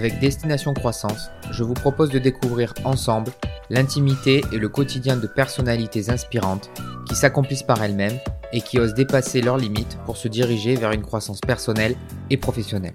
[0.00, 3.32] avec Destination Croissance, je vous propose de découvrir ensemble
[3.68, 6.70] l'intimité et le quotidien de personnalités inspirantes
[7.06, 8.18] qui s'accomplissent par elles-mêmes
[8.54, 11.96] et qui osent dépasser leurs limites pour se diriger vers une croissance personnelle
[12.30, 12.94] et professionnelle.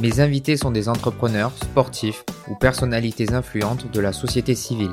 [0.00, 4.92] Mes invités sont des entrepreneurs, sportifs ou personnalités influentes de la société civile.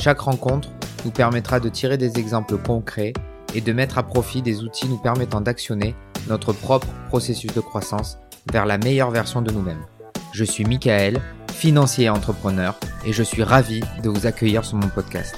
[0.00, 0.70] Chaque rencontre
[1.04, 3.12] nous permettra de tirer des exemples concrets
[3.54, 5.94] et de mettre à profit des outils nous permettant d'actionner
[6.26, 8.18] notre propre processus de croissance
[8.52, 9.86] vers la meilleure version de nous-mêmes.
[10.38, 11.18] Je suis Michael,
[11.50, 15.34] financier et entrepreneur, et je suis ravi de vous accueillir sur mon podcast.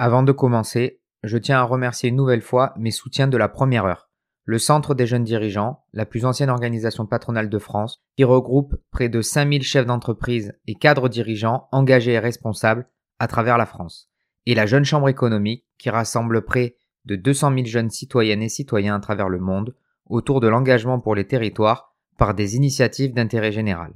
[0.00, 3.84] Avant de commencer, je tiens à remercier une nouvelle fois mes soutiens de la première
[3.84, 4.10] heure.
[4.44, 9.08] Le Centre des jeunes dirigeants, la plus ancienne organisation patronale de France, qui regroupe près
[9.08, 12.88] de 5000 chefs d'entreprise et cadres dirigeants engagés et responsables
[13.20, 14.10] à travers la France.
[14.46, 16.74] Et la Jeune Chambre économique, qui rassemble près
[17.06, 19.74] de 200 000 jeunes citoyennes et citoyens à travers le monde
[20.06, 23.92] autour de l'engagement pour les territoires par des initiatives d'intérêt général.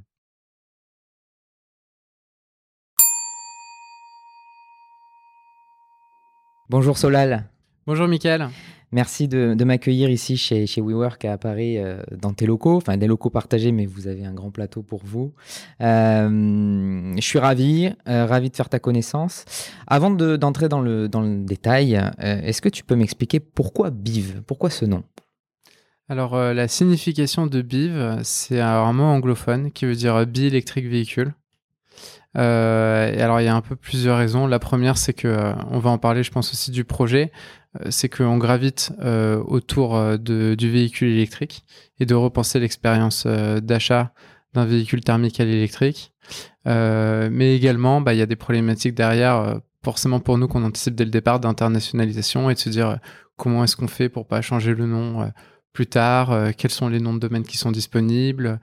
[6.70, 7.48] Bonjour Solal.
[7.87, 8.48] Bonjour Mickaël.
[8.91, 13.06] Merci de, m'accueillir ici chez, chez WeWork à Paris, euh, dans tes locaux, enfin des
[13.06, 15.34] locaux partagés, mais vous avez un grand plateau pour vous.
[15.83, 19.44] Euh, je suis ravi, euh, ravi de faire ta connaissance.
[19.86, 24.42] Avant d'entrer dans, le, dans le détail, est-ce que tu peux m'expliquer pourquoi BIV?
[24.47, 25.03] Pourquoi ce nom?
[26.09, 31.34] Alors, la signification de BIV, c'est un mot anglophone qui veut dire bi-électrique véhicule.
[32.33, 34.47] alors, il y a un peu plusieurs raisons.
[34.47, 37.31] La première, c'est que on va en parler, je pense aussi du projet.
[37.81, 41.65] Euh, c'est qu'on gravite euh, autour euh, du véhicule électrique
[42.01, 44.12] et de repenser l'expérience d'achat
[44.55, 46.12] d'un véhicule thermique à l'électrique.
[46.65, 51.05] mais également, bah, il y a des problématiques derrière, forcément pour nous qu'on anticipe dès
[51.05, 52.99] le départ, d'internationalisation et de se dire
[53.37, 55.31] comment est-ce qu'on fait pour pas changer le nom
[55.72, 58.60] plus tard, quels sont les noms de domaine qui sont disponibles,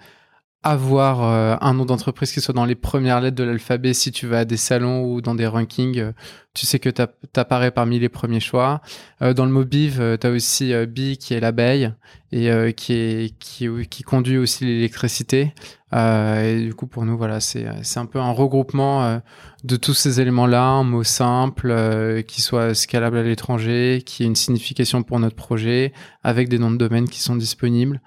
[0.66, 4.26] avoir euh, un nom d'entreprise qui soit dans les premières lettres de l'alphabet si tu
[4.26, 6.12] vas à des salons ou dans des rankings, euh,
[6.56, 7.04] tu sais que tu
[7.36, 8.82] apparais parmi les premiers choix.
[9.22, 11.94] Euh, dans le mot BIV, tu as aussi Bi qui est l'abeille
[12.32, 15.54] et qui, est, qui, conduit aussi l'électricité.
[15.94, 19.22] et du coup, pour nous, voilà, c'est un peu un regroupement
[19.64, 24.36] de tous ces éléments-là, un mot simple, qui soit scalable à l'étranger, qui ait une
[24.36, 25.94] signification pour notre projet,
[26.24, 28.02] avec des noms de domaine qui sont disponibles.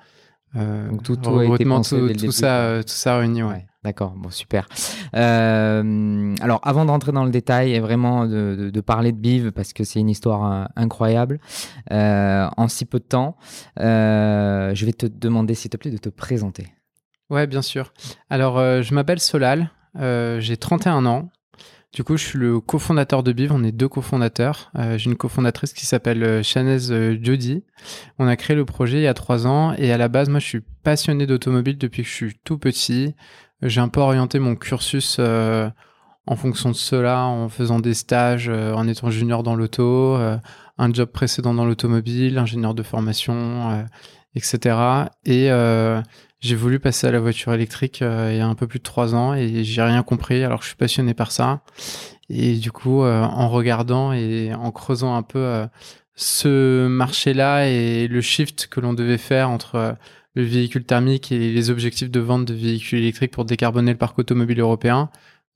[0.57, 3.67] Euh, Donc tout, tout, a été pensé tout, ça, euh, tout ça réuni, ouais.
[3.85, 4.67] D'accord, bon, super.
[5.15, 9.73] Euh, alors, avant d'entrer dans le détail et vraiment de, de, parler de Biv, parce
[9.73, 11.39] que c'est une histoire incroyable,
[11.91, 13.37] en si peu de temps,
[13.77, 16.67] je vais te demander, s'il te plaît, de te présenter.
[17.31, 17.93] Ouais, bien sûr.
[18.31, 21.31] Alors, je m'appelle Solal, j'ai 31 ans.
[21.95, 23.53] Du coup, je suis le cofondateur de Biv.
[23.53, 24.71] On est deux cofondateurs.
[24.77, 27.65] Euh, j'ai une cofondatrice qui s'appelle euh, Chanez euh, Jody.
[28.19, 29.73] On a créé le projet il y a trois ans.
[29.79, 33.15] Et à la base, moi, je suis passionné d'automobile depuis que je suis tout petit.
[33.63, 38.87] J'ai un peu orienté mon cursus en fonction de cela, en faisant des stages, en
[38.87, 43.85] étant junior dans l'auto, un job précédent dans l'automobile, ingénieur de formation,
[44.37, 44.77] etc.
[45.25, 45.51] Et
[46.41, 48.85] j'ai voulu passer à la voiture électrique euh, il y a un peu plus de
[48.85, 51.63] trois ans et j'ai rien compris alors que je suis passionné par ça.
[52.31, 55.67] Et du coup, euh, en regardant et en creusant un peu euh,
[56.15, 59.97] ce marché-là et le shift que l'on devait faire entre
[60.35, 64.19] le véhicule thermique et les objectifs de vente de véhicules électriques pour décarboner le parc
[64.19, 65.11] automobile européen,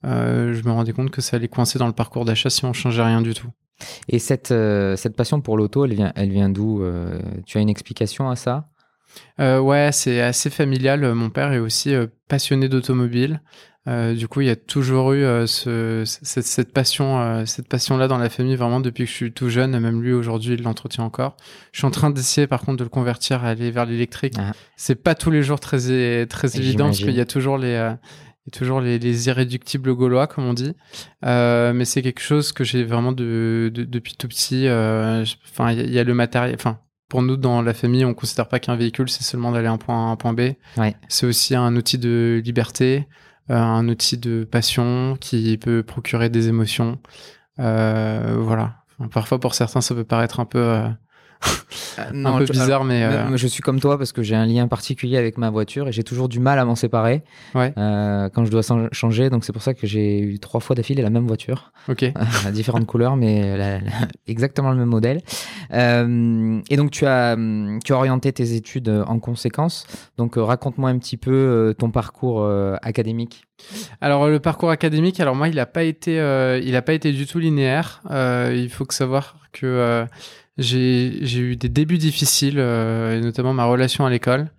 [0.04, 3.02] je me rendais compte que ça allait coincer dans le parcours d'achat si on changeait
[3.02, 3.48] rien du tout.
[4.08, 4.54] Et cette,
[4.96, 6.84] cette passion pour l'auto, elle vient, elle vient d'où
[7.44, 8.71] Tu as une explication à ça?
[9.40, 11.14] Euh, ouais, c'est assez familial.
[11.14, 13.40] Mon père est aussi euh, passionné d'automobile.
[13.88, 18.28] Euh, du coup, il y a toujours eu ce, cette, passion, cette passion-là dans la
[18.28, 19.76] famille vraiment depuis que je suis tout jeune.
[19.78, 21.36] Même lui aujourd'hui, il l'entretient encore.
[21.72, 24.34] Je suis en train d'essayer, par contre, de le convertir à aller vers l'électrique.
[24.38, 24.52] Ah.
[24.76, 27.94] C'est pas tous les jours très très évident parce qu'il y a toujours les
[28.52, 30.74] toujours les, les, irréductibles gaulois, comme on dit.
[31.22, 34.68] mais c'est quelque chose que j'ai vraiment de, depuis tout petit.
[34.68, 36.54] Enfin, il y, a le matériel.
[36.54, 36.78] Enfin,
[37.12, 39.76] pour nous, dans la famille, on ne considère pas qu'un véhicule, c'est seulement d'aller d'un
[39.76, 40.52] point A à un point B.
[41.08, 43.06] C'est aussi un outil de liberté,
[43.50, 46.98] euh, un outil de passion qui peut procurer des émotions.
[47.58, 48.76] Euh, voilà.
[49.12, 50.84] parfois, pour certains, ça peut paraître un peu
[51.98, 54.46] euh, euh, un peu bizarre, mais euh, je suis comme toi parce que j'ai un
[54.46, 57.22] lien particulier avec ma voiture et j'ai toujours du mal à m'en séparer
[57.56, 58.62] euh, quand je dois
[58.92, 59.30] changer.
[59.30, 62.04] Donc c'est pour ça que j'ai eu trois fois d'affilée la même voiture, ok,
[62.46, 63.80] à différentes couleurs, mais
[64.26, 65.20] exactement le même modèle.
[65.70, 67.36] et donc tu as
[67.84, 69.86] tu as orienté tes études en conséquence.
[70.18, 72.48] Donc raconte-moi un petit peu ton parcours
[72.82, 73.44] académique.
[74.00, 76.16] Alors le parcours académique, alors moi il n'a pas été
[76.64, 78.02] il a pas été du tout linéaire.
[78.10, 80.06] il faut que savoir que
[80.58, 84.50] j'ai eu des débuts difficiles, et notamment ma relation à l'école.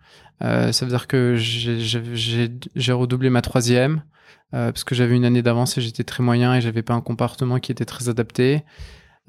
[0.42, 4.04] ça veut dire que j'ai redoublé ma troisième.
[4.52, 7.60] parce que j'avais une année d'avance et j'étais très moyen et j'avais pas un comportement
[7.60, 8.64] qui était très adapté.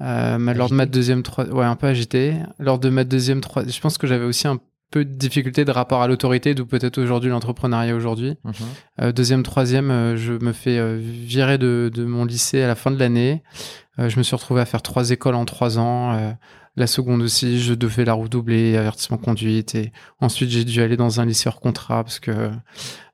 [0.01, 1.45] Euh, lors de ma deuxième, trois...
[1.47, 2.35] ouais, un peu agité.
[2.59, 3.65] Lors de ma deuxième, trois...
[3.65, 4.59] je pense que j'avais aussi un
[4.91, 8.37] peu de difficulté de rapport à l'autorité, d'où peut-être aujourd'hui l'entrepreneuriat aujourd'hui.
[8.43, 8.53] Mhm.
[9.01, 12.75] Euh, deuxième, troisième, euh, je me fais euh, virer de, de, mon lycée à la
[12.75, 13.43] fin de l'année.
[13.97, 16.35] je me suis retrouvé à faire trois écoles en trois ans.
[16.75, 19.73] la seconde aussi, je devais la redoubler, avertissement conduite.
[19.75, 22.49] Et ensuite, j'ai dû aller dans un lycée hors contrat parce que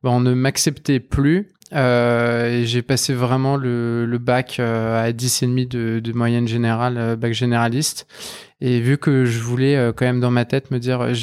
[0.02, 1.50] bah, on ne m'acceptait plus.
[1.72, 8.08] Et j'ai passé vraiment le, le bac à 10,5 de, de moyenne générale, bac généraliste.
[8.60, 11.14] Et vu que je voulais quand même dans ma tête me dire,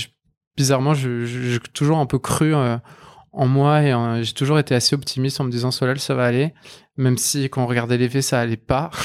[0.59, 5.45] bizarrement, j'ai toujours un peu cru en moi et j'ai toujours été assez optimiste en
[5.45, 6.53] me disant Solal ça va aller.
[6.97, 8.91] Même si quand on regardait les faits ça allait pas.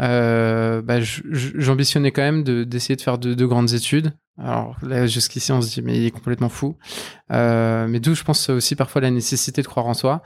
[0.00, 5.62] Euh, bah, j'ambitionnais quand même d'essayer de, faire de, grandes études alors là jusqu'ici on
[5.62, 6.76] se dit mais il est complètement fou
[7.32, 10.22] euh, mais d'où je pense aussi parfois la nécessité de croire en soi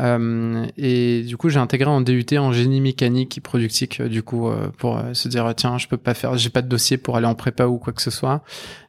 [0.00, 4.48] euh, et du coup j'ai intégré en DUT en génie mécanique et productique du coup
[4.48, 7.16] euh, pour euh, se dire tiens je peux pas faire j'ai pas de dossier pour
[7.16, 8.42] aller en prépa ou quoi que ce soit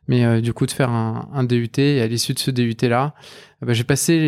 [0.07, 3.13] mais euh, du coup de faire un, DUT et à l'issue de ce DUT là
[3.63, 4.19] ah bah, j'ai passé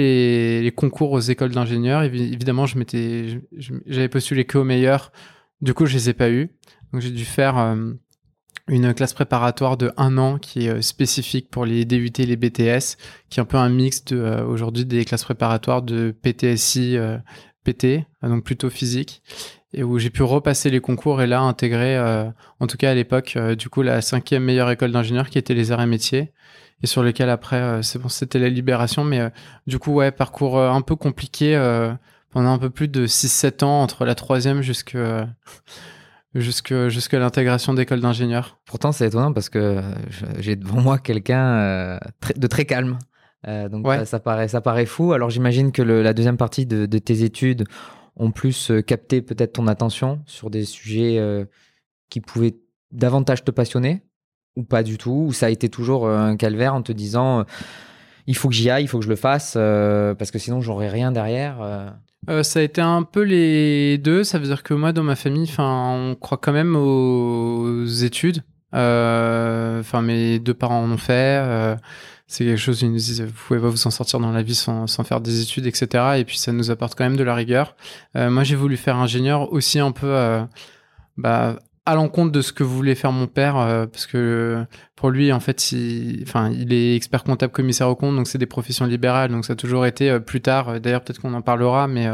[0.61, 2.03] les, concours aux écoles d'ingénieurs.
[2.03, 3.41] Évidemment, je m'étais,
[3.85, 5.11] j'avais postulé que aux meilleurs.
[5.59, 6.51] Du coup, je les ai pas eu.
[6.93, 7.91] Donc, j'ai dû faire euh,
[8.67, 12.35] une classe préparatoire de un an qui est euh, spécifique pour les DUT et les
[12.35, 12.97] BTS,
[13.29, 16.97] qui est un peu un mix de euh, aujourd'hui des classes préparatoires de PTSI,
[17.63, 19.21] PT, donc plutôt physique,
[19.73, 21.99] et où j'ai pu repasser les concours et là intégrer,
[22.59, 25.71] en tout cas à l'époque, du coup la cinquième meilleure école d'ingénieurs qui était les
[25.71, 26.31] arts et métiers
[26.83, 29.29] et sur lesquels après euh, c'est bon c'était la libération mais euh,
[29.67, 31.55] du coup ouais parcours euh, un peu compliqué
[32.31, 34.97] pendant un peu plus de 6-7 ans entre la troisième jusque
[36.35, 38.59] jusque jusqu'à l'intégration d'école d'ingénieurs.
[38.65, 39.81] Pourtant c'est étonnant parce que
[40.39, 41.99] j'ai devant moi quelqu'un
[42.35, 42.99] de très calme.
[43.45, 45.13] donc ça, paraît ça paraît fou.
[45.13, 47.65] Alors j'imagine que la deuxième partie de, de, tes études
[48.15, 51.19] ont plus capté peut-être ton attention sur des sujets
[52.09, 52.55] qui pouvaient
[52.91, 54.03] davantage te passionner
[54.55, 57.39] ou pas du tout Ou ça a été toujours euh, un calvaire en te disant
[57.39, 57.43] euh,
[58.27, 60.61] il faut que j'y aille, il faut que je le fasse euh, parce que sinon
[60.61, 61.93] j'aurai rien derrière
[62.41, 64.23] ça a été un peu les deux.
[64.23, 68.41] Ça veut dire que moi, dans ma famille, on croit quand même aux études.
[68.73, 71.77] Enfin, mes deux parents en ont fait.
[72.25, 74.55] c'est quelque chose, ils nous disent, vous pouvez pas vous en sortir dans la vie
[74.55, 76.15] sans, sans, faire des études, etc.
[76.17, 77.75] Et puis, ça nous apporte quand même de la rigueur.
[78.15, 80.47] moi, j'ai voulu faire ingénieur aussi un peu
[81.17, 84.65] bah, à l'encontre de ce que voulait faire mon père euh, parce que
[84.95, 88.39] pour lui en fait il, enfin il est expert comptable commissaire au compte donc c'est
[88.39, 91.33] des professions libérales donc ça a toujours été euh, plus tard euh, d'ailleurs peut-être qu'on
[91.35, 92.07] en parlera mais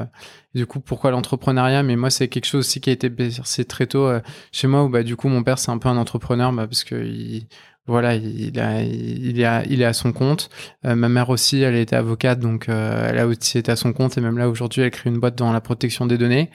[0.54, 1.84] du coup pourquoi l'entrepreneuriat?
[1.84, 3.10] Mais moi c'est quelque chose aussi qui a été
[3.46, 4.10] c'est très tôt
[4.52, 6.84] chez moi où bah du coup mon père c'est un peu un entrepreneur bah, parce
[6.84, 7.48] que il,
[7.88, 10.50] voilà, il, a, il, est il est à son compte.
[10.84, 14.18] ma mère aussi, elle était avocate, donc elle a aussi été à son compte.
[14.18, 16.52] Et même là, aujourd'hui, elle crée une boîte dans la protection des données.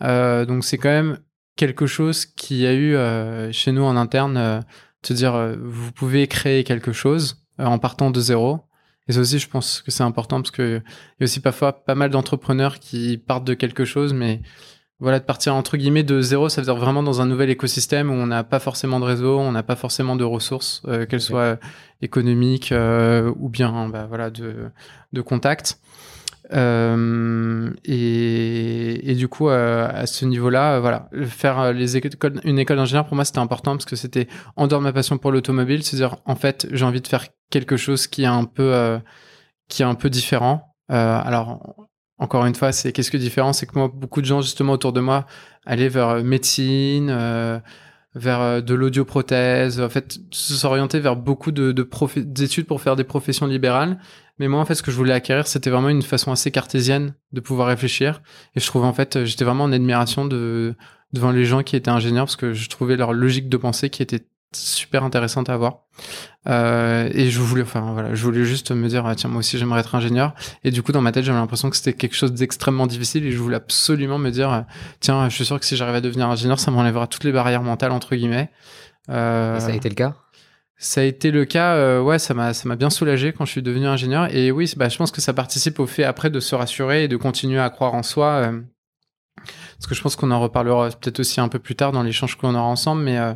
[0.00, 1.18] donc c'est quand même
[1.60, 4.60] quelque chose qui a eu euh, chez nous en interne, euh,
[5.02, 8.60] te dire euh, vous pouvez créer quelque chose en partant de zéro.
[9.08, 11.84] Et ça aussi, je pense que c'est important parce que il y a aussi parfois
[11.84, 14.40] pas mal d'entrepreneurs qui partent de quelque chose, mais
[15.00, 18.08] voilà, de partir entre guillemets de zéro, ça veut dire vraiment dans un nouvel écosystème
[18.08, 21.58] où on n'a pas forcément de réseau, on n'a pas forcément de ressources, qu'elles soient
[22.00, 22.72] économiques
[23.36, 24.70] ou bien bah, voilà de,
[25.12, 25.78] de contacts.
[26.52, 31.58] Euh, et, du coup, euh, à ce niveau-là, euh, voilà, faire
[32.44, 34.26] une école d'ingénieur pour moi c'était important parce que c'était
[34.56, 37.76] en dehors de ma passion pour l'automobile, c'est-à-dire en fait j'ai envie de faire quelque
[37.76, 38.98] chose qui est un peu
[39.68, 40.74] qui est un peu différent.
[40.88, 41.88] alors
[42.18, 44.92] encore une fois, c'est qu'est-ce que différent, c'est que moi beaucoup de gens justement autour
[44.92, 45.26] de moi
[45.66, 47.10] allaient vers médecine
[48.16, 51.72] vers de l'audioprothèse, en fait, s'orienter vers beaucoup de
[52.16, 53.98] d'études pour faire des professions libérales.
[54.40, 57.12] Mais moi, en fait, ce que je voulais acquérir, c'était vraiment une façon assez cartésienne
[57.32, 58.22] de pouvoir réfléchir.
[58.56, 60.74] Et je trouvais, en fait, j'étais vraiment en admiration de,
[61.12, 64.02] devant les gens qui étaient ingénieurs parce que je trouvais leur logique de pensée qui
[64.02, 64.24] était
[64.56, 65.80] super intéressante à voir.
[66.48, 69.58] Euh, et je voulais, enfin voilà, je voulais juste me dire, ah, tiens, moi aussi
[69.58, 70.32] j'aimerais être ingénieur.
[70.64, 73.32] Et du coup, dans ma tête, j'avais l'impression que c'était quelque chose d'extrêmement difficile et
[73.32, 74.64] je voulais absolument me dire,
[75.00, 77.62] tiens, je suis sûr que si j'arrive à devenir ingénieur, ça m'enlèvera toutes les barrières
[77.62, 78.48] mentales entre guillemets.
[79.10, 80.14] Euh, ça a été le cas?
[80.82, 83.50] Ça a été le cas, euh, ouais, ça m'a ça m'a bien soulagé quand je
[83.50, 84.34] suis devenu ingénieur.
[84.34, 87.08] Et oui, bah, je pense que ça participe au fait après de se rassurer et
[87.08, 88.26] de continuer à croire en soi.
[88.26, 88.60] Euh,
[89.76, 92.36] parce que je pense qu'on en reparlera peut-être aussi un peu plus tard dans l'échange
[92.36, 93.02] qu'on aura ensemble.
[93.02, 93.34] Mais euh,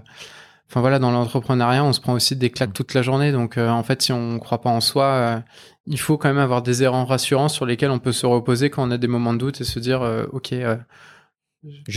[0.70, 3.30] enfin voilà, dans l'entrepreneuriat, on se prend aussi des claques toute la journée.
[3.30, 5.42] Donc en fait, si on croit pas en soi,
[5.86, 8.88] il faut quand même avoir des erreurs rassurantes sur lesquelles on peut se reposer quand
[8.88, 10.00] on a des moments de doute et se dire,
[10.32, 10.54] ok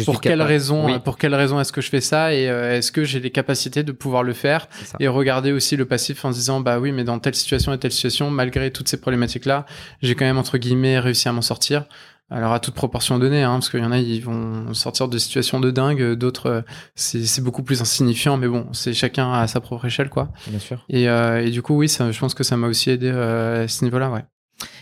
[0.06, 3.20] pour, quelle raison, pour quelle raison est-ce que je fais ça et est-ce que j'ai
[3.20, 4.68] les capacités de pouvoir le faire
[5.00, 7.78] et regarder aussi le passif en se disant bah oui mais dans telle situation et
[7.78, 9.66] telle situation malgré toutes ces problématiques là
[10.02, 11.86] j'ai quand même entre guillemets réussi à m'en sortir
[12.30, 15.18] alors à toute proportion donnée, hein, parce qu'il y en a, ils vont sortir de
[15.18, 16.62] situations de dingue, d'autres, euh,
[16.96, 20.30] c'est beaucoup plus insignifiant, mais bon, c'est chacun à sa propre échelle, quoi.
[20.48, 20.84] Bien sûr.
[20.90, 23.64] Et, euh, et du coup, oui, ça, je pense que ça m'a aussi aidé euh,
[23.64, 24.26] à ce niveau-là, ouais.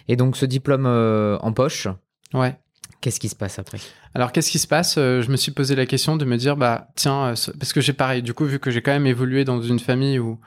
[0.08, 1.88] Et donc ce diplôme en poche,
[2.34, 2.58] ouais.
[3.02, 3.80] Qu'est-ce qui se passe après?
[4.14, 4.96] Alors, qu'est-ce qui se passe?
[4.96, 8.24] Je me suis posé la question de me dire, bah, tiens, parce que j'ai pareil,
[8.24, 10.40] du coup, vu que j'ai quand même évolué dans une famille où,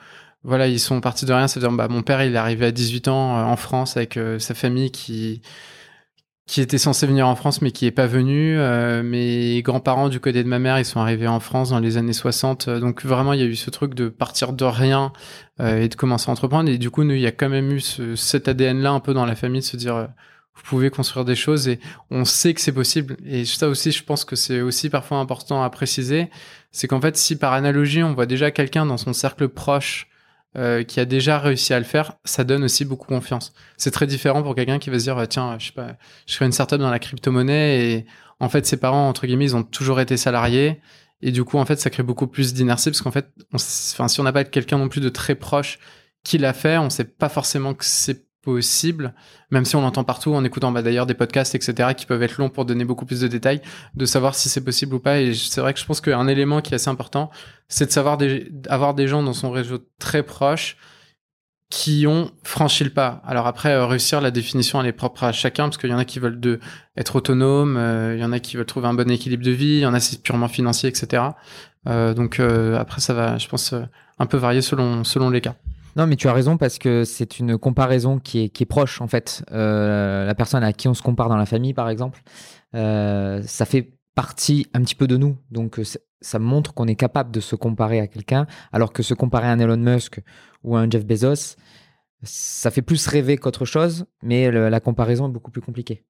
[0.43, 3.09] voilà, ils sont partis de rien, c'est-à-dire, bah, mon père, il est arrivé à 18
[3.09, 5.43] ans en France avec sa famille qui,
[6.49, 8.59] qui était censé venir en France mais qui est pas venu.
[8.59, 11.99] Euh, mes grands-parents du côté de ma mère, ils sont arrivés en France dans les
[11.99, 12.69] années 60.
[12.69, 15.13] Euh, donc vraiment, il y a eu ce truc de partir de rien
[15.61, 16.71] euh, et de commencer à entreprendre.
[16.71, 19.13] Et du coup, nous, il y a quand même eu ce, cet ADN-là un peu
[19.13, 20.09] dans la famille de se dire,
[20.59, 21.79] vous pouvez construire des choses et
[22.11, 23.17] on sait que c'est possible.
[23.25, 26.29] Et ça aussi, je pense que c'est aussi parfois important à préciser.
[26.73, 30.09] C'est qu'en fait, si par analogie, on voit déjà quelqu'un dans son cercle proche
[30.57, 33.53] euh, qui a déjà réussi à le faire, ça donne aussi beaucoup confiance.
[33.77, 35.97] C'est très différent pour quelqu'un qui va se dire tiens, je sais pas,
[36.27, 38.07] je fais une startup dans la crypto-monnaie et
[38.41, 40.81] en fait ses parents entre guillemets ils ont toujours été salariés
[41.21, 44.21] et du coup en fait ça crée beaucoup plus d'inertie parce qu'en fait, enfin si
[44.21, 45.79] on n'a pas quelqu'un non plus de très proche
[46.25, 49.15] qui l'a fait, on sait pas forcément que c'est possible,
[49.51, 52.39] même si on l'entend partout en écoutant bah, d'ailleurs des podcasts, etc., qui peuvent être
[52.39, 53.61] longs pour donner beaucoup plus de détails,
[53.95, 55.21] de savoir si c'est possible ou pas.
[55.21, 57.31] Et c'est vrai que je pense qu'un élément qui est assez important,
[57.69, 58.19] c'est de savoir
[58.69, 60.77] avoir des gens dans son réseau très proche
[61.71, 63.21] qui ont franchi le pas.
[63.27, 65.99] Alors après, euh, réussir la définition, elle est propre à chacun, parce qu'il y en
[65.99, 66.41] a qui veulent
[66.97, 69.77] être autonomes, euh, il y en a qui veulent trouver un bon équilibre de vie,
[69.77, 71.23] il y en a c'est purement financier, etc.
[71.87, 73.75] Euh, donc après, ça va, je pense,
[74.19, 75.57] un peu varier selon les cas.
[75.99, 79.01] Non, mais tu as raison parce que c'est une comparaison qui est, qui est proche
[79.01, 79.45] en fait.
[79.51, 82.23] Euh, la personne à qui on se compare dans la famille, par exemple,
[82.77, 85.37] euh, ça fait partie un petit peu de nous.
[85.51, 85.85] Donc euh,
[86.21, 89.51] ça montre qu'on est capable de se comparer à quelqu'un, alors que se comparer à
[89.51, 90.21] un Elon Musk
[90.63, 91.57] ou à un Jeff Bezos,
[92.23, 96.05] ça fait plus rêver qu'autre chose, mais la comparaison est beaucoup plus compliquée.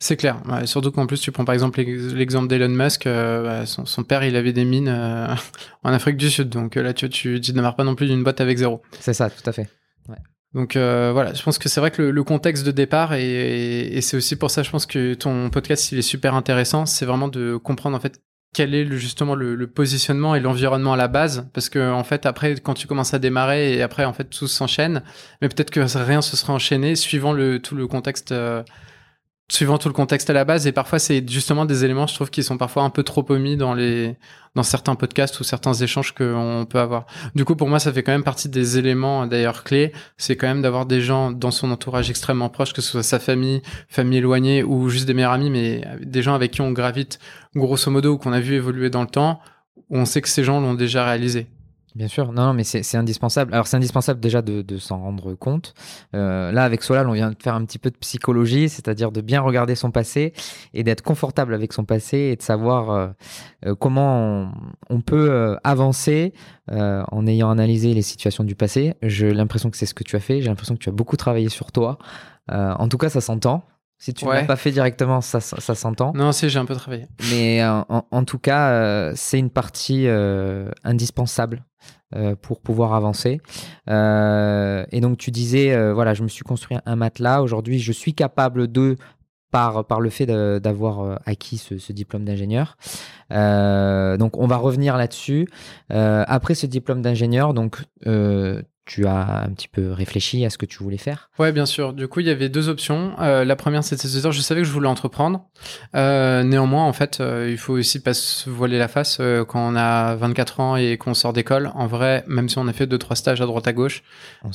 [0.00, 0.42] C'est clair.
[0.66, 3.06] surtout qu'en plus, tu prends par exemple l'exemple d'Elon Musk.
[3.06, 5.34] Euh, bah, son, père, il avait des mines euh,
[5.82, 6.48] en Afrique du Sud.
[6.48, 8.82] Donc euh, là, tu, tu, tu démarres pas non plus d'une boîte avec zéro.
[9.00, 9.68] C'est ça, tout à fait.
[10.52, 14.36] Donc voilà, je pense que c'est vrai que le, contexte de départ, et, c'est aussi
[14.36, 16.86] pour ça, je pense que ton podcast, il est super intéressant.
[16.86, 18.20] C'est vraiment de comprendre en fait
[18.54, 22.24] quel est le, justement le, positionnement et l'environnement à la base parce que en fait
[22.24, 25.02] après quand tu commences à démarrer et après en fait tout s'enchaîne
[25.42, 28.32] mais peut-être que rien se serait enchaîné suivant le tout le contexte
[29.48, 32.30] suivant tout le contexte à la base et parfois c'est justement des éléments je trouve
[32.30, 34.16] qui sont parfois un peu trop omis dans les
[34.54, 37.06] dans certains podcasts ou certains échanges qu'on peut avoir.
[37.34, 40.46] Du coup pour moi ça fait quand même partie des éléments d'ailleurs clés, c'est quand
[40.46, 44.18] même d'avoir des gens dans son entourage extrêmement proche que ce soit sa famille, famille
[44.18, 47.18] éloignée ou juste des meilleurs amis mais des gens avec qui on gravite
[47.54, 49.40] grosso modo ou qu'on a vu évoluer dans le temps
[49.90, 51.48] où on sait que ces gens l'ont déjà réalisé.
[51.94, 53.54] Bien sûr, non, mais c'est indispensable.
[53.54, 55.74] Alors c'est indispensable déjà de, s'en rendre compte.
[56.14, 59.20] Euh, là, avec Solal, on vient de faire un petit peu de psychologie, c'est-à-dire de
[59.20, 60.32] bien regarder son passé
[60.72, 63.08] et d'être confortable avec son passé et de savoir euh,
[63.66, 64.52] euh comment
[64.90, 66.32] on, peut avancer
[66.68, 68.94] en ayant analysé les situations du passé.
[69.02, 70.40] J'ai l'impression que c'est ce que tu as fait.
[70.40, 71.98] J'ai l'impression que tu as beaucoup travaillé sur toi.
[72.48, 73.64] en tout cas, ça s'entend.
[74.04, 76.12] Si tu ne l'as pas fait directement, ça, ça s'entend.
[76.14, 77.06] Non, si, j'ai un peu travaillé.
[77.30, 80.06] Mais en, en, tout cas, c'est une partie
[80.84, 81.64] indispensable
[82.16, 83.40] euh, pour pouvoir avancer.
[83.90, 87.42] Euh, et donc tu disais, euh, voilà, je me suis construit un matelas.
[87.42, 88.96] Aujourd'hui, je suis capable de
[89.50, 92.76] par, par le fait d'avoir acquis ce, ce diplôme d'ingénieur.
[93.30, 95.48] donc on va revenir là-dessus.
[95.88, 97.82] après ce diplôme d'ingénieur, donc
[98.86, 101.94] tu as un petit peu réfléchi à ce que tu voulais faire Ouais, bien sûr.
[101.94, 103.12] Du coup, il y avait deux options.
[103.18, 105.46] Euh, la première, c'était de dire, je savais que je voulais entreprendre.
[105.96, 109.74] Euh, néanmoins, en fait, euh, il faut aussi pas se voiler la face quand on
[109.76, 111.70] a 24 ans et qu'on sort d'école.
[111.74, 114.02] En vrai, même si on a fait deux trois stages à droite à gauche,
[114.42, 114.48] on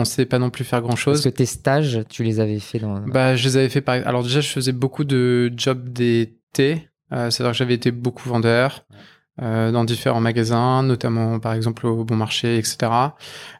[0.00, 1.22] ne sait pas non plus faire grand chose.
[1.22, 3.94] Parce que tes stages, tu les avais fait dans Bah, je les avais fait par.
[4.06, 6.88] Alors déjà, je faisais beaucoup de jobs d'été.
[7.10, 8.84] C'est-à-dire que j'avais été beaucoup vendeur.
[9.38, 12.78] Dans différents magasins, notamment par exemple au Bon Marché, etc.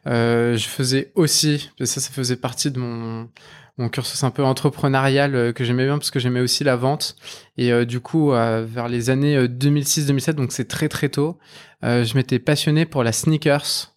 [0.07, 3.29] Euh, je faisais aussi, ça, ça faisait partie de mon
[3.77, 7.15] mon cursus un peu entrepreneurial euh, que j'aimais bien parce que j'aimais aussi la vente.
[7.57, 11.37] Et euh, du coup, vers les années 2006-2007, donc c'est très très tôt,
[11.81, 13.95] je m'étais passionné pour la sneakers.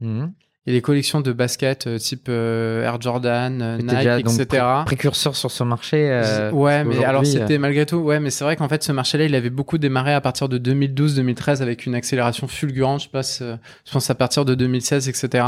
[0.00, 0.26] Mmh
[0.66, 4.64] et les collections de baskets euh, type euh, Air Jordan, euh, Nike, etc.
[4.84, 6.50] précurseur sur ce marché.
[6.52, 9.34] ouais, mais alors c'était malgré tout, ouais, mais c'est vrai qu'en fait ce marché-là, il
[9.34, 13.02] avait beaucoup démarré à partir de 2012-2013 avec une accélération fulgurante.
[13.02, 15.44] Je pense, je pense à partir de 2016, etc.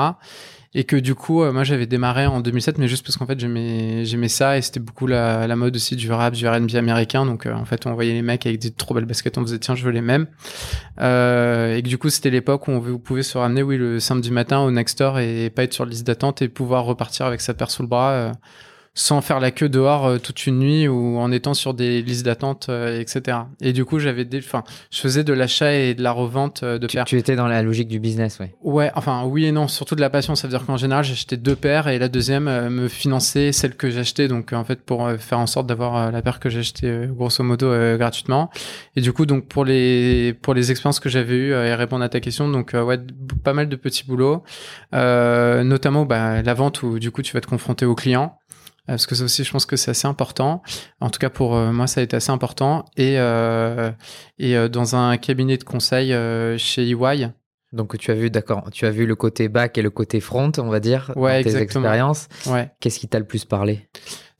[0.75, 3.39] et que du coup, euh, moi j'avais démarré en 2007, mais juste parce qu'en fait
[3.39, 7.25] j'aimais ça et c'était beaucoup la, mode aussi du rap, du R&B américain.
[7.27, 9.75] Donc en fait, on voyait les mecs avec des trop belles baskets, on faisait tiens,
[9.75, 10.27] je veux les mêmes.
[10.99, 14.31] et que du coup, c'était l'époque où on, vous pouvez se ramener, oui, le samedi
[14.31, 17.55] matin au Next Store et pas être sur liste d'attente et pouvoir repartir avec sa
[17.55, 18.33] paire sous le bras
[18.95, 22.25] sans faire la queue dehors euh, toute une nuit ou en étant sur des listes
[22.25, 23.39] d'attente, euh, etc.
[23.61, 26.79] Et du coup, j'avais des, enfin, je faisais de l'achat et de la revente euh,
[26.79, 27.05] de tu, paires.
[27.05, 28.55] Tu étais dans la logique du business, ouais.
[28.63, 30.37] Ouais, enfin, oui et non, surtout de la passion.
[30.37, 33.91] Ça veut dire qu'en général, j'achetais deux paires et la deuxième me finançait celle que
[33.91, 34.29] j'achetais.
[34.29, 38.51] Donc, en fait, pour faire en sorte d'avoir la paire que j'achetais grosso modo gratuitement.
[38.95, 42.09] Et du coup, donc pour les pour les expériences que j'avais eues et répondre à
[42.09, 42.99] ta question, donc ouais,
[43.43, 44.45] pas mal de petits boulots,
[44.93, 48.39] notamment bah, la vente où du coup tu vas te confronter aux clients.
[48.89, 50.63] Euh, parce que ça aussi, je pense que c'est assez important.
[51.01, 52.85] En tout cas, pour euh, moi, ça a été assez important.
[52.97, 53.91] Et, euh,
[54.39, 56.15] et dans un cabinet de conseil
[56.59, 57.31] chez EY.
[57.73, 60.53] Donc, tu as vu, d'accord, tu as vu le côté back et le côté front,
[60.59, 62.29] on va dire, ouais, dans tes expériences.
[62.47, 62.71] Ouais.
[62.79, 63.89] Qu'est-ce qui t'a le plus parlé?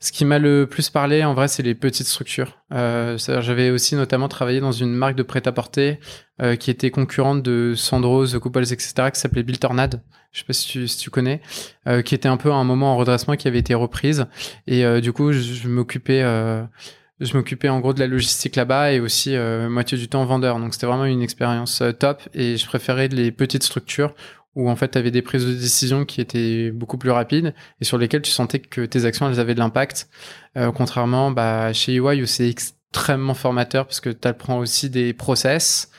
[0.05, 2.59] Ce qui m'a le plus parlé, en vrai, c'est les petites structures.
[2.71, 5.99] Euh, j'avais aussi notamment travaillé dans une marque de prêt-à-porter
[6.43, 10.03] euh, qui était concurrente de Sandro, The Couples, etc., qui s'appelait Bill Tornade.
[10.31, 11.41] Je sais pas si tu, connais,
[11.87, 14.27] euh, qui était un peu à un moment en redressement qui avait été reprise.
[14.67, 18.99] Et du coup, je, je m'occupais, je m'occupais en gros de la logistique là-bas et
[18.99, 19.35] aussi
[19.69, 20.59] moitié du temps vendeur.
[20.59, 22.21] Donc c'était vraiment une expérience top.
[22.35, 24.13] Et je préférais les petites structures
[24.55, 27.85] où en fait tu avais des prises de décision qui étaient beaucoup plus rapides et
[27.85, 30.09] sur lesquelles tu sentais que tes actions elles avaient de l'impact.
[30.57, 35.13] Euh, contrairement bah, chez EY où c'est extrêmement formateur parce que tu apprends aussi des
[35.13, 35.89] process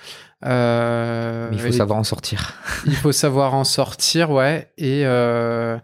[0.44, 2.54] euh, il faut savoir en sortir.
[2.86, 5.78] il faut savoir en sortir ouais et euh,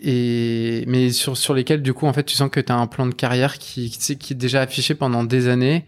[0.00, 2.86] et mais sur sur lesquels du coup en fait tu sens que tu as un
[2.86, 5.86] plan de carrière qui qui, qui est déjà affiché pendant des années.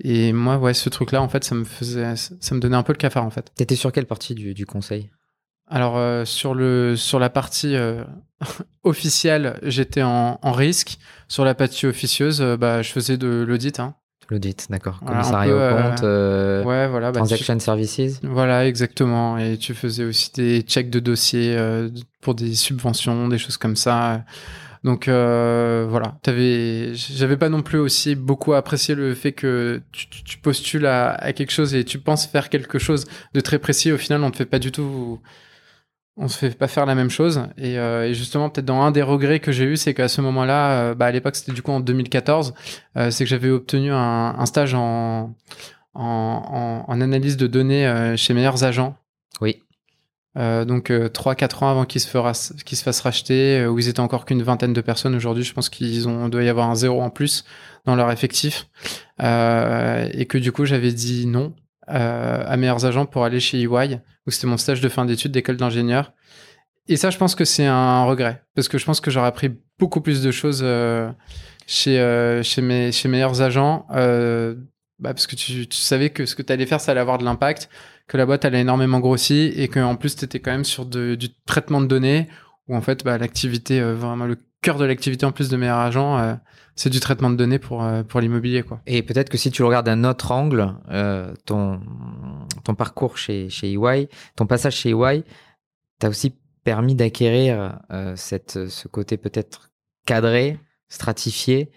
[0.00, 2.82] Et moi ouais ce truc là en fait ça me faisait ça me donnait un
[2.82, 3.52] peu le cafard en fait.
[3.54, 5.10] T'étais sur quelle partie du, du conseil?
[5.66, 8.04] Alors euh, sur le sur la partie euh,
[8.84, 10.98] officielle, j'étais en, en, risque.
[11.28, 13.80] Sur la partie officieuse, euh, bah, je faisais de l'audit.
[13.80, 13.94] Hein.
[14.30, 15.00] L'audit, d'accord.
[15.00, 18.20] Commissariat au compte, ouais, voilà, bah, transaction services.
[18.22, 19.36] Voilà, exactement.
[19.36, 21.58] Et tu faisais aussi des checks de dossiers
[22.22, 24.24] pour des subventions, des choses comme ça.
[24.82, 30.86] Donc voilà, j'avais pas non plus aussi beaucoup apprécié le fait que tu, tu postules
[30.86, 33.92] à, à, quelque chose et tu penses faire quelque chose de très précis.
[33.92, 35.20] Au final, on ne fait pas du tout
[36.16, 37.42] on se fait pas faire la même chose.
[37.58, 40.70] Euh, et, justement, peut-être dans un des regrets que j'ai eu, c'est qu'à ce moment-là,
[40.70, 42.54] euh, bah à l'époque, c'était du coup en 2014,
[42.96, 45.34] euh, c'est que j'avais obtenu un, stage en,
[45.94, 48.96] en, analyse de données chez Meilleurs Agents.
[49.40, 49.62] Oui.
[50.36, 54.72] donc 3-4 ans avant qu'ils se, se fassent racheter, où ils étaient encore qu'une vingtaine
[54.72, 55.14] de personnes.
[55.16, 57.44] Aujourd'hui, je pense qu'ils ont doit y avoir un zéro en plus
[57.84, 58.68] dans leur effectif.
[59.18, 61.54] et que du coup, j'avais dit non
[61.86, 65.56] à Meilleurs Agents pour aller chez EY où c'était mon stage de fin d'études d'école
[65.56, 66.12] d'ingénieur.
[66.88, 69.50] Et ça, je pense que c'est un regret, parce que je pense que j'aurais appris
[69.78, 71.10] beaucoup plus de choses euh,
[71.66, 74.54] chez, euh, chez, mes, meilleurs agents, euh,
[74.98, 77.24] bah, parce que tu, savais que ce que tu allais faire, ça allait avoir de
[77.24, 77.70] l'impact,
[78.06, 81.28] que la boîte allait énormément grossi, et qu'en plus, tu étais quand même sur du
[81.46, 82.28] traitement de données,
[82.68, 86.38] où en fait, bah, l'activité, vraiment le cœur de l'activité en plus de meilleurs agents,
[86.76, 88.62] c'est du traitement de données pour, pour l'immobilier.
[88.62, 88.80] quoi.
[88.86, 90.74] Et peut-être que si tu le regardes d'un autre angle,
[91.44, 91.80] ton
[92.64, 95.22] ton parcours chez, chez EY, ton passage chez EY,
[96.00, 96.34] t'a aussi
[96.64, 99.70] permis d'acquérir euh, cette, ce côté peut-être
[100.06, 100.58] cadré,
[100.88, 101.70] stratifié,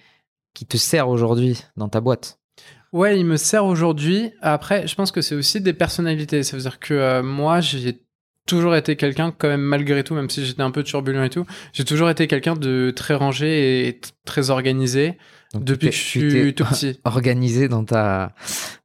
[0.54, 2.40] qui te sert aujourd'hui dans ta boîte.
[2.94, 4.32] Ouais, il me sert aujourd'hui.
[4.42, 6.42] Après, je pense que c'est aussi des personnalités.
[6.42, 8.02] Ça veut dire que euh, moi, j'ai
[8.48, 11.46] toujours été quelqu'un, quand même, malgré tout, même si j'étais un peu turbulent et tout,
[11.74, 15.18] j'ai toujours été quelqu'un de très rangé et très organisé.
[15.54, 17.00] Depuis que je suis tout petit.
[17.06, 18.34] Organisé dans ta,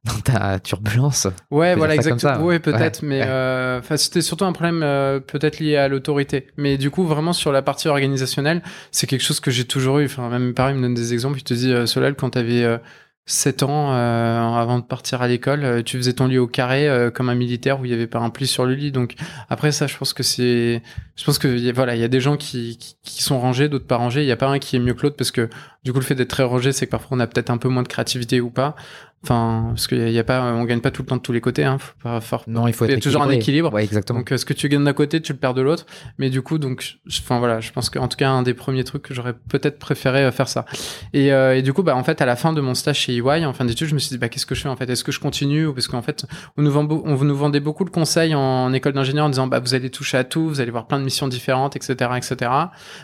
[0.05, 1.27] dans ta turbulence.
[1.51, 2.37] Ouais, voilà, exactement.
[2.41, 6.47] Oui, peut-être, mais euh, c'était surtout un problème euh, peut-être lié à l'autorité.
[6.55, 10.05] Mais du coup, vraiment sur la partie organisationnelle, c'est quelque chose que j'ai toujours eu.
[10.05, 11.39] Enfin, même mes parents me donnent des exemples.
[11.39, 12.79] Ils te disent, euh, Solal, quand t'avais
[13.25, 16.89] 7 ans euh, avant de partir à l'école, euh, tu faisais ton lit au carré
[16.89, 18.91] euh, comme un militaire où il y avait pas un pli sur le lit.
[18.91, 19.15] Donc
[19.49, 20.81] après ça, je pense que c'est,
[21.15, 23.87] je pense que voilà, il y a des gens qui, qui, qui sont rangés, d'autres
[23.87, 24.23] pas rangés.
[24.23, 25.49] Il y a pas un qui est mieux que l'autre parce que
[25.85, 27.69] du coup le fait d'être très rangé, c'est que parfois on a peut-être un peu
[27.69, 28.75] moins de créativité ou pas.
[29.23, 31.39] Enfin, parce qu'il y, a pas, on gagne pas tout le temps de tous les
[31.39, 31.63] côtés.
[31.63, 31.77] Hein.
[31.77, 32.19] Faut pas.
[32.47, 32.91] Non, il faut être.
[32.91, 33.73] Il y a toujours un équilibre.
[33.73, 34.19] Ouais, exactement.
[34.19, 35.85] Donc, ce que tu gagnes d'un côté, tu le perds de l'autre.
[36.17, 39.03] Mais du coup, donc, enfin voilà, je pense qu'en tout cas, un des premiers trucs
[39.03, 40.65] que j'aurais peut-être préféré euh, faire ça.
[41.13, 43.15] Et, euh, et, du coup, bah en fait, à la fin de mon stage chez
[43.15, 44.89] EY, en fin d'études, je me suis dit, bah qu'est-ce que je fais en fait?
[44.89, 45.73] Est-ce que je continue?
[45.73, 46.25] Parce qu'en fait,
[46.57, 49.59] on nous, vend on nous vendait beaucoup de conseils en, école d'ingénieur en disant, bah
[49.59, 52.51] vous allez toucher à tout, vous allez voir plein de missions différentes, etc., etc.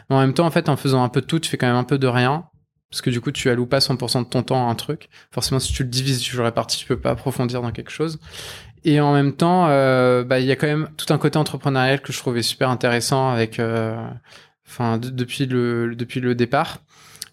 [0.09, 1.67] Mais en même temps, en fait, en faisant un peu de tout, tu fais quand
[1.67, 2.43] même un peu de rien
[2.89, 5.09] parce que du coup tu alloues pas 100% de ton temps à un truc.
[5.31, 8.19] Forcément, si tu le divises, tu le répartis, tu peux pas approfondir dans quelque chose.
[8.85, 12.13] Et en même temps, bah, il y a quand même tout un côté entrepreneurial que
[12.13, 13.61] je trouvais super intéressant avec,
[14.65, 16.79] enfin, depuis le depuis le départ.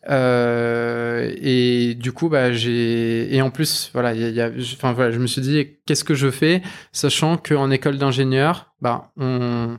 [0.08, 5.68] Euh, et du coup, bah, j'ai et en plus, voilà, voilà, je me suis dit
[5.84, 9.78] qu'est-ce que je fais, sachant qu'en école d'ingénieur, bah, on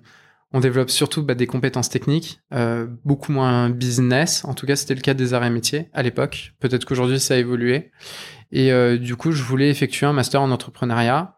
[0.53, 4.45] on développe surtout bah, des compétences techniques, euh, beaucoup moins business.
[4.45, 6.53] En tout cas, c'était le cas des arts et métiers à l'époque.
[6.59, 7.91] Peut-être qu'aujourd'hui, ça a évolué.
[8.51, 11.35] Et euh, du coup, je voulais effectuer un master en entrepreneuriat.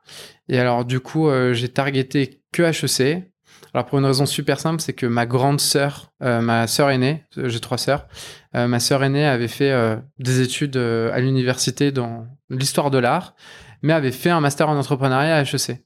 [0.48, 3.32] Et alors, du coup, euh, j'ai targeté que HEC.
[3.74, 7.60] Alors pour une raison super simple, c'est que ma grande sœur, ma sœur aînée, j'ai
[7.60, 8.08] trois sœurs,
[8.54, 13.36] ma sœur aînée avait fait des études à l'université dans l'histoire de l'art,
[13.84, 15.84] mais avait fait un master en entrepreneuriat à HEC.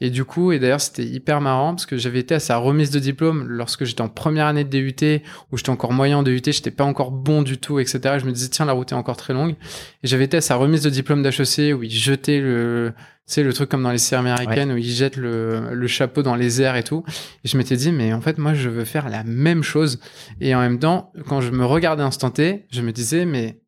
[0.00, 2.90] Et du coup, et d'ailleurs, c'était hyper marrant parce que j'avais été à sa remise
[2.90, 6.42] de diplôme lorsque j'étais en première année de DUT, où j'étais encore moyen en DUT,
[6.44, 8.16] j'étais pas encore bon du tout, etc.
[8.18, 9.54] je me disais, tiens, la route est encore très longue.
[10.02, 12.92] Et j'avais été à sa remise de diplôme d'HEC où il jetait le,
[13.26, 16.22] tu sais, le truc comme dans les séries américaines où il jette le, le chapeau
[16.22, 17.04] dans les airs et tout.
[17.44, 20.00] Et je m'étais dit, mais en fait, moi, je veux faire la même chose.
[20.40, 23.61] Et en même temps, quand je me regardais instanté, je me disais, mais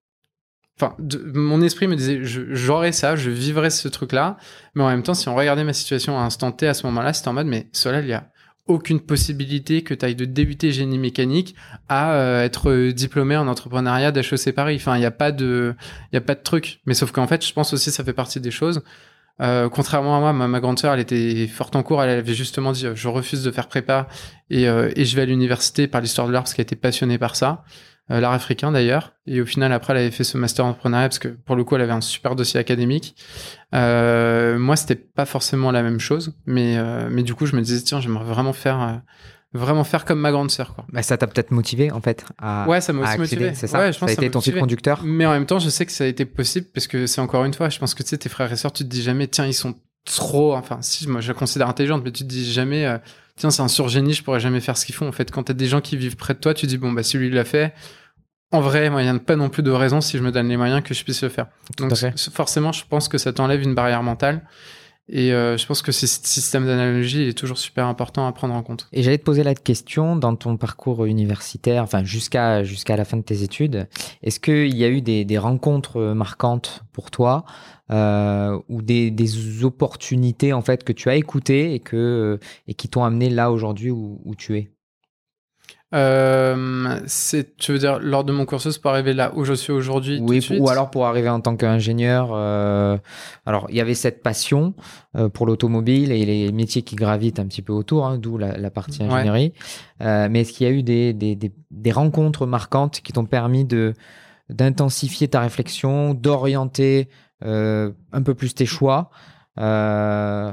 [0.77, 0.97] Enfin,
[1.35, 4.37] mon esprit me disait, j'aurais ça, je vivrais ce truc-là.
[4.75, 7.13] Mais en même temps, si on regardait ma situation à instant T à ce moment-là,
[7.13, 8.29] c'était en mode, mais cela, il y a
[8.67, 11.55] aucune possibilité que tu ailles de débuter génie mécanique
[11.89, 14.77] à euh, être diplômé en entrepreneuriat d'HEC Paris.
[14.77, 15.75] Enfin, il n'y a pas de,
[16.13, 16.81] il y a pas de truc.
[16.87, 18.83] Mais sauf qu'en fait, je pense aussi, ça fait partie des choses.
[19.41, 22.03] Euh, contrairement à moi, ma, grande sœur, elle était forte en cours.
[22.03, 24.09] Elle avait justement dit, je refuse de faire prépa
[24.49, 27.19] et, euh, et je vais à l'université par l'histoire de l'art parce qu'elle était passionnée
[27.19, 27.65] par ça.
[28.11, 29.15] Euh, l'art africain d'ailleurs.
[29.27, 31.75] Et au final, après, elle avait fait ce master entrepreneuriat parce que pour le coup,
[31.75, 33.17] elle avait un super dossier académique.
[33.75, 37.63] Euh, moi, c'était pas forcément la même chose, mais euh, mais du coup, je me
[37.63, 38.93] disais tiens, j'aimerais vraiment faire euh,
[39.55, 40.85] vraiment faire comme ma grande sœur quoi.
[40.93, 43.55] Bah, ça t'a peut-être motivé en fait à Ouais, ça m'a aussi motivé.
[43.55, 43.79] C'est ça?
[43.79, 45.01] Ouais, je pense ça a été ton fil conducteur?
[45.03, 47.47] Mais en même temps, je sais que ça a été possible parce que c'est encore
[47.47, 49.29] une fois, je pense que tu sais tes frères et sœurs, tu te dis jamais
[49.29, 52.53] tiens, ils sont trop enfin si moi je la considère intelligente mais tu te dis
[52.53, 53.01] jamais
[53.37, 55.55] tiens, c'est un surgénie, je pourrais jamais faire ce qu'ils font en fait quand t'as
[55.55, 57.45] des gens qui vivent près de toi, tu te dis bon bah si lui l'a
[57.45, 57.75] fait
[58.55, 60.49] en vrai, moi, il n'y a pas non plus de raison si je me donne
[60.49, 61.47] les moyens que je puisse le faire.
[61.77, 61.93] Donc,
[62.33, 64.43] forcément, je pense que ça t'enlève une barrière mentale.
[65.09, 68.63] Et euh, je pense que ce système d'analogie est toujours super important à prendre en
[68.63, 68.89] compte.
[68.93, 73.19] Et j'allais te poser la question dans ton parcours universitaire, enfin jusqu'à jusqu'à la fin
[73.19, 73.87] de tes études,
[74.23, 77.45] est-ce qu'il y a eu des, rencontres marquantes pour toi
[77.91, 83.05] euh, ou des, opportunités en fait que tu as écoutées et que et qui t'ont
[83.05, 84.74] amené là aujourd'hui où tu es?
[85.95, 89.73] Euh, c'est, tu veux dire, lors de mon cursus pour arriver là où je suis
[89.73, 92.31] aujourd'hui Oui, ou alors pour arriver en tant qu'ingénieur.
[92.33, 92.99] Euh,
[93.47, 94.75] alors, il y avait cette passion
[95.17, 98.71] euh, pour l'automobile et les métiers qui gravitent un petit peu autour, hein, d'où la,
[98.71, 99.53] partie ingénierie.
[100.01, 103.65] Mais est-ce qu'il y a eu des, des, des, des rencontres marquantes qui t'ont permis
[103.65, 103.95] de
[104.51, 107.09] d'intensifier ta réflexion, d'orienter
[107.41, 109.11] un peu plus tes choix?
[109.59, 110.53] Euh...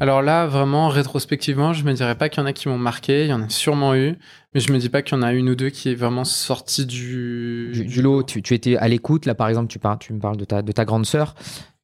[0.00, 3.24] Alors là, vraiment, rétrospectivement, je me dirais pas qu'il y en a qui m'ont marqué.
[3.24, 4.16] Il y en a sûrement eu,
[4.54, 6.24] mais je me dis pas qu'il y en a une ou deux qui est vraiment
[6.24, 8.22] sorti du du, lot.
[8.22, 9.26] Tu, tu, étais à l'écoute.
[9.26, 11.34] Là, par exemple, tu parles, tu me parles de ta de ta grande sœur.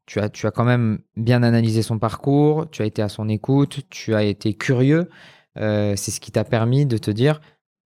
[0.06, 2.66] Tu as tu as quand même bien analysé son parcours.
[2.70, 3.80] Tu as été à son écoute.
[3.90, 5.08] Tu as été curieux.
[5.58, 7.40] Euh, c'est ce qui t'a permis de te dire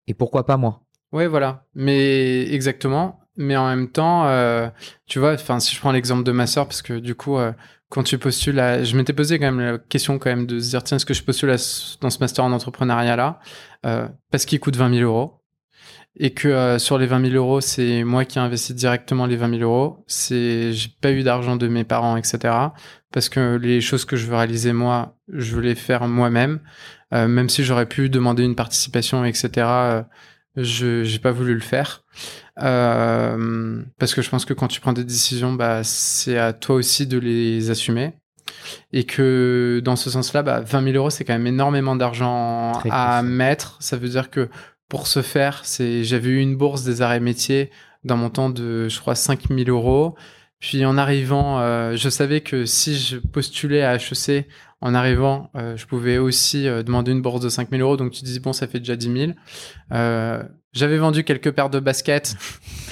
[0.07, 0.81] et pourquoi pas moi?
[1.11, 1.65] Ouais, voilà.
[1.75, 3.19] Mais exactement.
[3.35, 4.69] Mais en même temps, euh,
[5.07, 7.51] tu vois, enfin, si je prends l'exemple de ma sœur, parce que du coup, euh,
[7.93, 8.55] quand tu postules.
[8.55, 11.13] Je m'étais posé quand même la question quand même de se dire, tiens, est-ce que
[11.13, 11.55] je postule
[12.01, 13.39] dans ce master en entrepreneuriat là
[13.85, 15.39] euh, Parce qu'il coûte 20 000 euros.
[16.15, 19.35] Et que euh, sur les 20 000 euros, c'est moi qui ai investi directement les
[19.35, 20.03] 20 000 euros.
[20.07, 22.53] C'est, j'ai pas eu d'argent de mes parents, etc.
[23.11, 26.61] Parce que les choses que je veux réaliser moi, je veux les faire moi-même.
[27.13, 29.67] Euh, même si j'aurais pu demander une participation, etc.
[30.55, 32.03] Je j'ai pas voulu le faire
[32.61, 36.75] euh, parce que je pense que quand tu prends des décisions, bah c'est à toi
[36.75, 38.13] aussi de les assumer
[38.91, 43.23] et que dans ce sens-là, bah 20 000 euros c'est quand même énormément d'argent à
[43.23, 43.77] mettre.
[43.79, 44.49] Ça veut dire que
[44.89, 47.71] pour ce faire, c'est j'avais eu une bourse des et métiers
[48.03, 50.15] d'un montant de je crois 5 000 euros.
[50.59, 54.47] Puis en arrivant, euh, je savais que si je postulais à HEC
[54.83, 57.95] en arrivant, euh, je pouvais aussi euh, demander une bourse de 5000 euros.
[57.95, 59.31] Donc tu dis, bon, ça fait déjà 10 000.
[59.93, 60.43] Euh,
[60.73, 62.35] j'avais vendu quelques paires de baskets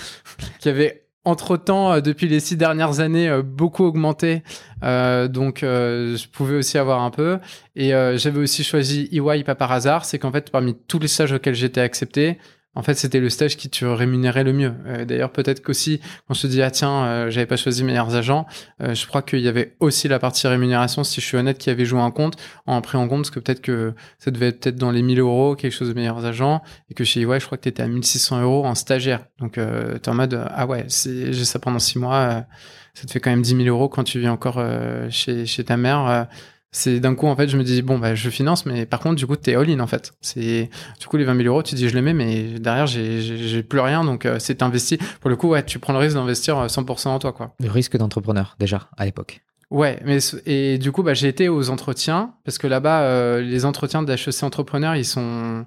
[0.60, 4.42] qui avaient entre-temps, depuis les six dernières années, beaucoup augmenté.
[4.82, 7.38] donc je pouvais aussi avoir un peu.
[7.76, 10.04] Et j'avais aussi choisi EY pas par hasard.
[10.06, 12.40] C'est qu'en fait, parmi tous les stages auxquels j'étais accepté,
[12.74, 14.74] en fait, c'était le stage qui te rémunérait le mieux.
[14.86, 18.46] Euh, D'ailleurs, peut-être qu'aussi, je te dis, ah tiens, euh, j'avais pas choisi meilleurs agents,
[18.82, 21.70] euh, je crois qu'il y avait aussi la partie rémunération, si je suis honnête, qui
[21.70, 24.62] avait joué un compte, en pris en compte, parce que peut-être que ça devait être
[24.62, 27.46] peut-être dans les 1000 euros, quelque chose de meilleurs agents, et que chez EY, je
[27.46, 29.26] crois que tu étais à 1600 euros en stagiaire.
[29.40, 32.46] Donc, euh, tu es en mode, ah ouais, j'ai ça pendant six mois,
[32.94, 34.64] ça te fait quand même 10 000 euros quand tu vis encore
[35.10, 36.28] chez ta mère.
[36.72, 39.00] Euh, c'est d'un coup, en fait, je me dis, bon, bah, je finance, mais par
[39.00, 40.14] contre, du coup, t'es all-in, en fait.
[40.22, 43.64] C'est, du coup, les 20 000 euros, tu dis, je les mets, mais derrière, j'ai,
[43.64, 44.98] plus rien, donc euh, c'est investi.
[45.20, 47.54] Pour le coup, ouais, tu prends le risque d'investir euh, 100% en toi, quoi.
[47.60, 49.42] Le risque d'entrepreneur, déjà, à l'époque.
[49.70, 53.64] Ouais, mais et du coup, bah, j'ai été aux entretiens parce que là-bas, euh, les
[53.64, 55.66] entretiens d'HEC entrepreneurs, ils sont,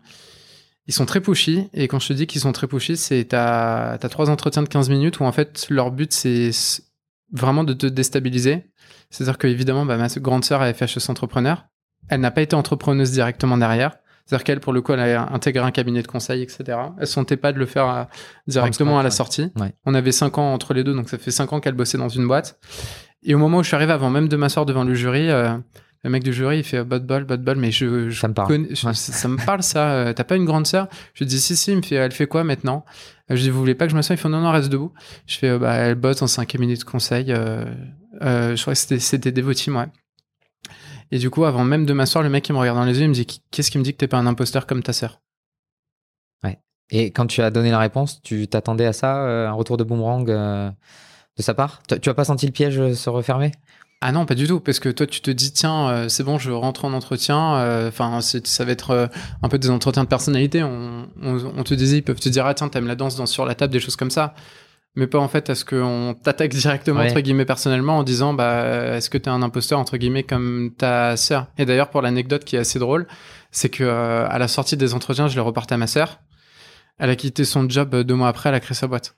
[0.86, 1.68] ils sont très pushy.
[1.72, 4.68] Et quand je te dis qu'ils sont très pushy, c'est t'as, t'as trois entretiens de
[4.68, 6.50] 15 minutes où en fait leur but c'est
[7.32, 8.64] vraiment de te déstabiliser.
[9.14, 11.66] C'est-à-dire que évidemment, bah, ma grande sœur avait fait HEC entrepreneur.
[12.08, 13.96] Elle n'a pas été entrepreneuse directement derrière.
[14.26, 16.78] C'est-à-dire qu'elle, pour le coup, elle a intégré un cabinet de conseil, etc.
[16.98, 18.04] Elle sentait pas de le faire euh,
[18.48, 19.52] directement à la sortie.
[19.56, 19.72] Ouais.
[19.84, 22.08] On avait cinq ans entre les deux, donc ça fait cinq ans qu'elle bossait dans
[22.08, 22.58] une boîte.
[23.22, 25.56] Et au moment où je suis arrivé, avant même de m'asseoir devant le jury, euh,
[26.04, 28.28] le mec du jury, il fait euh, bad ball, bad ball, mais je, je Ça
[28.28, 28.48] me parle.
[28.48, 28.94] connais- je- Ouais.
[28.94, 29.90] ça, ça me parle ça.
[29.92, 30.88] euh, T'as pas une grande sœur?
[31.14, 31.72] Je dis si, si.
[31.72, 32.84] Il me fait, elle fait quoi maintenant?
[33.30, 34.14] Euh, Je dis, vous voulez pas que je m'assoie?
[34.14, 34.92] Il fait, non, non, reste debout.
[35.26, 37.32] Je fais, bah, elle bosse un cabinet de conseil.
[37.32, 37.64] euh,
[38.22, 39.86] euh, je crois que c'était, c'était Devoteam, ouais.
[41.10, 43.04] Et du coup, avant même de m'asseoir, le mec, il me regarde dans les yeux,
[43.04, 45.20] il me dit, qu'est-ce qui me dit que t'es pas un imposteur comme ta sœur?
[46.90, 49.84] Et quand tu as donné la réponse, tu t'attendais à ça, euh, un retour de
[49.84, 50.70] boomerang de
[51.42, 51.82] sa part?
[51.88, 53.52] Tu tu as pas senti le piège se refermer?
[54.06, 56.36] Ah non, pas du tout, parce que toi, tu te dis, tiens, euh, c'est bon,
[56.36, 57.54] je rentre en entretien.
[57.56, 59.06] euh, Enfin, ça va être euh,
[59.42, 60.62] un peu des entretiens de personnalité.
[60.62, 63.30] On, on, on te disait, ils peuvent te dire, ah tiens, t'aimes la danse, danse
[63.32, 64.34] sur la table, des choses comme ça.
[64.94, 67.10] Mais pas en fait à ce qu'on t'attaque directement, Ouais.
[67.10, 71.16] entre guillemets, personnellement, en disant, bah, est-ce que t'es un imposteur, entre guillemets, comme ta
[71.16, 71.46] sœur?
[71.56, 73.06] Et d'ailleurs, pour l'anecdote qui est assez drôle,
[73.52, 76.20] c'est que à la sortie des entretiens, je l'ai reporté à ma sœur.
[76.98, 79.16] Elle a quitté son job deux mois après, elle a créé sa boîte.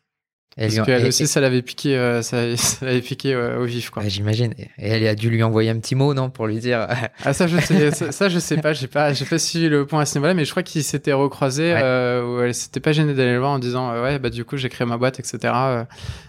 [0.58, 3.64] Et Parce qu'elle et- aussi, ça l'avait piqué, euh, ça, ça l'avait piqué euh, au
[3.64, 4.02] vif, quoi.
[4.06, 4.54] J'imagine.
[4.58, 6.86] Et elle a dû lui envoyer un petit mot, non Pour lui dire.
[7.24, 9.84] Ah ça je sais ça, ça, je sais pas j'ai pas j'ai pas suivi le
[9.86, 11.80] point à ce niveau-là mais je crois qu'ils s'étaient recroisés Ouais.
[11.82, 14.44] euh, où elle s'était pas gênée d'aller le voir en disant euh, ouais bah du
[14.44, 15.84] coup j'ai créé ma boîte etc euh.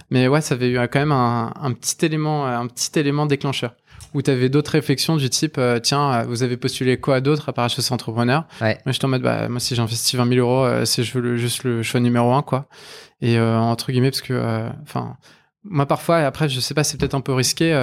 [0.10, 2.98] mais ouais ça avait eu euh, quand même un, un petit élément euh, un petit
[3.00, 3.74] élément déclencheur
[4.14, 7.50] où tu avais d'autres réflexions du type euh, tiens euh, vous avez postulé quoi d'autre
[7.50, 8.78] à part HEC entrepreneur Ouais.
[8.86, 11.64] moi j'étais en mode bah moi si j'investis 20 000 euros euh, c'est je juste
[11.64, 12.68] le choix numéro un quoi
[13.22, 15.18] et euh, entre guillemets parce que enfin
[15.64, 17.74] moi parfois après je sais pas c'est peut-être un peu risqué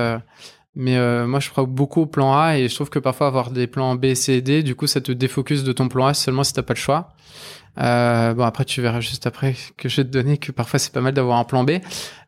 [0.76, 3.68] mais moi, je crois beaucoup au plan A et je trouve que parfois avoir des
[3.68, 6.42] plans B, C et D, du coup, ça te défocus de ton plan A seulement
[6.42, 7.12] si t'as pas le choix.
[7.78, 10.92] Euh, bon, après, tu verras juste après que je vais te donner que parfois c'est
[10.92, 11.72] pas mal d'avoir un plan B.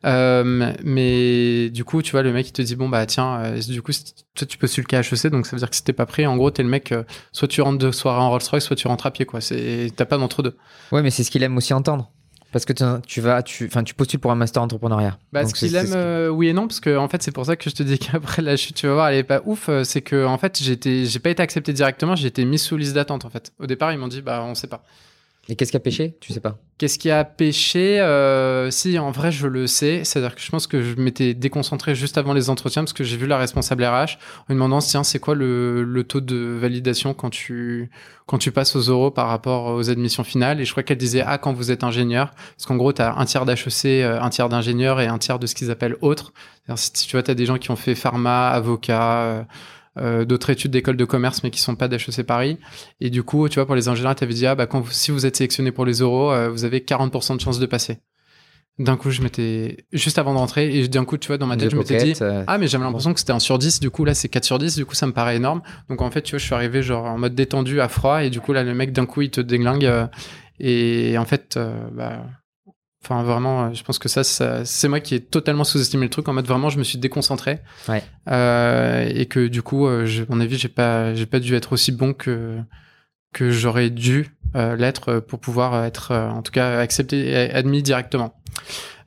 [0.05, 3.59] Euh, mais du coup, tu vois, le mec il te dit bon bah tiens, euh,
[3.61, 3.91] du coup,
[4.35, 6.35] toi tu postules le HEC, donc ça veut dire que si t'es pas pris, en
[6.35, 6.93] gros, t'es le mec,
[7.31, 9.39] soit tu rentres de soirée en Rolls Royce, soit tu rentres à pied, quoi.
[9.41, 10.57] T'as pas d'entre deux.
[10.91, 12.11] Ouais, mais c'est ce qu'il aime aussi entendre.
[12.53, 12.71] Parce que
[13.05, 15.17] tu, vas, tu, enfin, tu postules pour un master entrepreneuriat.
[15.33, 17.45] Bah, Donc ce qu'il aime, euh, oui et non, parce que en fait, c'est pour
[17.45, 19.69] ça que je te dis qu'après la chute, tu vas voir, elle est pas ouf.
[19.83, 23.25] C'est que en fait, j'ai pas été accepté directement, j'ai été mis sous liste d'attente
[23.25, 23.51] en fait.
[23.59, 24.83] Au départ, ils m'ont dit, bah, on sait pas.
[25.49, 26.17] Et qu'est-ce qui a pêché?
[26.19, 26.57] Tu sais pas.
[26.77, 28.01] Qu'est-ce qui a pêché?
[28.01, 30.03] Euh, Si, en vrai, je le sais.
[30.03, 33.15] C'est-à-dire que je pense que je m'étais déconcentré juste avant les entretiens parce que j'ai
[33.15, 37.29] vu la responsable RH en lui demandant, tiens, c'est quoi le, taux de validation quand
[37.29, 37.89] tu,
[38.25, 40.59] quand tu passes aux euros par rapport aux admissions finales?
[40.59, 43.15] Et je crois qu'elle disait, ah, quand vous êtes ingénieur, parce qu'en gros, tu as
[43.15, 45.95] un tiers d'HEC, euh, un tiers d'ingénieur et un tiers de ce qu'ils appellent.
[46.01, 49.45] C'est-à-dire, si tu vois, tu as des gens qui ont fait pharma, avocat,
[49.99, 52.57] euh, euh, d'autres études d'école de commerce mais qui sont pas d'HEC Paris.
[53.01, 54.91] Et du coup, tu vois, pour les ingénieurs, tu avais dit, ah, bah, quand vous-
[54.91, 57.99] si vous êtes sélectionné pour les euros, euh, vous avez 40% de chances de passer.
[58.79, 61.57] D'un coup, je m'étais, juste avant de rentrer, et d'un coup, tu vois, dans ma
[61.57, 63.79] tête, The je m'étais dit, euh, ah, mais j'avais l'impression que c'était un sur 10,
[63.79, 65.63] du coup, là, c'est 4 sur 10, du coup, ça me paraît énorme.
[65.89, 68.29] Donc, en fait, tu vois, je suis arrivé, genre, en mode détendu, à froid, et
[68.29, 70.05] du coup, là, le mec, d'un coup, il te déglingue, euh,
[70.59, 72.23] et en fait, euh, bah,
[73.09, 76.09] enfin, vraiment, euh, je pense que ça, ça c'est moi qui ai totalement sous-estimé le
[76.09, 77.59] truc, en mode, vraiment, je me suis déconcentré.
[77.87, 78.03] Ouais.
[78.29, 81.55] Euh, et que, du coup, euh, je- à mon avis, j'ai pas, j'ai pas dû
[81.55, 82.57] être aussi bon que,
[83.33, 87.83] que j'aurais dû euh, l'être pour pouvoir être, euh, en tout cas, accepté et admis
[87.83, 88.33] directement.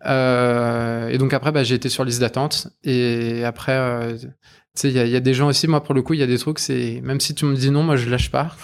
[0.04, 2.68] Et donc après, bah, j'ai été sur liste d'attente.
[2.84, 4.26] Et après, tu
[4.74, 6.20] sais, il y a, il y a des gens aussi, moi, pour le coup, il
[6.20, 8.54] y a des trucs, c'est même si tu me dis non, moi, je lâche pas.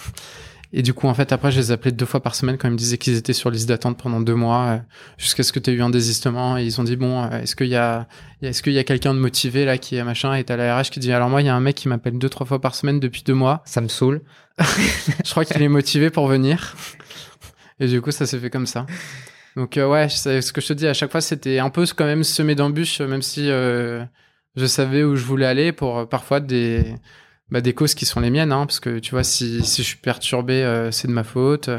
[0.73, 2.71] Et du coup, en fait, après, je les appelais deux fois par semaine quand ils
[2.71, 4.77] me disaient qu'ils étaient sur liste d'attente pendant deux mois, euh,
[5.17, 6.57] jusqu'à ce que tu aies eu un désistement.
[6.57, 8.07] Et ils ont dit, bon, euh, est-ce qu'il y a,
[8.41, 10.89] est-ce qu'il y a quelqu'un de motivé, là, qui est machin, et t'as la RH
[10.89, 12.75] qui dit, alors moi, il y a un mec qui m'appelle deux, trois fois par
[12.75, 13.61] semaine depuis deux mois.
[13.65, 14.21] Ça me saoule.
[14.59, 16.75] Je crois qu'il est motivé pour venir.
[17.79, 18.85] Et du coup, ça s'est fait comme ça.
[19.57, 22.05] Donc, euh, ouais, ce que je te dis, à chaque fois, c'était un peu quand
[22.05, 24.05] même semé d'embûches, même si euh,
[24.55, 26.93] je savais où je voulais aller pour euh, parfois des,
[27.49, 29.87] bah, des causes qui sont les miennes, hein, parce que tu vois, si, si je
[29.87, 31.69] suis perturbé, euh, c'est de ma faute.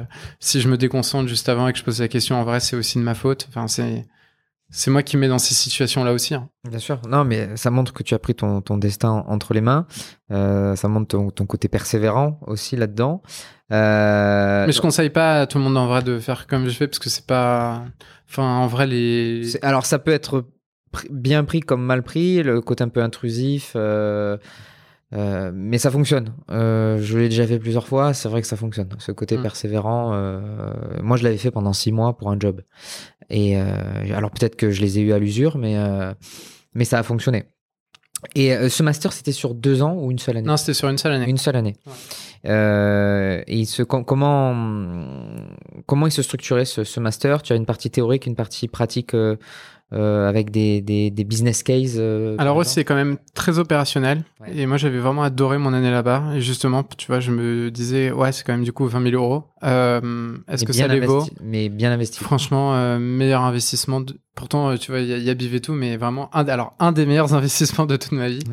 [0.40, 2.76] Si je me déconcentre juste avant et que je pose la question, en vrai, c'est
[2.76, 3.46] aussi de ma faute.
[3.48, 4.06] Enfin, c'est
[4.70, 6.34] c'est moi qui me mets dans ces situations-là aussi.
[6.34, 6.50] Hein.
[6.68, 7.00] Bien sûr.
[7.08, 9.86] Non, mais ça montre que tu as pris ton, ton destin entre les mains.
[10.30, 13.22] Euh, ça montre ton, ton, côté persévérant aussi là-dedans.
[13.72, 14.66] Euh...
[14.66, 16.86] Mais je conseille pas à tout le monde en vrai de faire comme je fais
[16.86, 17.84] parce que c'est pas.
[18.28, 19.56] Enfin, en vrai, les.
[19.64, 20.44] Alors, ça peut être
[21.10, 23.72] bien pris comme mal pris, le côté un peu intrusif.
[23.74, 24.36] Euh...
[25.14, 26.34] Euh, mais ça fonctionne.
[26.50, 28.12] Euh, je l'ai déjà fait plusieurs fois.
[28.12, 28.88] C'est vrai que ça fonctionne.
[28.98, 29.42] Ce côté mm.
[29.42, 30.12] persévérant.
[30.12, 30.40] Euh,
[31.02, 32.62] moi, je l'avais fait pendant six mois pour un job.
[33.30, 35.76] Et alors peut-être que je les ai eu à l'usure, mais
[36.72, 37.44] mais ça a fonctionné.
[38.34, 40.46] Et ce master, c'était sur deux ans ou une seule année?
[40.46, 41.28] Non, c'était sur une seule année.
[41.28, 41.76] Une seule année.
[42.46, 43.44] Ouais.
[43.46, 44.56] et comment
[45.84, 47.42] comment il se structurait ce, ce, master?
[47.42, 49.14] Tu as une partie théorique, une partie pratique
[49.94, 54.22] euh, avec des, des, des, business cases euh, Alors, c'est quand même très opérationnel.
[54.54, 56.24] Et moi, j'avais vraiment adoré mon année là-bas.
[56.34, 59.14] Et justement, tu vois, je me disais, ouais, c'est quand même du coup 20 000
[59.14, 59.44] euros.
[59.64, 62.22] Euh, Est-ce que ça les vaut Mais bien investi.
[62.22, 64.02] Franchement, meilleur investissement.
[64.02, 64.14] De...
[64.34, 67.06] Pourtant, tu vois, il y, a Biv et tout, mais vraiment, un, alors, un des
[67.06, 68.44] meilleurs investissements de toute ma vie.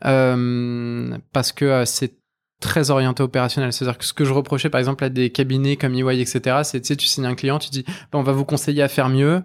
[0.00, 2.12] parce que c'est
[2.60, 3.72] très orienté opérationnel.
[3.72, 6.80] C'est-à-dire que ce que je reprochais, par exemple, à des cabinets comme EY, etc., c'est,
[6.80, 9.08] tu sais, tu signes un client, tu dis, bah, on va vous conseiller à faire
[9.08, 9.42] mieux.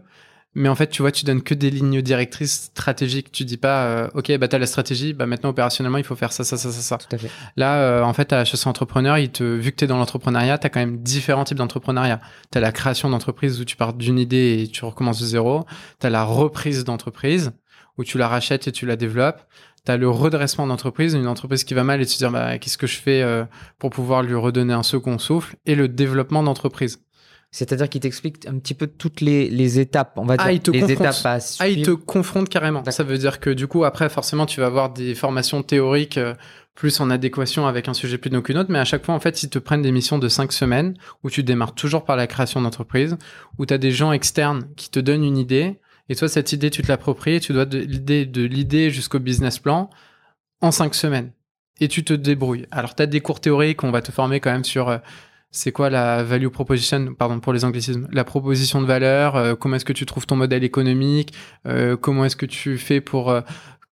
[0.59, 3.31] Mais en fait, tu vois, tu donnes que des lignes directrices stratégiques.
[3.31, 6.33] Tu dis pas, euh, OK, bah, t'as la stratégie, bah, maintenant, opérationnellement, il faut faire
[6.33, 6.97] ça, ça, ça, ça, ça.
[6.97, 7.31] Tout à fait.
[7.55, 10.57] Là, euh, en fait, à HEC Entrepreneur, il te, vu que tu es dans l'entrepreneuriat,
[10.57, 12.19] tu as quand même différents types d'entrepreneuriat.
[12.51, 15.63] Tu as la création d'entreprise où tu pars d'une idée et tu recommences de zéro.
[16.01, 17.53] Tu as la reprise d'entreprise
[17.97, 19.41] où tu la rachètes et tu la développes.
[19.85, 22.57] Tu as le redressement d'entreprise, une entreprise qui va mal et tu te dis, bah,
[22.57, 23.45] qu'est-ce que je fais euh,
[23.77, 26.99] pour pouvoir lui redonner un second souffle et le développement d'entreprise.
[27.51, 30.91] C'est-à-dire qu'il t'explique un petit peu toutes les, les, étapes, on va ah, dire, les
[30.91, 31.63] étapes à suivre.
[31.63, 32.83] Ah, il te confronte carrément.
[32.91, 36.35] Ça veut dire que du coup, après, forcément, tu vas avoir des formations théoriques euh,
[36.75, 39.41] plus en adéquation avec un sujet plus qu'une autre, mais à chaque fois, en fait,
[39.41, 42.61] ils te prennent des missions de cinq semaines où tu démarres toujours par la création
[42.61, 43.17] d'entreprise,
[43.57, 46.69] où tu as des gens externes qui te donnent une idée, et toi, cette idée,
[46.69, 49.89] tu te l'appropries, et tu dois de l'idée de l'idée jusqu'au business plan
[50.61, 51.31] en cinq semaines.
[51.81, 52.65] Et tu te débrouilles.
[52.71, 54.89] Alors, tu as des cours théoriques, on va te former quand même sur...
[54.89, 54.97] Euh,
[55.51, 59.77] c'est quoi la value proposition, pardon pour les anglicismes, la proposition de valeur, euh, comment
[59.77, 61.33] est-ce que tu trouves ton modèle économique,
[61.65, 63.41] euh, comment est-ce que tu fais pour, euh,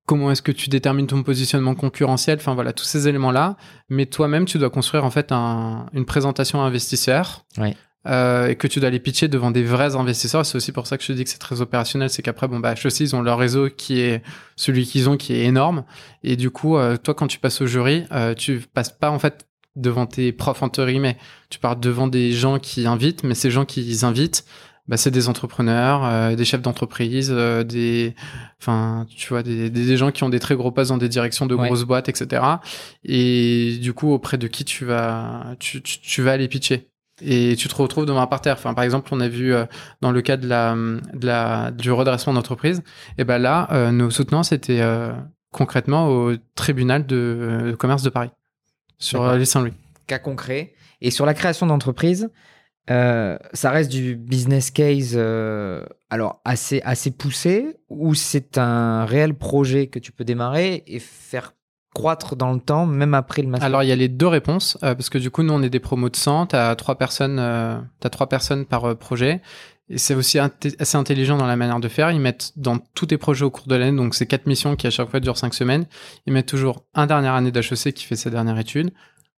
[0.05, 3.57] comment est-ce que tu détermines ton positionnement concurrentiel, enfin voilà, tous ces éléments-là.
[3.89, 7.45] Mais toi-même, tu dois construire en fait un, une présentation à investisseurs.
[7.57, 7.75] Oui.
[8.03, 10.43] et que tu dois les pitcher devant des vrais investisseurs.
[10.43, 12.09] C'est aussi pour ça que je te dis que c'est très opérationnel.
[12.09, 14.23] C'est qu'après, bon, bah, HEC, ils ont leur réseau qui est
[14.55, 15.83] celui qu'ils ont, qui est énorme.
[16.23, 18.05] Et du coup, toi, quand tu passes au jury,
[18.37, 21.17] tu passes pas, en fait, devant tes profs entre guillemets.
[21.49, 24.45] Tu parles devant des gens qui invitent, mais ces gens qui invitent,
[24.87, 28.15] bah, c'est des entrepreneurs, euh, des chefs d'entreprise, euh, des,
[28.59, 31.45] enfin, tu vois, des, des, gens qui ont des très gros passes dans des directions
[31.45, 32.43] de grosses boîtes, etc.
[33.05, 36.89] Et du coup, auprès de qui tu vas, tu, tu, vas aller pitcher.
[37.23, 38.55] Et tu te retrouves devant un parterre.
[38.57, 39.65] Enfin, par exemple, on a vu euh,
[40.01, 42.81] dans le cas de la, de la, du redressement d'entreprise,
[43.17, 44.81] et ben là, nos soutenants, c'était
[45.51, 48.31] concrètement au tribunal de commerce de Paris
[49.01, 49.73] sur les Saint-Louis.
[50.07, 50.73] Cas concret.
[51.01, 52.29] Et sur la création d'entreprise,
[52.89, 59.35] euh, ça reste du business case euh, alors assez, assez poussé ou c'est un réel
[59.35, 61.53] projet que tu peux démarrer et faire
[61.93, 63.65] croître dans le temps, même après le master?
[63.65, 65.69] Alors, il y a les deux réponses, euh, parce que du coup, nous, on est
[65.69, 69.41] des promos de 100, tu as trois personnes, as trois personnes par projet.
[69.91, 72.11] Et c'est aussi assez intelligent dans la manière de faire.
[72.11, 74.87] Ils mettent dans tous tes projets au cours de l'année, donc c'est quatre missions qui
[74.87, 75.85] à chaque fois durent cinq semaines.
[76.25, 78.91] Ils mettent toujours un dernière année d'HEC qui fait sa dernière étude,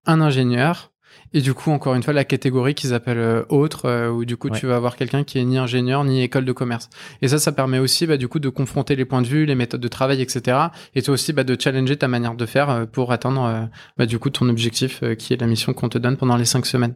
[0.05, 0.92] un ingénieur,
[1.33, 4.37] et du coup, encore une fois, la catégorie qu'ils appellent euh, autre, euh, où du
[4.37, 6.89] coup, tu vas avoir quelqu'un qui est ni ingénieur ni école de commerce.
[7.21, 9.55] Et ça, ça permet aussi, bah, du coup, de confronter les points de vue, les
[9.55, 10.57] méthodes de travail, etc.
[10.93, 14.19] Et toi aussi, bah, de challenger ta manière de faire euh, pour atteindre, bah, du
[14.19, 16.95] coup, ton objectif, qui est la mission qu'on te donne pendant les cinq semaines.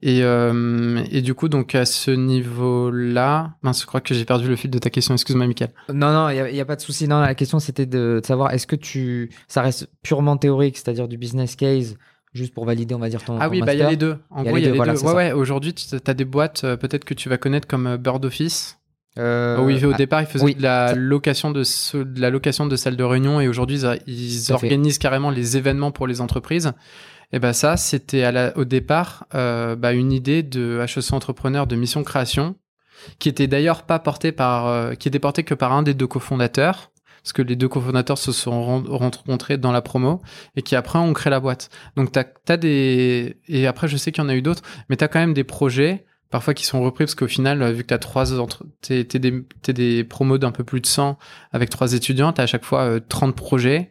[0.00, 4.56] Et, et du coup, donc à ce niveau-là, mince, je crois que j'ai perdu le
[4.56, 5.14] fil de ta question.
[5.14, 5.70] Excuse-moi, Michael.
[5.92, 7.06] Non, non, il n'y a, pas de souci.
[7.06, 11.06] Non, la question c'était de, de, savoir est-ce que tu, ça reste purement théorique, c'est-à-dire
[11.06, 11.96] du business case
[12.32, 13.38] juste pour valider, on va dire ton.
[13.40, 14.18] Ah oui, bah il y a les deux.
[14.30, 15.04] En gros, il y a les deux.
[15.04, 17.96] Ouais, ouais, aujourd'hui, tu as des boîtes, euh, peut-être que tu vas connaître comme euh,
[17.96, 18.78] Bird Office.
[19.18, 21.62] Euh, oui, au ah, départ, ils faisaient de, la location de,
[22.02, 26.06] de, la location de salles de réunion et aujourd'hui, ils, organisent carrément les événements pour
[26.06, 26.72] les entreprises.
[27.32, 32.02] Et ben ça, c'était au départ euh, bah, une idée de HEC Entrepreneur de mission
[32.04, 32.56] création,
[33.18, 36.06] qui était d'ailleurs pas portée par, euh, qui était portée que par un des deux
[36.06, 36.90] cofondateurs
[37.22, 40.22] parce que les deux cofondateurs se sont rencontrés dans la promo
[40.56, 41.70] et qui après ont créé la boîte.
[41.96, 44.96] Donc tu as, des et après je sais qu'il y en a eu d'autres, mais
[44.96, 47.88] tu as quand même des projets parfois qui sont repris parce qu'au final vu que
[47.88, 51.18] tu as trois entre t'es des t'es des promos d'un peu plus de 100
[51.52, 53.90] avec trois étudiants, tu as à chaque fois 30 euh, projets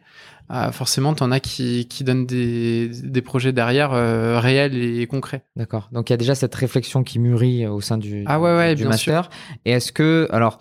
[0.54, 5.06] ah, forcément, tu en as qui, qui donnent des, des projets derrière euh, réels et
[5.06, 5.44] concrets.
[5.56, 5.88] D'accord.
[5.92, 8.74] Donc il y a déjà cette réflexion qui mûrit au sein du, Ah ouais, ouais,
[8.74, 9.30] du bien master.
[9.64, 10.58] Et est-ce que, alors,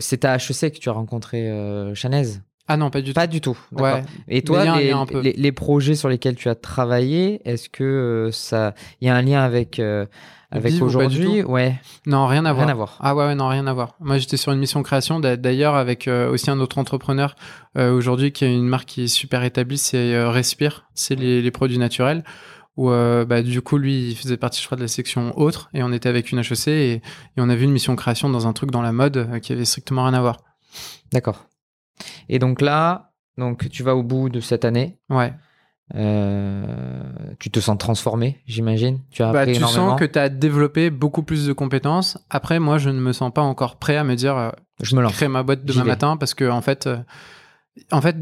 [0.00, 2.24] c'est à HEC que tu as rencontré euh, Chanez
[2.68, 3.14] Ah non, pas du tout.
[3.14, 3.58] Pas du tout.
[3.72, 4.02] Ouais.
[4.28, 4.64] Et toi,
[5.22, 9.22] les, projets sur lesquels tu as travaillé, est-ce que euh, ça, il y a un
[9.22, 10.06] lien avec euh,
[10.50, 11.42] avec aujourd'hui?
[11.42, 12.66] Ouais, Non, rien à voir.
[12.66, 12.98] rien à voir.
[13.00, 13.94] Ah ouais, ouais, non, rien à voir.
[14.00, 17.34] Moi, j'étais sur une mission création, d'a- d'ailleurs, avec euh, aussi un autre entrepreneur
[17.74, 21.78] aujourd'hui qui a une marque qui est super établie, c'est Respire, c'est les, les produits
[21.78, 22.22] naturels.
[22.76, 25.68] Où euh, bah, du coup, lui, il faisait partie, je crois, de la section autre,
[25.74, 27.02] et on était avec une HEC, et, et
[27.36, 29.64] on a vu une mission création dans un truc dans la mode euh, qui avait
[29.66, 30.38] strictement rien à voir.
[31.12, 31.44] D'accord.
[32.30, 34.98] Et donc là, donc tu vas au bout de cette année.
[35.10, 35.32] Ouais.
[35.94, 36.64] Euh,
[37.38, 39.00] tu te sens transformé, j'imagine.
[39.10, 39.90] Tu as Bah, appris tu énormément.
[39.90, 42.18] sens que tu as développé beaucoup plus de compétences.
[42.30, 45.12] Après, moi, je ne me sens pas encore prêt à me dire, Je me lance.
[45.12, 46.88] créer ma boîte demain matin parce que en fait,
[47.90, 48.16] en fait,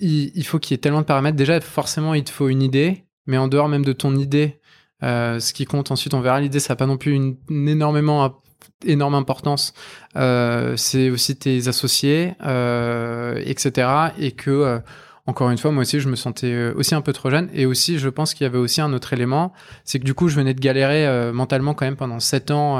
[0.00, 1.36] il, il faut qu'il y ait tellement de paramètres.
[1.36, 4.60] Déjà, forcément, il te faut une idée, mais en dehors même de ton idée,
[5.02, 6.40] euh, ce qui compte ensuite, on verra.
[6.40, 7.36] L'idée, ça n'a pas non plus une,
[7.68, 8.40] énormément
[8.84, 9.72] énorme importance.
[10.16, 13.88] Euh, c'est aussi tes associés, euh, etc.
[14.18, 14.80] Et que
[15.26, 17.48] encore une fois, moi aussi, je me sentais aussi un peu trop jeune.
[17.54, 19.52] Et aussi, je pense qu'il y avait aussi un autre élément,
[19.84, 22.78] c'est que du coup, je venais de galérer mentalement quand même pendant sept ans,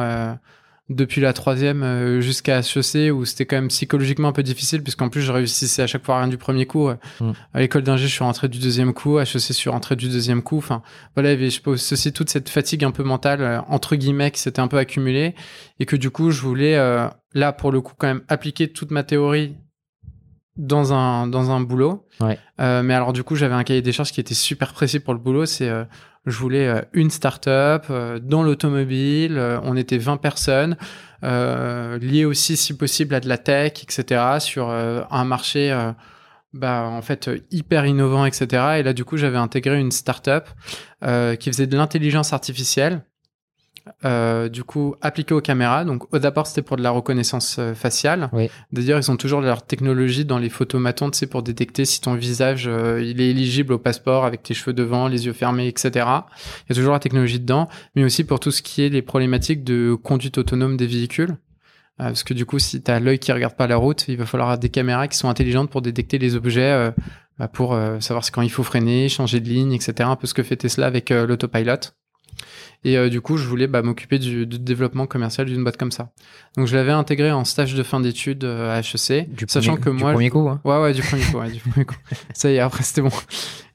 [0.91, 5.09] depuis la troisième euh, jusqu'à HEC, où c'était quand même psychologiquement un peu difficile, puisqu'en
[5.09, 6.89] plus, je réussissais à chaque fois rien du premier coup.
[6.89, 7.33] Euh, Mm.
[7.55, 9.19] À l'école d'ingé, je suis rentré du deuxième coup.
[9.19, 10.59] HEC, je suis rentré du deuxième coup.
[10.59, 10.83] Enfin,
[11.15, 14.61] voilà, je pense aussi toute cette fatigue un peu mentale, euh, entre guillemets, qui s'était
[14.61, 15.35] un peu accumulée.
[15.79, 18.91] Et que du coup, je voulais, euh, là, pour le coup, quand même, appliquer toute
[18.91, 19.55] ma théorie
[20.57, 22.07] dans un, dans un boulot.
[22.21, 22.39] Ouais.
[22.61, 25.15] Euh, mais alors, du coup, j'avais un cahier des charges qui était super précis pour
[25.15, 25.47] le boulot.
[25.47, 25.85] C'est, euh,
[26.27, 29.39] je voulais euh, une start-up euh, dans l'automobile.
[29.39, 30.77] euh, on était 20 personnes,
[31.25, 35.71] euh, liées aussi, si possible, à de la tech, etc., sur un marché,
[36.53, 38.79] bah, en fait, hyper innovant, etc.
[38.79, 40.49] Et là, du coup, j'avais intégré une start-up
[41.03, 43.03] qui faisait de l'intelligence artificielle.
[44.05, 45.85] Euh, du coup, appliquée aux caméras.
[45.85, 48.31] Donc, au d'abord, c'était pour de la reconnaissance euh, faciale.
[48.33, 48.49] Oui.
[48.73, 52.15] D'ailleurs, ils ont toujours leur technologie dans les photomatons, tu sais, pour détecter si ton
[52.15, 55.91] visage euh, il est éligible au passeport avec tes cheveux devant, les yeux fermés, etc.
[55.97, 59.03] Il y a toujours la technologie dedans, mais aussi pour tout ce qui est les
[59.03, 61.33] problématiques de conduite autonome des véhicules.
[62.01, 64.17] Euh, parce que du coup, si tu as l'œil qui regarde pas la route, il
[64.17, 66.91] va falloir des caméras qui sont intelligentes pour détecter les objets,
[67.39, 69.93] bah, pour savoir quand il faut freiner, changer de ligne, etc.
[70.09, 71.93] Un peu ce que fait Tesla avec l'autopilot.
[72.85, 75.93] Et euh, du coup, je voulais bah, m'occuper du, du développement commercial d'une boîte comme
[75.93, 76.13] ça.
[76.57, 79.85] Donc, je l'avais intégré en stage de fin d'études euh, à HEC, Du sachant premier-
[79.85, 80.49] que du moi, premier coup.
[80.49, 80.61] hein.
[80.65, 81.97] Ouais, ouais, du premier coup, ouais, du premier coup.
[82.35, 83.11] Ça y est, après, c'était bon.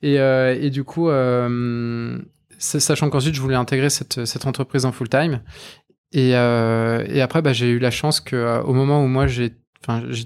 [0.01, 1.07] Et, euh, et du coup,
[2.57, 5.41] sa- sachant qu'ensuite, je voulais intégrer cette, cette entreprise en full-time.
[6.13, 9.53] Et, et après, bah, j'ai eu la chance que euh, au moment où moi, j'ai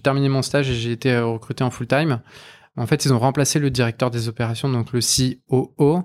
[0.03, 2.21] terminé mon stage et j'ai été recruté en full-time,
[2.77, 6.03] en fait, ils ont remplacé le directeur des opérations, donc le COO.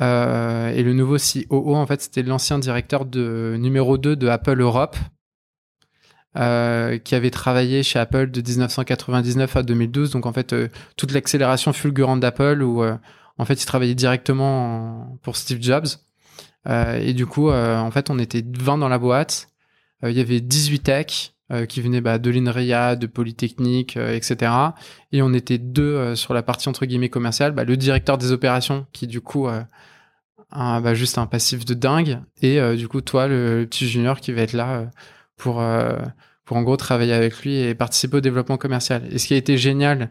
[0.00, 4.60] Euh, et le nouveau COO, en fait, c'était l'ancien directeur de numéro 2 de Apple
[4.60, 4.96] Europe,
[6.36, 10.10] euh, qui avait travaillé chez Apple de 1999 à 2012.
[10.10, 12.82] Donc, en fait, euh, toute l'accélération fulgurante d'Apple, où
[13.38, 15.86] en fait, il travaillait directement en- pour Steve Jobs.
[16.68, 19.48] Et du coup, en fait, on était 20 dans la boîte.
[20.02, 21.34] Il y avait 18 techs
[21.68, 24.52] qui venaient bah, de l'INRIA, de Polytechnique, etc.
[25.12, 27.52] Et on était deux sur la partie entre guillemets commerciale.
[27.52, 29.48] Bah, le directeur des opérations, qui du coup
[30.52, 32.18] bah, juste un passif de dingue.
[32.42, 34.86] Et euh, du coup, toi, le, le petit junior qui va être là euh,
[35.36, 35.96] pour, euh,
[36.44, 39.02] pour en gros travailler avec lui et participer au développement commercial.
[39.10, 40.10] Et ce qui a été génial,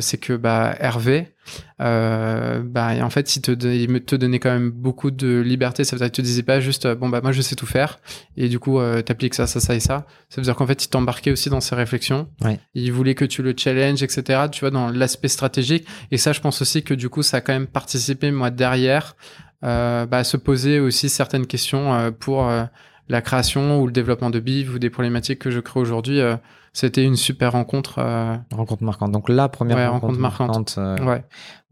[0.00, 1.34] c'est que bah, Hervé,
[1.78, 5.84] bah, en fait, il te, il te donnait quand même beaucoup de liberté.
[5.84, 7.98] Ça veut dire qu'il te disait pas juste, bon, bah, moi, je sais tout faire.
[8.38, 10.06] Et du coup, t'appliques ça, ça, ça et ça.
[10.30, 12.28] Ça veut dire qu'en fait, il t'embarquait aussi dans ses réflexions.
[12.40, 12.58] Ouais.
[12.72, 14.44] Il voulait que tu le challenges, etc.
[14.50, 15.86] Tu vois, dans l'aspect stratégique.
[16.10, 19.16] Et ça, je pense aussi que du coup, ça a quand même participé, moi, derrière,
[19.62, 22.64] bah, à se poser aussi certaines questions euh, pour euh,
[23.08, 26.20] la création ou le développement de BIV ou des problématiques que je crée aujourd'hui.
[26.20, 26.36] euh,
[26.72, 27.98] C'était une super rencontre.
[27.98, 29.12] euh, Rencontre marquante.
[29.12, 30.48] Donc la première Ouais, rencontre, rencontre marquante.
[30.48, 31.24] marquante euh, ouais.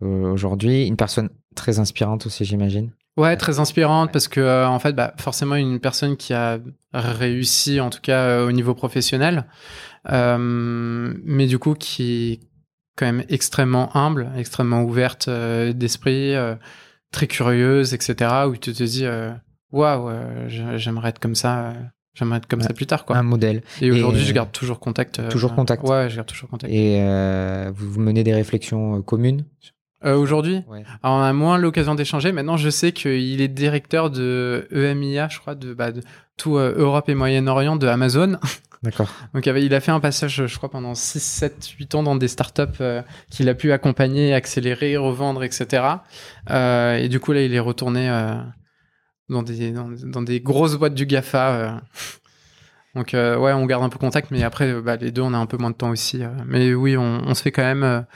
[0.02, 0.86] euh, aujourd'hui.
[0.86, 2.90] Une personne très inspirante aussi, j'imagine.
[3.16, 6.58] Ouais, très inspirante parce que euh, en fait, bah, forcément, une personne qui a
[6.92, 9.46] réussi, en tout cas euh, au niveau professionnel,
[10.10, 12.40] euh, mais du coup qui est
[12.96, 16.54] quand même extrêmement humble, extrêmement ouverte euh, d'esprit, euh,
[17.12, 18.30] très curieuse, etc.
[18.48, 19.30] Où tu te dis, euh,
[19.72, 21.72] waouh, euh, j'ai- j'aimerais être comme ça, euh,
[22.14, 23.16] j'aimerais être comme ça plus tard, quoi.
[23.16, 23.62] Un modèle.
[23.80, 25.18] Et aujourd'hui, je garde toujours contact.
[25.18, 25.82] euh, Toujours contact.
[25.86, 26.72] Ouais, je garde toujours contact.
[26.72, 29.44] Et euh, vous vous menez des réflexions euh, communes?
[30.04, 30.82] Euh, aujourd'hui, Ouais.
[31.02, 32.32] Alors, on a moins l'occasion d'échanger.
[32.32, 36.00] Maintenant, je sais qu'il est directeur de EMIA, je crois, de, bah, de
[36.38, 38.38] tout euh, Europe et Moyen-Orient de Amazon.
[38.82, 39.10] D'accord.
[39.34, 42.28] Donc il a fait un passage, je crois, pendant 6, 7, 8 ans dans des
[42.28, 45.84] startups euh, qu'il a pu accompagner, accélérer, revendre, etc.
[46.48, 48.36] Euh, et du coup, là, il est retourné euh,
[49.28, 51.82] dans, des, dans, des grosses boîtes du GAFA.
[52.94, 55.46] Donc ouais, on garde un peu contact, mais après, bah, les deux, on a un
[55.46, 56.22] peu moins de temps aussi.
[56.46, 58.06] mais oui, on, on, se fait quand même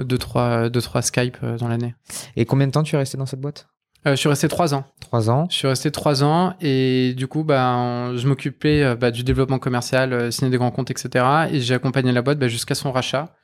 [0.00, 1.94] 2-3 deux, trois, Skype dans l'année.
[2.34, 3.68] Et combien de temps tu es resté dans cette boîte?
[4.06, 4.84] Euh, je suis resté trois ans.
[5.00, 5.46] Trois ans.
[5.50, 9.58] Je suis resté trois ans et du coup, bah, je m'occupais euh, bah, du développement
[9.58, 11.24] commercial, euh, signer des grands comptes, etc.
[11.50, 13.34] Et j'ai accompagné la boîte bah, jusqu'à son rachat.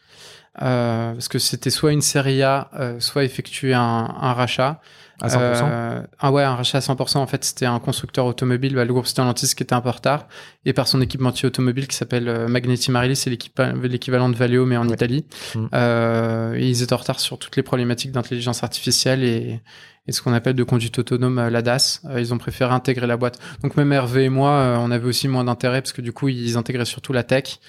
[0.62, 4.80] Euh, parce que c'était soit une série A, soit effectuer un, un rachat.
[5.20, 7.18] À 100% Ah ouais, un rachat à 100%.
[7.18, 9.92] En fait, c'était un constructeur automobile, bah, le groupe Stellantis qui était un peu en
[9.92, 10.26] retard,
[10.64, 14.88] et par son équipementier automobile qui s'appelle Magneti Marelli, c'est l'équivalent de Valeo, mais en
[14.88, 15.24] Italie.
[15.54, 16.56] Mm.
[16.58, 19.60] ils étaient en retard sur toutes les problématiques d'intelligence artificielle et,
[20.06, 22.00] et ce qu'on appelle de conduite autonome, euh, l'ADAS.
[22.06, 23.38] Euh, ils ont préféré intégrer la boîte.
[23.62, 26.28] Donc même Hervé et moi, euh, on avait aussi moins d'intérêt parce que du coup,
[26.28, 27.60] ils intégraient surtout la tech.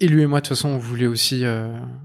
[0.00, 1.44] Et lui et moi, de toute façon, on voulait aussi,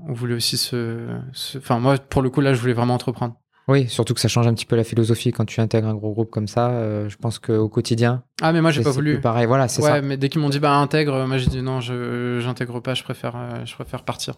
[0.07, 1.07] on voulait aussi se,
[1.55, 3.35] Enfin, moi, pour le coup, là, je voulais vraiment entreprendre.
[3.67, 6.13] Oui, surtout que ça change un petit peu la philosophie quand tu intègres un gros
[6.13, 7.07] groupe comme ça.
[7.09, 8.23] je pense qu'au quotidien.
[8.41, 9.19] Ah, mais moi, j'ai pas voulu.
[9.19, 10.01] Pareil, voilà, c'est ouais, ça.
[10.01, 13.03] mais dès qu'ils m'ont dit, bah, intègre, moi, j'ai dit non, je, j'intègre pas, je
[13.03, 14.35] préfère, je préfère partir.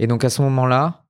[0.00, 1.04] Et donc, à ce moment-là,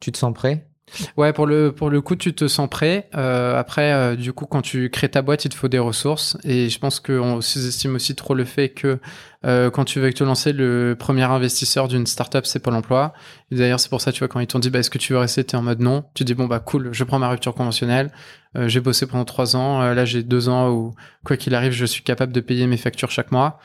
[0.00, 0.69] tu te sens prêt?
[1.16, 3.08] Ouais, pour le, pour le coup, tu te sens prêt.
[3.16, 6.36] Euh, après, euh, du coup, quand tu crées ta boîte, il te faut des ressources.
[6.44, 8.98] Et je pense qu'on sous-estime aussi trop le fait que
[9.46, 13.12] euh, quand tu veux te lancer, le premier investisseur d'une startup, c'est Pôle emploi.
[13.50, 15.18] D'ailleurs, c'est pour ça, tu vois, quand ils t'ont dit, bah, est-ce que tu veux
[15.18, 16.04] rester, t'es en mode non.
[16.14, 18.10] Tu dis, bon, bah, cool, je prends ma rupture conventionnelle.
[18.54, 19.80] j'ai bossé pendant trois ans.
[19.80, 23.10] là, j'ai deux ans où, quoi qu'il arrive, je suis capable de payer mes factures
[23.10, 23.58] chaque mois.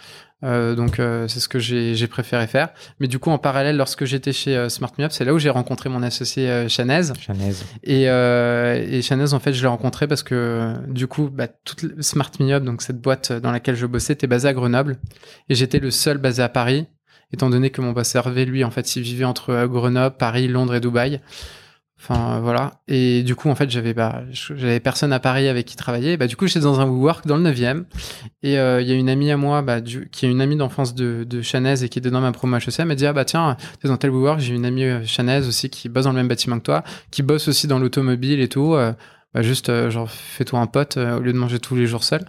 [0.44, 2.70] Euh, donc euh, c'est ce que j'ai préféré faire.
[3.00, 5.40] Mais du coup, en parallèle, lorsque j'étais chez euh, Smart Me Up, c'est là où
[5.40, 7.14] j'ai rencontré mon associé Chanez.
[7.20, 7.54] Chanez.
[7.84, 12.32] Et, et Chanez, en fait, je l'ai rencontré parce que du coup, bah, toute Smart
[12.40, 14.98] Me Up, donc cette boîte dans laquelle je bossais, était basée à Grenoble.
[15.50, 16.88] Et j'étais le seul basé à Paris,
[17.34, 20.76] étant donné que mon boss Hervé, lui, en fait, il vivait entre Grenoble, Paris, Londres
[20.76, 21.22] et Dubaï.
[22.08, 22.82] Enfin voilà.
[22.88, 26.18] Et du coup, en fait, j'avais bah, j'avais personne à Paris avec qui travailler.
[26.18, 27.86] Bah, du coup, j'étais dans un WeWork dans le 9e.
[28.44, 30.94] Et euh, il y a une amie à moi, bah, qui est une amie d'enfance
[30.94, 32.76] de, de Chanez et qui était dans ma promo HEC.
[32.78, 35.48] Elle m'a dit, ah bah tiens, t'es dans tel WeWork, j'ai une amie euh, Chanez
[35.48, 38.50] aussi qui bosse dans le même bâtiment que toi, qui bosse aussi dans l'automobile et
[38.50, 38.76] tout.
[38.76, 38.94] Euh,
[39.36, 42.06] bah juste euh, genre fais-toi un pote euh, au lieu de manger tous les jours
[42.06, 42.24] seul.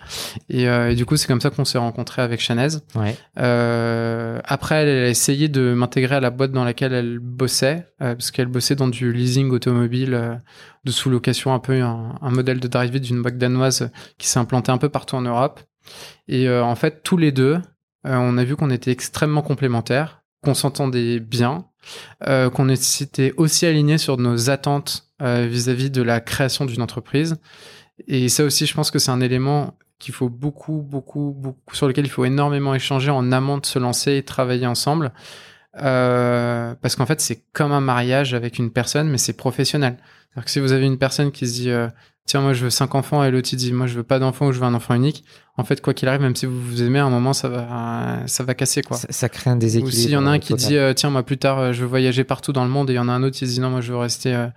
[0.49, 3.17] Et, euh, et du coup c'est comme ça qu'on s'est rencontré avec Chanez ouais.
[3.37, 8.49] après elle a essayé de m'intégrer à la boîte dans laquelle elle bossait parce qu'elle
[8.49, 10.43] bossait dans du leasing automobile
[10.85, 13.89] de sous-location un peu un, un modèle de drive d'une boîte danoise
[14.19, 15.61] qui s'est implanté un peu partout en Europe.
[16.27, 17.61] Et en fait tous les deux
[18.03, 21.66] on a vu qu'on était extrêmement complémentaires qu'on s'entendait bien
[22.20, 27.37] qu'on était aussi alignés sur nos attentes euh, vis-à-vis de la création d'une entreprise.
[28.07, 31.89] Et ça aussi, je pense que c'est un élément qu'il faut beaucoup, beaucoup, beaucoup, sur
[31.89, 35.12] lequel il faut énormément échanger en amont de se lancer et travailler ensemble.
[35.78, 39.97] Euh, parce qu'en fait, c'est comme un mariage avec une personne, mais c'est professionnel.
[40.03, 41.89] C'est-à-dire que si vous avez une personne qui se dit, euh,
[42.27, 44.49] tiens, moi je veux cinq enfants, et l'autre il dit, moi je veux pas d'enfants
[44.49, 45.24] ou je veux un enfant unique,
[45.57, 48.18] en fait, quoi qu'il arrive, même si vous vous aimez, à un moment, ça va,
[48.27, 48.97] ça va casser, quoi.
[48.97, 49.97] Ça, crée un déséquilibre.
[49.97, 52.24] Ou s'il y en a un qui dit, tiens, moi plus tard, je veux voyager
[52.24, 53.81] partout dans le monde, et il y en a un autre qui dit, non, moi
[53.81, 54.49] je veux rester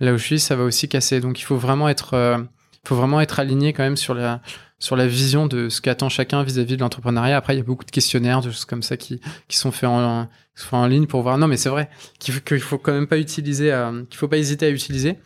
[0.00, 1.20] là où je suis, ça va aussi casser.
[1.20, 2.38] Donc il faut vraiment être, euh,
[2.84, 4.40] faut vraiment être aligné quand même sur la,
[4.78, 7.36] sur la vision de ce qu'attend chacun vis-à-vis de l'entrepreneuriat.
[7.36, 9.88] Après, il y a beaucoup de questionnaires, de choses comme ça qui, qui sont faits
[9.88, 10.28] en,
[10.72, 11.38] en ligne pour voir.
[11.38, 14.28] Non, mais c'est vrai qu'il faut, qu'il faut quand même pas utiliser, euh, qu'il faut
[14.28, 15.16] pas hésiter à utiliser.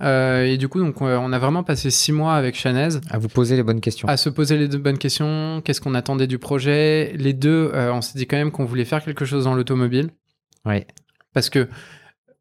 [0.00, 3.00] Euh, et du coup, donc, on a vraiment passé six mois avec Chanez.
[3.10, 4.06] À vous poser les bonnes questions.
[4.06, 5.60] À se poser les deux bonnes questions.
[5.64, 7.12] Qu'est-ce qu'on attendait du projet?
[7.16, 10.10] Les deux, on s'est dit quand même qu'on voulait faire quelque chose dans l'automobile.
[10.64, 10.84] Oui.
[11.32, 11.68] Parce que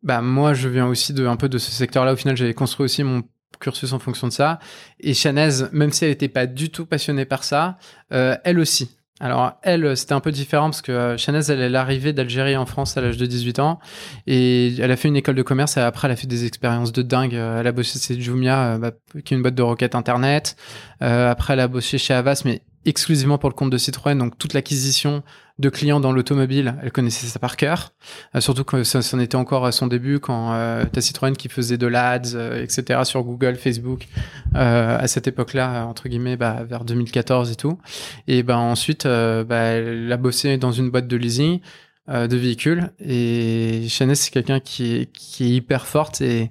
[0.01, 2.13] bah moi je viens aussi de un peu de ce secteur-là.
[2.13, 3.23] Au final, j'avais construit aussi mon
[3.59, 4.59] cursus en fonction de ça.
[4.99, 7.77] Et Chanez, même si elle n'était pas du tout passionnée par ça,
[8.13, 8.95] euh, elle aussi.
[9.21, 12.65] Alors elle, c'était un peu différent parce que euh, Chanez, elle est arrivée d'Algérie en
[12.65, 13.79] France à l'âge de 18 ans
[14.27, 16.93] et elle a fait une école de commerce et après elle a fait des expériences
[16.93, 17.33] de dingue.
[17.33, 18.91] Elle a bossé chez Jumia, bah,
[19.25, 20.55] qui est une boîte de roquettes internet.
[21.01, 22.43] Euh, après elle a bossé chez Avas,
[22.85, 25.23] exclusivement pour le compte de Citroën, donc toute l'acquisition
[25.59, 27.91] de clients dans l'automobile, elle connaissait ça par cœur.
[28.33, 31.49] Euh, surtout que ça, en était encore à son début quand euh, ta Citroën qui
[31.49, 33.01] faisait de l'ADS, euh, etc.
[33.03, 34.07] sur Google, Facebook,
[34.55, 37.77] euh, à cette époque-là, entre guillemets, bah, vers 2014 et tout.
[38.27, 41.59] Et bah, ensuite, bah, elle a bossé dans une boîte de leasing
[42.07, 42.89] de véhicules.
[42.99, 46.49] Et Chanel, c'est quelqu'un qui est, qui est hyper forte et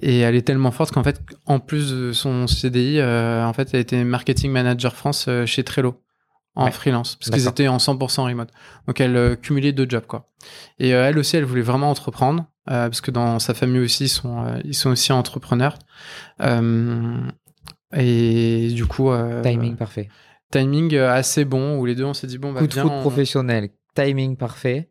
[0.00, 3.68] et elle est tellement forte qu'en fait, en plus de son CDI, euh, en fait,
[3.74, 6.00] elle était marketing manager France euh, chez Trello
[6.54, 8.50] en freelance parce qu'ils étaient en 100% remote.
[8.86, 10.28] Donc elle euh, cumulait deux jobs quoi.
[10.78, 14.60] Et elle aussi, elle voulait vraiment entreprendre parce que dans sa famille aussi, ils sont
[14.64, 15.78] ils sont aussi entrepreneurs.
[17.94, 19.10] et du coup,
[19.42, 20.08] timing parfait.
[20.50, 22.92] timing assez bon où les deux on s'est dit bon bah Coup de bien foot
[22.94, 24.90] on- professionnel, timing parfait.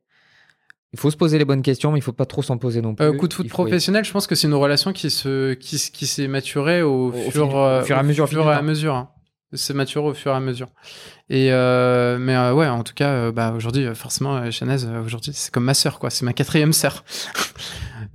[0.93, 2.95] Il faut se poser les bonnes questions, mais il faut pas trop s'en poser non
[2.95, 3.05] plus.
[3.05, 6.27] Euh, coup de foot professionnel, je pense que c'est une relation qui se qui, s'est
[6.27, 8.61] maturée au, Au fur, du- euh, au fur et à mesure, au fur et à
[8.61, 8.95] mesure.
[8.95, 9.09] hein.
[9.53, 10.69] C'est maturé au fur et à mesure.
[11.29, 14.85] Et euh, mais euh, ouais, en tout cas, euh, bah aujourd'hui, euh, forcément, euh, Chanez,
[14.85, 16.09] euh, aujourd'hui, c'est comme ma sœur, quoi.
[16.09, 17.03] C'est ma quatrième sœur.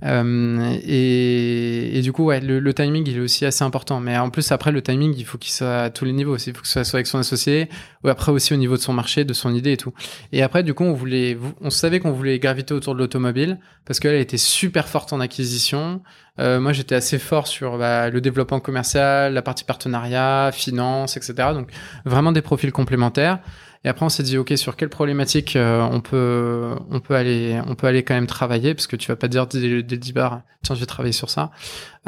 [0.04, 4.00] Euh, et, du coup, ouais, le, timing, il est aussi assez important.
[4.00, 6.36] Mais en plus, après, le timing, il faut qu'il soit à tous les niveaux.
[6.36, 7.68] Il faut que ce soit avec son associé,
[8.04, 9.92] ou après aussi au niveau de son marché, de son idée et tout.
[10.32, 14.00] Et après, du coup, on voulait, on savait qu'on voulait graviter autour de l'automobile parce
[14.00, 16.02] qu'elle était super forte en acquisition.
[16.38, 21.34] Euh, moi, j'étais assez fort sur bah, le développement commercial, la partie partenariat, finance, etc.
[21.54, 21.70] Donc,
[22.04, 23.38] vraiment des profils complémentaires.
[23.84, 27.60] Et après, on s'est dit, OK, sur quelle problématique euh, on, peut, on, peut aller,
[27.66, 30.00] on peut aller quand même travailler parce que tu vas pas dire dès, dès le
[30.00, 30.42] tiens,
[30.74, 31.50] je vais travailler sur ça.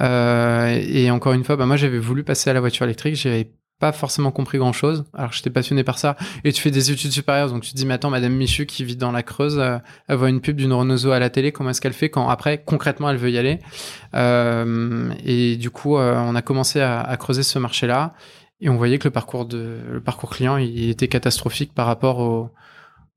[0.00, 3.16] Euh, et encore une fois, bah, moi, j'avais voulu passer à la voiture électrique.
[3.16, 5.04] J'avais pas forcément compris grand chose.
[5.14, 6.16] Alors, j'étais passionné par ça.
[6.42, 7.48] Et tu fais des études supérieures.
[7.48, 10.16] Donc, tu te dis, mais attends, Madame Michu qui vit dans la Creuse, euh, elle
[10.16, 11.52] voit une pub d'une Renault à la télé.
[11.52, 13.60] Comment est-ce qu'elle fait quand après, concrètement, elle veut y aller?
[15.24, 18.14] Et du coup, on a commencé à creuser ce marché-là.
[18.60, 22.18] Et on voyait que le parcours de, le parcours client, il était catastrophique par rapport
[22.18, 22.50] au,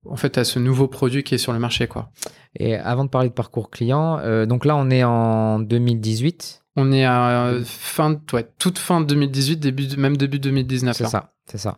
[0.05, 2.09] en fait, à ce nouveau produit qui est sur le marché, quoi.
[2.55, 6.63] Et avant de parler de parcours client, euh, donc là, on est en 2018.
[6.77, 10.95] On est à euh, fin, ouais, toute fin 2018, début, même début 2019.
[10.95, 11.77] C'est ça, c'est ça.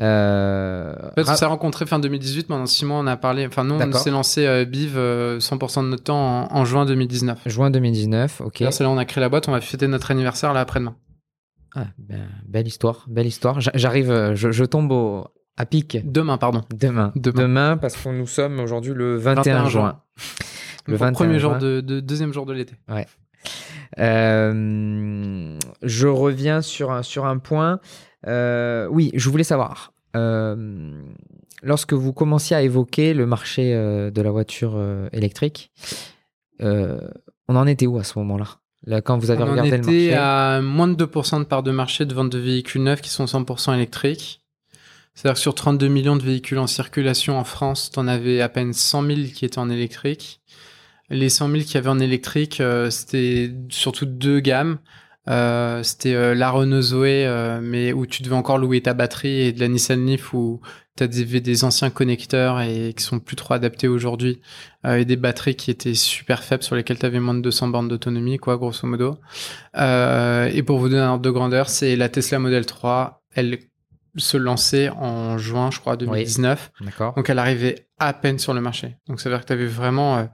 [0.00, 3.64] Euh, En fait, on s'est rencontré fin 2018, pendant six mois, on a parlé, enfin,
[3.64, 7.40] nous, on s'est lancé euh, Biv euh, 100% de notre temps en, en juin 2019.
[7.46, 8.64] Juin 2019, ok.
[8.70, 10.94] C'est là on a créé la boîte, on va fêter notre anniversaire là après-demain.
[11.74, 13.60] Ah, ben, belle histoire, belle histoire.
[13.60, 16.62] J'a- J'arrive, euh, je, je tombe au, à pic Demain, pardon.
[16.74, 17.12] demain.
[17.16, 17.76] Demain.
[17.76, 20.00] parce que nous sommes aujourd'hui le 21, 21 juin.
[20.86, 21.58] Le Donc, au 21 premier jour juin.
[21.60, 22.74] de, de- deuxième jour de l'été.
[23.98, 27.80] Euh, je reviens sur un, sur un point.
[28.26, 29.92] Euh, oui, je voulais savoir.
[30.16, 31.02] euh,
[31.62, 35.70] lorsque vous commenciez à évoquer le marché euh, de la voiture euh, électrique,
[36.62, 37.00] euh,
[37.48, 38.46] on en était où à ce moment-là?
[38.86, 41.44] Là, quand vous avez on en regardé le était marché à moins de 2% de
[41.44, 44.40] part de marché de vente de véhicules neufs qui sont 100% électriques.
[45.14, 48.48] C'est-à-dire que sur 32 millions de véhicules en circulation en France, tu en avais à
[48.48, 50.40] peine 100 000 qui étaient en électrique.
[51.10, 54.78] Les 100 000 qui avaient en électrique, euh, c'était surtout deux gammes.
[55.28, 59.40] Euh, c'était euh, la Renault Zoé, euh, mais où tu devais encore louer ta batterie,
[59.42, 60.60] et de la Nissan Leaf où
[60.96, 64.40] tu avais des anciens connecteurs et qui sont plus trop adaptés aujourd'hui,
[64.84, 67.68] euh, et des batteries qui étaient super faibles sur lesquelles tu avais moins de 200
[67.68, 69.18] bornes d'autonomie, quoi, grosso modo.
[69.76, 73.22] Euh, et pour vous donner un ordre de grandeur, c'est la Tesla Model 3.
[73.34, 73.58] Elle
[74.16, 76.72] se lançait en juin, je crois, 2019.
[76.80, 77.14] D'accord.
[77.14, 78.96] Donc elle arrivait à peine sur le marché.
[79.06, 80.28] Donc ça veut dire que tu avais vraiment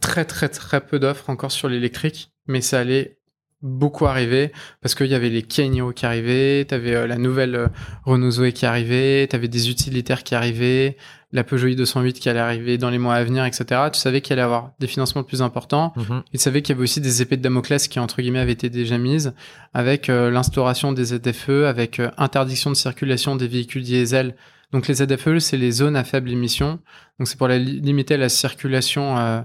[0.00, 3.17] très très très peu d'offres encore sur l'électrique, mais ça allait
[3.62, 7.66] beaucoup arriver parce qu'il y avait les Kenyo qui arrivaient, tu avais la nouvelle euh,
[8.04, 10.96] Renault Zoé qui arrivait, tu avais des utilitaires qui arrivaient,
[11.32, 13.66] la Peugeot i208 qui allait arriver dans les mois à venir, etc.
[13.92, 15.92] Tu savais qu'il allait y avoir des financements plus importants.
[16.32, 18.70] Il savait qu'il y avait aussi des épées de Damoclès qui, entre guillemets, avaient été
[18.70, 19.34] déjà mises,
[19.74, 24.36] avec euh, l'instauration des ZFE, avec euh, interdiction de circulation des véhicules diesel.
[24.72, 26.78] Donc les ZFE, c'est les zones à faible émission.
[27.18, 29.40] Donc c'est pour la li- limiter la circulation euh,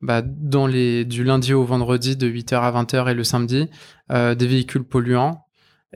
[0.00, 3.68] bah, dans les, du lundi au vendredi de 8h à 20h et le samedi
[4.10, 5.46] euh, des véhicules polluants.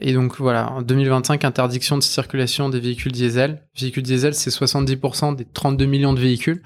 [0.00, 3.62] Et donc voilà, en 2025, interdiction de circulation des véhicules diesel.
[3.78, 6.62] Véhicules diesel, c'est 70% des 32 millions de véhicules.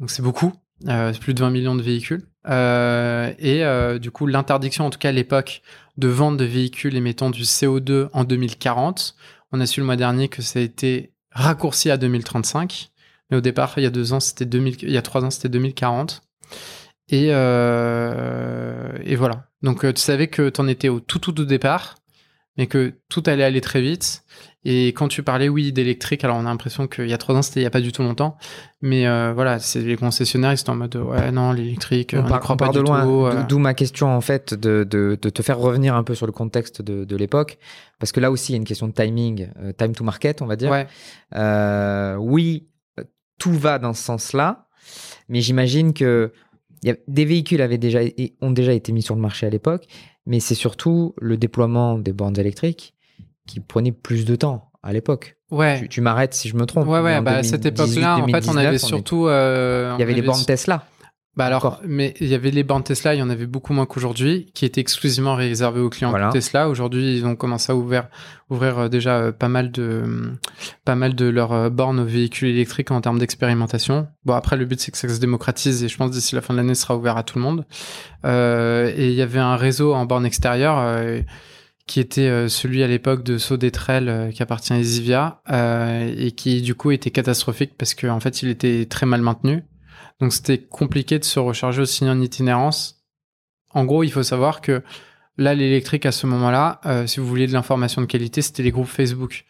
[0.00, 0.52] Donc c'est beaucoup,
[0.88, 2.26] euh, plus de 20 millions de véhicules.
[2.48, 5.62] Euh, et euh, du coup, l'interdiction, en tout cas à l'époque,
[5.96, 9.14] de vente de véhicules émettant du CO2 en 2040.
[9.52, 12.90] On a su le mois dernier que ça a été raccourci à 2035.
[13.30, 15.30] Mais au départ, il y a deux ans, c'était 2000, il y a trois ans,
[15.30, 16.22] c'était 2040.
[17.10, 19.46] Et, euh, et voilà.
[19.62, 21.96] Donc, euh, tu savais que tu en étais au tout, tout au départ,
[22.56, 24.22] mais que tout allait aller très vite.
[24.66, 27.42] Et quand tu parlais, oui, d'électrique, alors on a l'impression qu'il y a trois ans,
[27.42, 28.38] c'était il n'y a pas du tout longtemps.
[28.80, 32.28] Mais euh, voilà, c'est les concessionnaires, ils sont en mode, ouais, non, l'électrique, on, On
[32.28, 33.08] part, croit on pas part du de loin, tout.
[33.10, 33.42] d'où- euh.
[33.46, 36.32] d'où ma question en fait de, de, de te faire revenir un peu sur le
[36.32, 37.58] contexte de, de l'époque,
[37.98, 40.40] parce que là aussi il y a une question de timing, euh, time to market
[40.40, 40.70] on va dire.
[40.70, 40.86] Ouais.
[42.18, 42.66] Oui,
[43.38, 44.66] tout va dans ce sens-là,
[45.28, 46.32] mais j'imagine que
[46.82, 48.00] il y a- des véhicules avaient déjà,
[48.42, 49.86] ont déjà été mis sur le marché à l'époque,
[50.26, 52.94] mais c'est surtout le déploiement des bornes électriques
[53.46, 55.36] qui prenait plus de temps à l'époque.
[55.50, 55.80] Ouais.
[55.80, 56.86] Tu, tu m'arrêtes si je me trompe.
[56.86, 59.26] Ouais, ouais, bah, à cette 2018, époque-là, en fait, on 2019, avait surtout.
[59.28, 60.86] euh, Il y avait les bornes Tesla.
[61.36, 61.80] Bah alors, Encore.
[61.86, 64.64] mais il y avait les bornes Tesla, il y en avait beaucoup moins qu'aujourd'hui, qui
[64.64, 66.30] étaient exclusivement réservées aux clients Voilà.
[66.30, 66.68] Tesla.
[66.68, 68.06] Aujourd'hui, ils ont commencé à ouvrir,
[68.50, 70.04] ouvrir euh, déjà euh, pas mal de,
[70.84, 74.06] pas mal de leurs euh, bornes aux véhicules électriques en termes d'expérimentation.
[74.24, 76.54] Bon, après, le but, c'est que ça se démocratise et je pense d'ici la fin
[76.54, 77.64] de l'année, sera ouvert à tout le monde.
[78.24, 81.20] Euh, et il y avait un réseau en borne extérieure euh,
[81.86, 86.32] qui était euh, celui à l'époque de Saudetrel euh, qui appartient à Zivia euh, et
[86.32, 89.64] qui du coup était catastrophique parce qu'en en fait il était très mal maintenu.
[90.20, 93.04] Donc c'était compliqué de se recharger aussi en itinérance.
[93.70, 94.82] En gros, il faut savoir que
[95.36, 98.86] là l'électrique à ce moment-là, si vous vouliez de l'information de qualité, c'était les groupes
[98.86, 99.44] Facebook.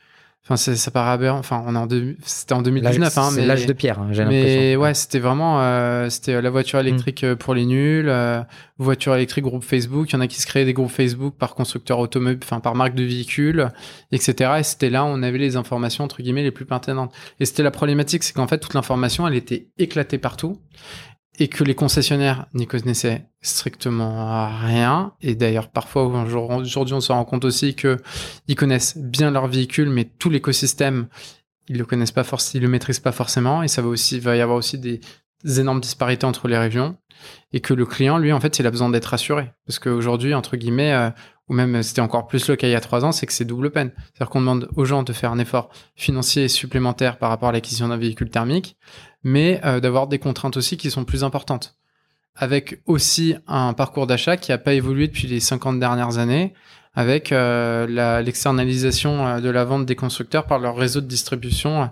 [0.47, 1.39] Enfin, ça paraît aberrant.
[1.39, 1.89] Enfin, on est en
[2.23, 3.99] c'était en 2019, hein, mais l'âge de pierre.
[3.99, 6.87] Hein, j'ai mais ouais, c'était vraiment, euh, c'était euh, la voiture mm.
[6.87, 8.43] électrique euh, pour les nuls, euh,
[8.77, 10.11] voiture électrique groupe Facebook.
[10.11, 12.75] Il y en a qui se créaient des groupes Facebook par constructeur automobile, enfin par
[12.75, 13.71] marque de véhicules,
[14.13, 14.57] etc.
[14.59, 17.15] Et c'était là où on avait les informations entre guillemets les plus pertinentes.
[17.41, 20.61] Et c'était la problématique, c'est qu'en fait toute l'information, elle était éclatée partout
[21.39, 25.13] et que les concessionnaires n'y connaissaient strictement rien.
[25.21, 27.99] Et d'ailleurs, parfois, aujourd'hui, on se rend compte aussi que
[28.47, 31.09] ils connaissent bien leur véhicule, mais tout l'écosystème,
[31.69, 33.63] ils le connaissent pas forcément, ils le maîtrisent pas forcément.
[33.63, 35.01] Et ça va aussi, va y avoir aussi des,
[35.59, 36.97] énormes disparités entre les régions.
[37.53, 39.51] Et que le client, lui, en fait, il a besoin d'être rassuré.
[39.67, 41.11] Parce qu'aujourd'hui, entre guillemets, euh,
[41.49, 43.45] ou même c'était encore plus le cas il y a trois ans, c'est que c'est
[43.45, 43.93] double peine.
[43.97, 47.89] C'est-à-dire qu'on demande aux gens de faire un effort financier supplémentaire par rapport à l'acquisition
[47.89, 48.77] d'un véhicule thermique,
[49.23, 51.77] mais euh, d'avoir des contraintes aussi qui sont plus importantes.
[52.37, 56.55] Avec aussi un parcours d'achat qui n'a pas évolué depuis les 50 dernières années,
[56.95, 61.91] avec euh, l'externalisation euh, de la vente des constructeurs par leur réseau de distribution,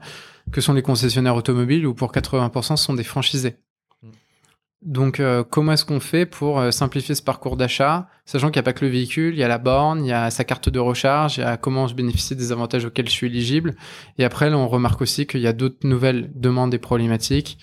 [0.50, 3.56] que sont les concessionnaires automobiles, où pour 80% sont des franchisés.
[4.82, 8.64] Donc, euh, comment est-ce qu'on fait pour euh, simplifier ce parcours d'achat, sachant qu'il n'y
[8.64, 10.68] a pas que le véhicule, il y a la borne, il y a sa carte
[10.68, 13.76] de recharge, il y a comment je bénéficie des avantages auxquels je suis éligible.
[14.18, 17.58] Et après, on remarque aussi qu'il y a d'autres nouvelles demandes et problématiques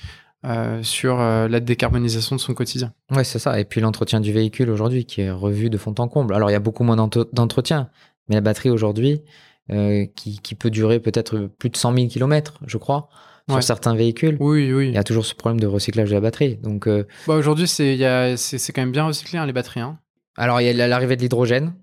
[0.46, 2.94] euh, sur la décarbonisation de son quotidien.
[3.12, 3.60] Ouais, c'est ça.
[3.60, 6.34] Et puis l'entretien du véhicule aujourd'hui qui est revu de fond en comble.
[6.34, 7.90] Alors, il y a beaucoup moins d'entretien,
[8.30, 9.22] mais la batterie aujourd'hui,
[9.68, 13.10] qui, qui, peut durer peut-être plus de 100 000 km, je crois
[13.50, 14.38] sur certains véhicules.
[14.40, 14.90] Oui, oui.
[14.90, 16.58] Il y a toujours ce problème de recyclage de la batterie.
[16.58, 17.98] Donc, euh, bah, aujourd'hui, c'est,
[18.38, 19.82] c'est, quand même bien recyclé, hein, les batteries.
[19.82, 20.00] Hein.
[20.38, 21.74] Alors, il y a l'arrivée de l'hydrogène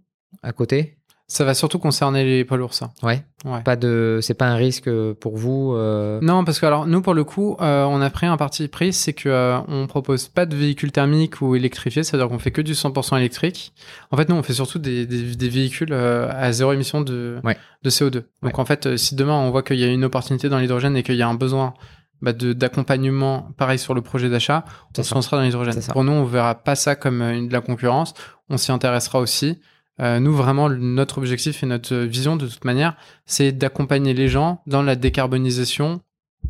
[0.43, 0.97] à côté.
[1.29, 2.93] Ça va surtout concerner les poids lourds, ça.
[3.03, 3.25] Ouais.
[3.45, 3.61] ouais.
[3.65, 5.75] Pas de, c'est pas un risque pour vous.
[5.75, 6.21] Euh...
[6.23, 8.93] Non, parce que alors nous pour le coup, euh, on a pris un parti pris,
[8.93, 12.61] c'est que euh, on propose pas de véhicules thermiques ou électrifiés, c'est-à-dire qu'on fait que
[12.61, 13.73] du 100% électrique.
[14.13, 17.41] En fait, nous on fait surtout des, des, des véhicules euh, à zéro émission de,
[17.83, 18.23] de CO2.
[18.43, 20.97] Donc en fait, euh, si demain on voit qu'il y a une opportunité dans l'hydrogène
[20.97, 21.75] et qu'il y a un besoin
[22.23, 24.65] bah, d'accompagnement, pareil sur le projet d'achat,
[24.97, 25.81] on se lancera dans l'hydrogène.
[25.93, 28.15] Pour nous, on verra pas ça comme une, de la concurrence.
[28.49, 29.61] On s'y intéressera aussi.
[30.01, 34.63] Euh, nous, vraiment, notre objectif et notre vision, de toute manière, c'est d'accompagner les gens
[34.67, 36.03] dans la décarbonisation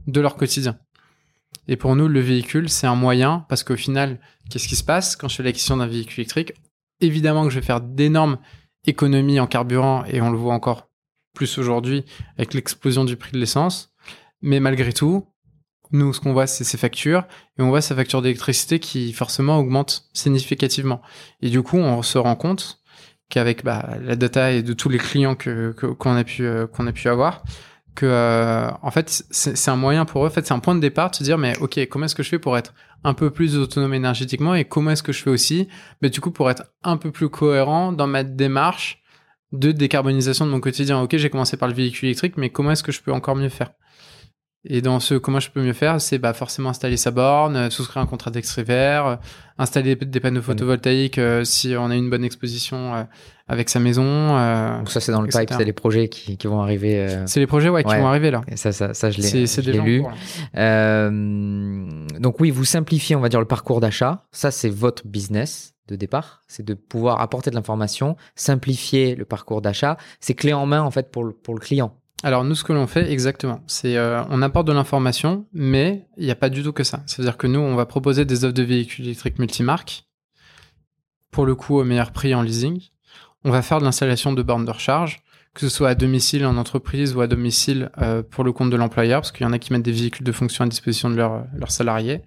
[0.06, 0.78] de leur quotidien.
[1.68, 4.20] Et pour nous, le véhicule, c'est un moyen, parce qu'au final,
[4.50, 6.52] qu'est-ce qui se passe quand je fais l'acquisition d'un véhicule électrique?
[7.00, 8.38] Évidemment que je vais faire d'énormes
[8.86, 10.88] économies en carburant, et on le voit encore
[11.34, 12.04] plus aujourd'hui
[12.38, 13.92] avec l'explosion du prix de l'essence.
[14.42, 15.26] Mais malgré tout,
[15.92, 17.24] nous, ce qu'on voit, c'est ces factures,
[17.58, 21.00] et on voit sa facture d'électricité qui forcément augmente significativement.
[21.42, 22.80] Et du coup, on se rend compte
[23.28, 26.86] qu'avec bah, la data et de tous les clients que qu'on a pu euh, qu'on
[26.86, 27.42] a pu avoir
[27.94, 30.80] que euh, en fait c'est un moyen pour eux en fait c'est un point de
[30.80, 32.74] départ de se dire mais ok comment est-ce que je fais pour être
[33.04, 35.68] un peu plus autonome énergétiquement et comment est-ce que je fais aussi
[36.02, 39.02] mais du coup pour être un peu plus cohérent dans ma démarche
[39.52, 41.00] de décarbonisation de mon quotidien.
[41.00, 43.48] Ok j'ai commencé par le véhicule électrique mais comment est-ce que je peux encore mieux
[43.48, 43.70] faire?
[44.68, 47.70] Et dans ce comment je peux mieux faire, c'est bah forcément installer sa borne, euh,
[47.70, 49.16] souscrire un contrat d'extrait vert, euh,
[49.58, 53.06] installer des panneaux photovoltaïques euh, si on a une bonne exposition
[53.48, 54.28] avec sa maison.
[54.78, 57.06] Donc ça c'est dans le pipe, c'est les projets qui, qui vont arriver.
[57.26, 58.42] C'est les projets ouais, qui vont arriver là.
[58.48, 60.02] Et ça, ça, ça je l'ai lu.
[62.20, 64.24] donc oui, vous simplifiez on va dire le parcours d'achat.
[64.32, 69.62] Ça c'est votre business de départ, c'est de pouvoir apporter de l'information, simplifier le parcours
[69.62, 69.96] d'achat.
[70.18, 71.96] C'est clé en main en fait pour le, pour le client.
[72.22, 76.24] Alors nous, ce que l'on fait exactement, c'est euh, on apporte de l'information, mais il
[76.24, 77.02] n'y a pas du tout que ça.
[77.06, 80.04] C'est-à-dire que nous, on va proposer des offres de véhicules électriques multimarques,
[81.30, 82.80] pour le coup au meilleur prix en leasing.
[83.44, 86.56] On va faire de l'installation de bornes de recharge, que ce soit à domicile en
[86.56, 89.58] entreprise ou à domicile euh, pour le compte de l'employeur, parce qu'il y en a
[89.58, 92.22] qui mettent des véhicules de fonction à disposition de leurs salariés.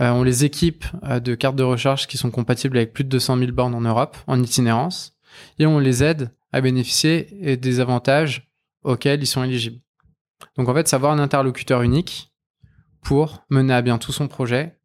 [0.00, 3.38] Euh, on les équipe de cartes de recharge qui sont compatibles avec plus de 200
[3.38, 5.16] 000 bornes en Europe, en itinérance,
[5.60, 8.51] et on les aide à bénéficier des avantages
[8.84, 9.80] auxquels ils sont éligibles.
[10.56, 12.32] Donc en fait, savoir un interlocuteur unique
[13.02, 14.76] pour mener à bien tout son projet,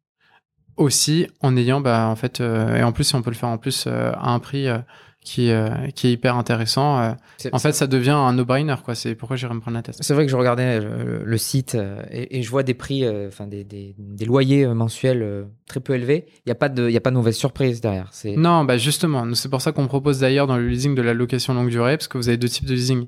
[0.78, 3.48] aussi en ayant, bah, en fait, euh, et en plus, si on peut le faire
[3.48, 4.78] en plus euh, à un prix euh,
[5.20, 5.50] qui,
[5.94, 7.14] qui est hyper intéressant,
[7.52, 8.94] en fait, ça devient un no-brainer, quoi.
[8.94, 9.96] C'est pourquoi j'irais me prendre la tête.
[10.00, 11.76] C'est vrai que je regardais le, site
[12.10, 16.24] et, je vois des prix, enfin des, des, des, loyers mensuels très peu élevés.
[16.38, 18.10] Il n'y a pas de, il a pas de mauvaise surprise derrière.
[18.24, 21.52] Non, bah justement, c'est pour ça qu'on propose d'ailleurs dans le leasing de la location
[21.52, 23.06] longue durée, parce que vous avez deux types de leasing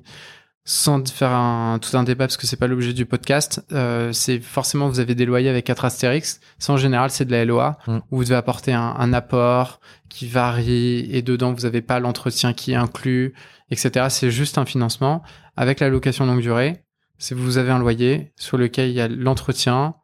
[0.63, 4.39] sans faire un, tout un débat parce que c'est pas l'objet du podcast, euh, c'est
[4.39, 6.39] forcément vous avez des loyers avec 4 Astérix.
[6.59, 7.97] Ça en général c'est de la LOA Mm.
[8.11, 12.53] où vous devez apporter un, un apport qui varie et dedans vous avez pas l'entretien
[12.53, 13.33] qui est inclus,
[13.71, 14.07] etc.
[14.09, 15.23] C'est juste un financement
[15.55, 16.83] avec la location longue durée.
[17.17, 19.95] C'est vous avez un loyer sur lequel il y a l'entretien,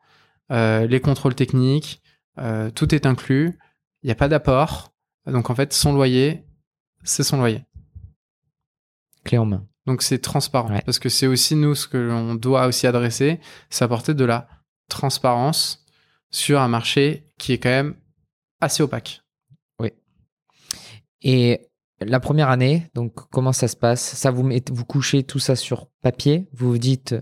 [0.52, 2.02] euh, les contrôles techniques,
[2.40, 3.58] euh, tout est inclus.
[4.04, 4.92] Il n'y a pas d'apport.
[5.26, 6.46] Donc en fait son loyer,
[7.04, 7.64] c'est son loyer.
[9.24, 9.66] Clé en main.
[9.88, 10.70] Donc c'est transparent.
[10.72, 10.82] Ouais.
[10.86, 14.48] Parce que c'est aussi nous ce que l'on doit aussi adresser, c'est apporter de la
[14.90, 15.84] transparence
[16.30, 17.96] sur un marché qui est quand même
[18.62, 19.22] assez opaque.
[21.24, 21.68] Et
[22.00, 24.02] la première année, donc comment ça se passe?
[24.02, 27.16] Ça vous vous couchez tout ça sur papier, vous vous dites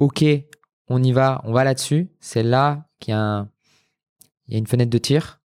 [0.00, 0.24] OK,
[0.88, 2.08] on y va, on va là-dessus.
[2.18, 3.48] C'est là qu'il un-
[4.48, 5.40] y a une fenêtre de tir?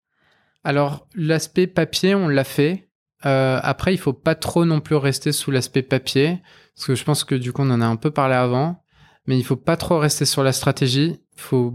[0.63, 2.86] Alors l'aspect papier, on l'a fait.
[3.25, 6.39] Euh, après, il faut pas trop non plus rester sous l'aspect papier,
[6.75, 8.83] parce que je pense que du coup on en a un peu parlé avant,
[9.25, 11.19] mais il faut pas trop rester sur la stratégie.
[11.35, 11.73] Il faut,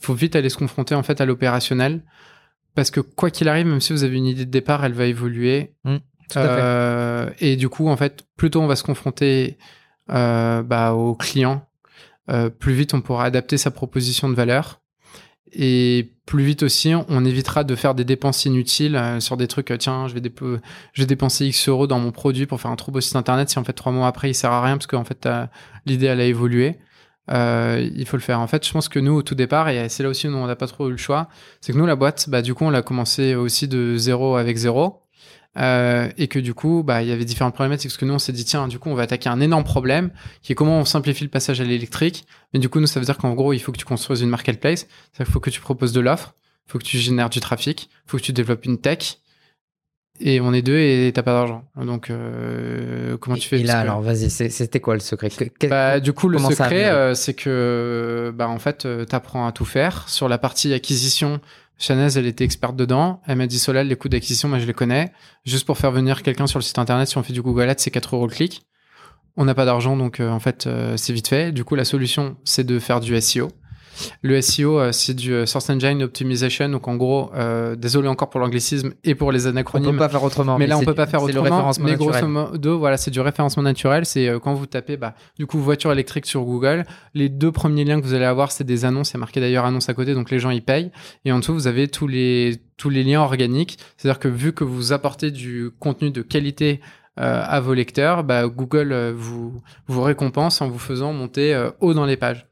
[0.00, 2.02] faut vite aller se confronter en fait à l'opérationnel,
[2.74, 5.06] parce que quoi qu'il arrive, même si vous avez une idée de départ, elle va
[5.06, 5.74] évoluer.
[5.84, 6.60] Tout à fait.
[6.60, 9.58] Euh, et du coup, en fait, plus tôt on va se confronter
[10.10, 11.66] euh, bah, aux clients,
[12.30, 14.80] euh, plus vite on pourra adapter sa proposition de valeur.
[15.52, 19.70] Et plus vite aussi, on évitera de faire des dépenses inutiles euh, sur des trucs.
[19.70, 23.00] euh, tiens, je vais, dépenser X euros dans mon produit pour faire un trop beau
[23.00, 23.48] site internet.
[23.48, 25.48] Si en fait trois mois après il sert à rien parce qu'en fait t'as-
[25.86, 26.76] l'idée a évolué.
[27.30, 28.40] Euh, il faut le faire.
[28.40, 30.46] En fait, je pense que nous, au tout départ, et c'est là aussi où on
[30.46, 31.28] n'a pas trop eu le choix,
[31.60, 34.56] c'est que nous, la boîte, bah, du coup, on l'a commencé aussi de zéro avec
[34.56, 35.02] zéro.
[35.58, 37.90] Euh, et que du coup, bah, il y avait différentes problématiques.
[37.90, 40.10] Parce que nous, on s'est dit, tiens, du coup, on va attaquer un énorme problème
[40.42, 42.26] qui est comment on simplifie le passage à l'électrique.
[42.54, 44.28] Mais du coup, nous, ça veut dire qu'en gros, il faut que tu construises une
[44.30, 44.80] marketplace.
[44.80, 46.34] C'est-à-dire qu'il faut que tu proposes de l'offre,
[46.68, 49.18] il faut que tu génères du trafic, il faut que tu développes une tech.
[50.20, 51.64] Et on est deux et t'as pas d'argent.
[51.76, 53.60] Donc, euh, comment tu fais?
[53.60, 55.30] Et là, que- alors vas-y, c'était quoi le secret?
[55.30, 59.46] Que- bah, du coup, le Comment secret, euh, c'est que, bah, en fait, tu apprends
[59.46, 60.08] à tout faire.
[60.08, 61.40] Sur la partie acquisition,
[61.78, 63.20] Chanez, elle était experte dedans.
[63.26, 65.12] Elle m'a dit, Solal, les coûts d'acquisition, moi, je les connais.
[65.44, 67.74] Juste pour faire venir quelqu'un sur le site internet, si on fait du Google Ads,
[67.78, 68.62] c'est 4 euros le clic.
[69.36, 71.52] On n'a pas d'argent, donc, euh, en fait, euh, c'est vite fait.
[71.52, 73.48] Du coup, la solution, c'est de faire du SEO.
[74.22, 76.68] Le SEO, euh, c'est du euh, Source Engine Optimization.
[76.68, 79.92] Donc, en gros, euh, désolé encore pour l'anglicisme et pour les on anacronymes.
[79.92, 80.58] peut pas faire autrement.
[80.58, 81.56] Mais là, on peut pas faire c'est le autrement.
[81.56, 82.10] référencement mais naturel.
[82.10, 84.06] grosso modo, voilà, c'est du référencement naturel.
[84.06, 86.84] C'est quand vous tapez, bah, du coup, voiture électrique sur Google.
[87.14, 89.10] Les deux premiers liens que vous allez avoir, c'est des annonces.
[89.10, 90.90] C'est marqué d'ailleurs annonce à côté, donc les gens y payent.
[91.24, 93.78] Et en dessous, vous avez tous les tous les liens organiques.
[93.96, 96.80] C'est-à-dire que vu que vous apportez du contenu de qualité
[97.20, 102.06] à vos lecteurs, bah, Google euh, vous récompense en vous faisant monter euh, haut dans
[102.06, 102.46] les pages.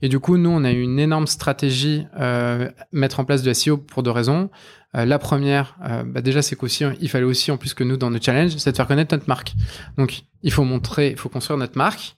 [0.00, 3.52] Et du coup, nous, on a eu une énorme stratégie euh, mettre en place de
[3.52, 4.50] SEO pour deux raisons.
[4.96, 7.96] Euh, la première, euh, bah déjà, c'est qu'aussi, il fallait aussi, en plus que nous,
[7.96, 9.54] dans nos challenges, c'est de faire connaître notre marque.
[9.96, 12.16] Donc, il faut montrer, il faut construire notre marque.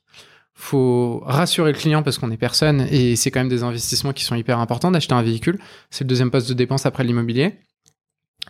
[0.55, 4.25] faut rassurer le client parce qu'on est personne et c'est quand même des investissements qui
[4.25, 5.59] sont hyper importants d'acheter un véhicule.
[5.91, 7.59] C'est le deuxième poste de dépense après l'immobilier.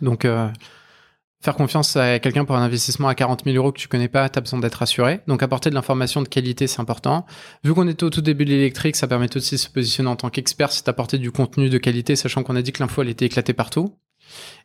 [0.01, 0.49] Donc, euh,
[1.45, 4.27] faire confiance à quelqu'un pour un investissement à 40 000 euros que tu connais pas,
[4.29, 5.21] tu as besoin d'être rassuré.
[5.27, 7.25] Donc, apporter de l'information de qualité, c'est important.
[7.63, 10.15] Vu qu'on était au tout début de l'électrique, ça permet aussi de se positionner en
[10.15, 13.09] tant qu'expert, c'est d'apporter du contenu de qualité, sachant qu'on a dit que l'info, elle
[13.09, 13.93] était éclatée partout.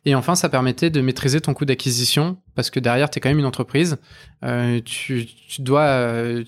[0.05, 3.29] Et enfin, ça permettait de maîtriser ton coût d'acquisition, parce que derrière, tu es quand
[3.29, 3.97] même une entreprise.
[4.43, 5.27] Euh, tu,
[5.59, 6.41] dois,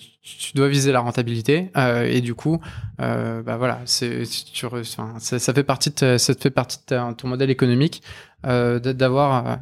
[0.68, 1.70] viser la rentabilité.
[1.78, 2.60] Euh, et du coup,
[3.00, 4.08] euh, bah voilà, ça,
[5.54, 8.02] fait partie de, ça fait partie de ton modèle économique
[8.44, 9.60] d'avoir.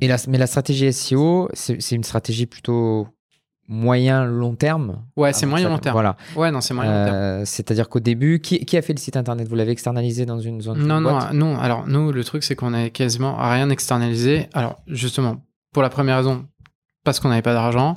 [0.00, 3.08] Et la, mais la stratégie SEO, c'est c'est une stratégie plutôt
[3.70, 5.04] moyen long terme.
[5.16, 5.92] Ouais, c'est Ah, moyen ça- long terme.
[5.94, 6.16] Voilà.
[6.36, 7.16] Ouais, non, c'est moyen long terme.
[7.16, 9.46] Euh, C'est-à-dire qu'au début, qui, qui a fait le site internet?
[9.48, 11.58] Vous l'avez externalisé dans une zone Non, non, non.
[11.58, 14.48] Alors, nous, le truc, c'est qu'on a quasiment rien externalisé.
[14.54, 15.42] Alors, justement,
[15.74, 16.46] pour la première raison,
[17.04, 17.94] parce qu'on n'avait pas d'argent.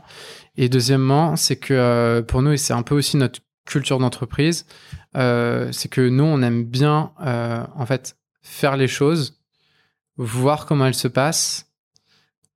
[0.57, 4.65] Et deuxièmement, c'est que euh, pour nous, et c'est un peu aussi notre culture d'entreprise,
[5.15, 9.39] euh, c'est que nous, on aime bien, en fait, faire les choses,
[10.17, 11.70] voir comment elles se passent,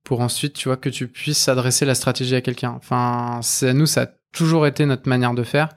[0.06, 2.74] pour ensuite, tu vois, que tu puisses adresser la stratégie à quelqu'un.
[2.76, 5.70] Enfin, c'est nous, ça a toujours été notre manière de faire.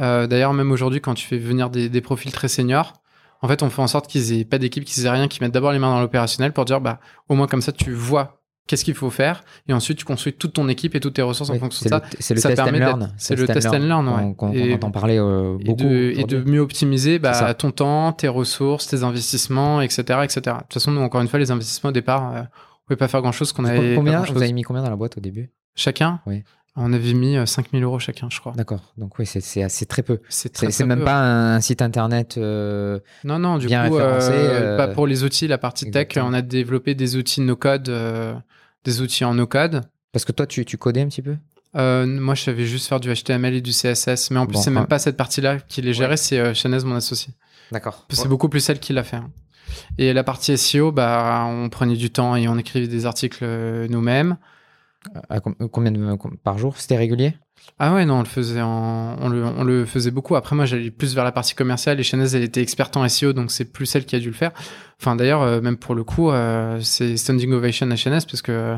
[0.00, 2.94] Euh, D'ailleurs, même aujourd'hui, quand tu fais venir des, des profils très seniors,
[3.42, 5.54] en fait, on fait en sorte qu'ils aient pas d'équipe, qu'ils aient rien, qu'ils mettent
[5.54, 6.98] d'abord les mains dans l'opérationnel pour dire, bah,
[7.28, 10.52] au moins comme ça, tu vois qu'est-ce qu'il faut faire, et ensuite tu construis toute
[10.52, 12.04] ton équipe et toutes tes ressources Oui, en fonction de le, ça.
[12.20, 13.12] c'est le ça test and learn.
[13.16, 14.56] c'est le test and learn, ouais.
[14.56, 15.82] Et- entend parler euh, Et beaucoup.
[15.84, 20.40] de, et de mieux optimiser bah, ton temps, tes ressources, tes investissements, etc., etc.
[20.44, 23.08] De toute façon, nous, encore une fois, les investissements au départ, euh, on pouvait pas
[23.08, 23.90] faire grand chose qu'on avait.
[23.90, 24.20] pas Combien.
[24.22, 25.50] Vous avez mis combien dans la boîte au début?
[25.74, 26.20] Chacun?
[26.26, 26.42] Oui.
[26.76, 28.52] On avait mis euh, 5000 euros chacun, je crois.
[28.56, 28.92] D'accord.
[28.96, 30.20] Donc oui, c'est- assez très peu.
[30.28, 31.04] C'est même peu.
[31.04, 32.36] pas un site internet.
[32.38, 35.86] euh, Non, non, du bien coup, référencé, euh, euh, bah, pour les outils, la partie
[35.86, 36.26] exactement.
[36.26, 38.34] tech, on a développé des outils no-code, euh,
[38.84, 39.82] des outils en no-code.
[40.12, 41.36] Parce que toi, tu, tu codais un petit peu?
[41.76, 44.60] Euh, moi, je savais juste faire du HTML et du CSS, mais en plus, Bon,
[44.62, 44.88] c'est même ouais.
[44.88, 47.32] pas cette partie-là qui les gérait, c'est euh, Chanez, mon associé.
[47.72, 48.06] D'accord.
[48.10, 49.16] C'est beaucoup plus celle qui l'a fait.
[49.16, 49.30] hein.
[49.98, 53.86] Et la partie SEO, bah, on prenait du temps et on écrivait des articles euh,
[53.88, 54.36] nous-mêmes.
[55.30, 57.34] À combien de, par jour C'était régulier?
[57.78, 60.36] Ah ouais, non, on le faisait en, on le, on le faisait beaucoup.
[60.36, 63.32] Après, moi, j'allais plus vers la partie commerciale et Chanez, elle était experte en SEO,
[63.32, 64.52] donc c'est plus celle qui a dû le faire.
[65.00, 68.76] Enfin, d'ailleurs, euh, même pour le coup, euh, c'est standing ovation à Chanez parce que,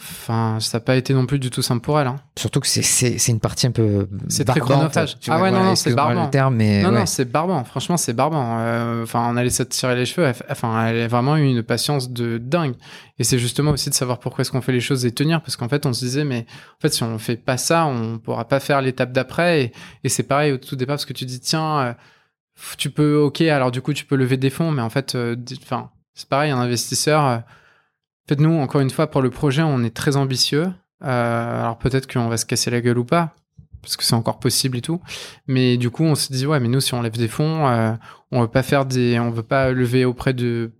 [0.00, 2.06] enfin, ça n'a pas été non plus du tout simple pour elle.
[2.06, 2.16] hein.
[2.36, 4.08] Surtout que c'est- une partie un peu.
[4.28, 5.16] C'est très chronophage.
[5.28, 6.24] Ah ouais, non, voilà, non, c'est barbant.
[6.26, 6.98] le terme, mais non, ouais.
[7.00, 7.64] non, c'est barbant.
[7.64, 8.58] Franchement, c'est barbant.
[8.60, 10.32] Euh, Enfin, on allait se tirer les cheveux.
[10.50, 12.74] Enfin, elle a vraiment eu une patience de dingue.
[13.18, 15.40] Et c'est justement aussi de savoir pourquoi est-ce qu'on fait les choses et tenir.
[15.42, 16.46] Parce qu'en fait, on se disait, mais
[16.78, 19.62] en fait, si on fait pas ça, on pourra pas faire l'étape d'après.
[19.64, 19.72] Et,
[20.04, 21.92] et c'est pareil au tout départ parce que tu dis, tiens, euh,
[22.76, 24.70] tu peux, ok, alors du coup, tu peux lever des fonds.
[24.70, 25.34] Mais en fait, euh,
[26.14, 27.42] c'est pareil, un investisseur.
[28.28, 30.66] En fait, nous, encore une fois, pour le projet, on est très ambitieux.
[31.02, 33.34] Euh, alors peut-être qu'on va se casser la gueule ou pas,
[33.80, 35.00] parce que c'est encore possible et tout.
[35.46, 37.92] Mais du coup, on se dit ouais, mais nous, si on lève des fonds, euh,
[38.30, 40.72] on veut pas faire des, on veut pas lever auprès de,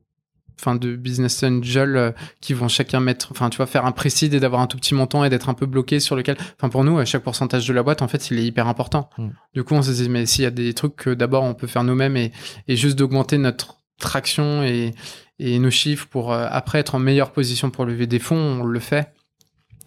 [0.61, 4.35] enfin, de business angels euh, qui vont chacun mettre, enfin, tu vois, faire un précide
[4.35, 6.85] et d'avoir un tout petit montant et d'être un peu bloqué sur lequel, enfin, pour
[6.85, 9.09] nous, euh, chaque pourcentage de la boîte, en fait, il est hyper important.
[9.17, 9.29] Mm.
[9.55, 11.67] Du coup, on se dit mais s'il y a des trucs que d'abord on peut
[11.67, 12.31] faire nous-mêmes et,
[12.67, 14.95] et juste d'augmenter notre traction et,
[15.39, 18.65] et nos chiffres pour euh, après être en meilleure position pour lever des fonds, on
[18.65, 19.13] le fait.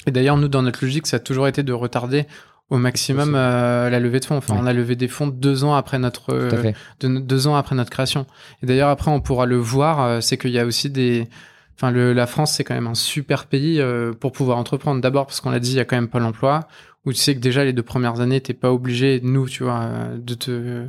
[0.08, 2.26] Et d'ailleurs, nous, dans notre logique, ça a toujours été de retarder
[2.70, 4.38] au maximum euh, la levée de fonds.
[4.38, 4.62] Enfin, Ouais.
[4.64, 6.72] on a levé des fonds deux ans après notre euh,
[7.02, 8.26] de deux ans après notre création.
[8.64, 11.28] Et d'ailleurs, après, on pourra le voir, euh, c'est qu'il y a aussi des.
[11.76, 13.82] Enfin, le, la France, c'est quand même un super pays
[14.20, 15.02] pour pouvoir entreprendre.
[15.02, 16.68] D'abord, parce qu'on l'a dit, il y a quand même pas l'emploi,
[17.06, 19.90] où tu sais que déjà les deux premières années, t'es pas obligé, nous, tu vois,
[20.16, 20.86] de te,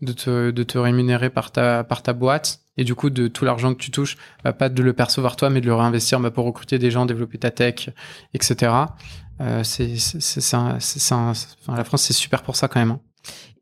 [0.00, 2.60] de te, de te rémunérer par ta, par ta boîte.
[2.78, 5.50] Et du coup, de tout l'argent que tu touches, bah, pas de le percevoir toi,
[5.50, 7.90] mais de le réinvestir bah, pour recruter des gens, développer ta tech,
[8.34, 8.72] etc.
[9.40, 9.92] Euh, c'est,
[10.46, 10.78] enfin,
[11.76, 12.92] la France, c'est super pour ça quand même.
[12.92, 13.00] hein.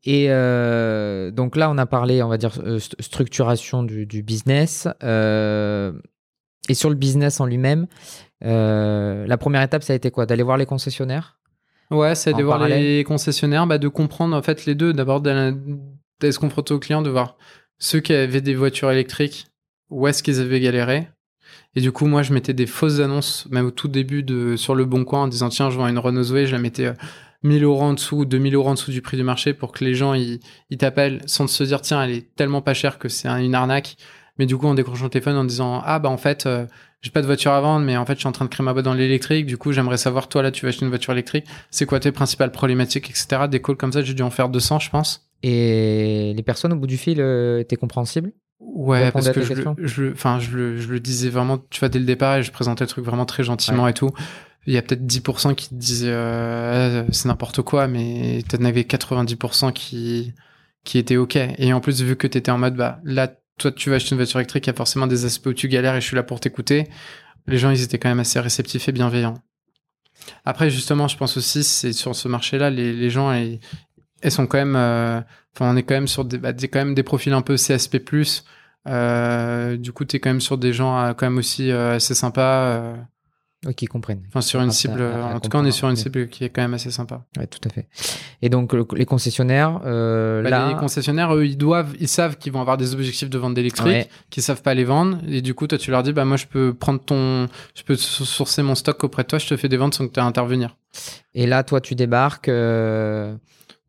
[0.03, 4.23] Et euh, donc là, on a parlé, on va dire, euh, st- structuration du, du
[4.23, 4.87] business.
[5.03, 5.91] euh,
[6.69, 7.87] et sur le business en lui-même,
[8.41, 10.25] la première étape, ça a été quoi?
[10.25, 11.39] D'aller voir les concessionnaires?
[11.91, 12.81] Ouais, c'est de voir parallèle?
[12.81, 14.93] les concessionnaires, bah, de comprendre en fait les deux.
[14.93, 15.53] D'abord, d'aller
[16.21, 17.37] se confronter aux clients, de voir
[17.79, 19.47] ceux qui avaient des voitures électriques,
[19.89, 21.07] où est-ce qu'ils avaient galéré.
[21.75, 24.75] Et du coup, moi, je mettais des fausses annonces, même au tout début de sur
[24.75, 26.93] le Bon Coin, en disant tiens, je vends une Renault Zoé, je la mettais euh,
[27.43, 29.93] 1000 euros en dessous, 2000 euros en dessous du prix du marché pour que les
[29.93, 30.39] gens ils,
[30.77, 33.95] t'appellent sans se dire tiens, elle est tellement pas chère que c'est un- une arnaque.
[34.39, 36.65] Mais du coup, en décrochant le téléphone en disant ah bah en fait, euh,
[37.01, 38.63] j'ai pas de voiture à vendre, mais en fait, je suis en train de créer
[38.65, 39.45] ma boîte dans l'électrique.
[39.45, 41.45] Du coup, j'aimerais savoir toi là, tu vas acheter une voiture électrique.
[41.71, 43.47] C'est quoi tes principales problématiques, etc.
[43.49, 45.26] Des calls comme ça, j'ai dû en faire 200, je pense.
[45.43, 48.31] Et les personnes au bout du fil euh, étaient compréhensibles?
[48.59, 51.59] Ouais, parce que je, le- questions je, le- enfin, je, le, je le disais vraiment,
[51.69, 54.09] tu vois, dès le départ, et je présentais le truc vraiment très gentiment et tout.
[54.65, 58.81] Il y a peut-être 10% qui te disaient euh, c'est n'importe quoi, mais t'en avais
[58.83, 60.33] 90% qui,
[60.83, 61.35] qui étaient OK.
[61.37, 64.17] Et en plus, vu que t'étais en mode, bah là, toi, tu vas acheter une
[64.17, 66.23] voiture électrique, il y a forcément des aspects où tu galères et je suis là
[66.23, 66.87] pour t'écouter.
[67.45, 69.35] Les gens, ils étaient quand même assez réceptifs et bienveillants.
[70.45, 73.59] Après, justement, je pense aussi, c'est sur ce marché-là, les, les gens, ils,
[74.21, 75.19] elles sont quand même, euh,
[75.55, 77.57] enfin, on est quand même sur des, bah, des- quand même des profils un peu
[77.57, 77.99] CSP+.
[78.87, 82.93] Euh, du coup, t'es quand même sur des gens euh, quand même aussi assez sympas.
[83.65, 84.21] Oui, qui comprennent.
[84.27, 85.01] Enfin, sur une à- cible.
[85.01, 86.01] à- à en tout cas, on est sur une oui.
[86.01, 87.25] cible qui est quand même assez sympa.
[87.39, 87.87] Ouais, tout à fait.
[88.43, 90.69] Et donc, le- les concessionnaires, euh, Bah, là.
[90.69, 93.87] Les concessionnaires, eux, ils doivent, ils savent qu'ils vont avoir des objectifs de vente d'électrique,
[93.87, 94.09] Ouais.
[94.29, 95.17] qu'ils savent pas les vendre.
[95.27, 97.95] Et du coup, toi, tu leur dis, bah, moi, je peux prendre ton, je peux
[97.95, 100.19] sou- sourcer mon stock auprès de toi, je te fais des ventes sans que tu
[100.19, 100.77] aies à intervenir.
[101.33, 103.35] Et là, toi, tu débarques euh,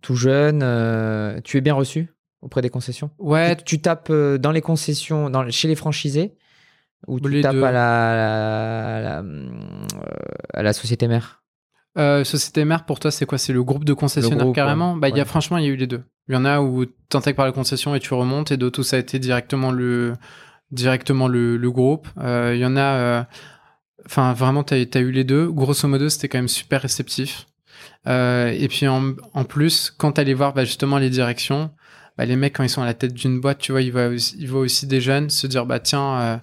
[0.00, 0.60] tout jeune.
[0.62, 3.10] euh, tu es bien reçu auprès des concessions?
[3.18, 6.36] Ouais, tu, tu tapes euh, dans les concessions, dans, chez les franchisés
[7.06, 7.62] ou tu Les tapes deux.
[7.62, 9.48] à la, à, la, euh,
[10.54, 11.42] à la société mère?
[11.96, 13.38] Euh, Société mère, pour toi, c'est quoi?
[13.38, 14.94] C'est le groupe de concessionnaires groupe, carrément?
[14.94, 15.00] Ouais.
[15.00, 16.02] Bah, il y a franchement, il y a eu les deux.
[16.28, 18.82] Il y en a où t'intègres par la concession et tu remontes, et d'autres où
[18.84, 20.12] ça a été directement le,
[20.70, 22.06] directement le, le groupe.
[22.18, 23.22] Euh, Il y en a, euh,
[24.06, 25.50] enfin, vraiment, t'as as eu les deux.
[25.50, 27.47] Grosso modo, c'était quand même super réceptif.
[28.08, 31.70] Euh, et puis en, plus, quand t'allais voir bah, justement les directions,
[32.16, 34.08] bah, les mecs quand ils sont à la tête d'une boîte, tu vois, ils voient
[34.08, 36.36] aussi, des jeunes se dire bah tiens, euh,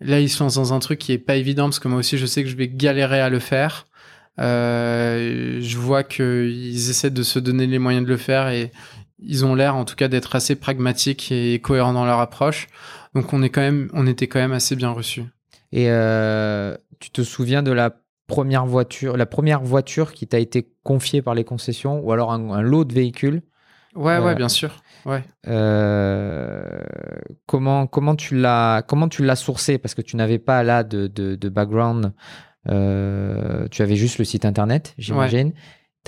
[0.00, 2.26] là ils sont dans un truc qui est pas évident parce que moi aussi je
[2.26, 3.86] sais que je vais galérer à le faire.
[4.38, 8.70] Euh, je vois qu'ils essaient de se donner les moyens de le faire et
[9.18, 12.66] ils ont l'air en tout cas d'être assez pragmatiques et cohérents dans leur approche.
[13.14, 15.24] Donc on est quand même, on était quand même assez bien reçus.
[15.72, 15.86] Et
[17.00, 17.94] tu te souviens de la
[18.26, 22.50] première voiture, la première voiture qui t'a été confiée par les concessions ou alors un,
[22.50, 23.42] un lot de véhicules
[23.94, 24.82] Ouais, Euh, ouais, bien sûr.
[25.06, 25.22] Ouais.
[25.46, 26.62] Euh,
[27.46, 29.78] comment comment tu l'as comment tu l'as sourcé?
[29.78, 32.12] Parce que tu n'avais pas là de, de, de background
[32.68, 35.52] Euh, tu avais juste le site internet, j'imagine.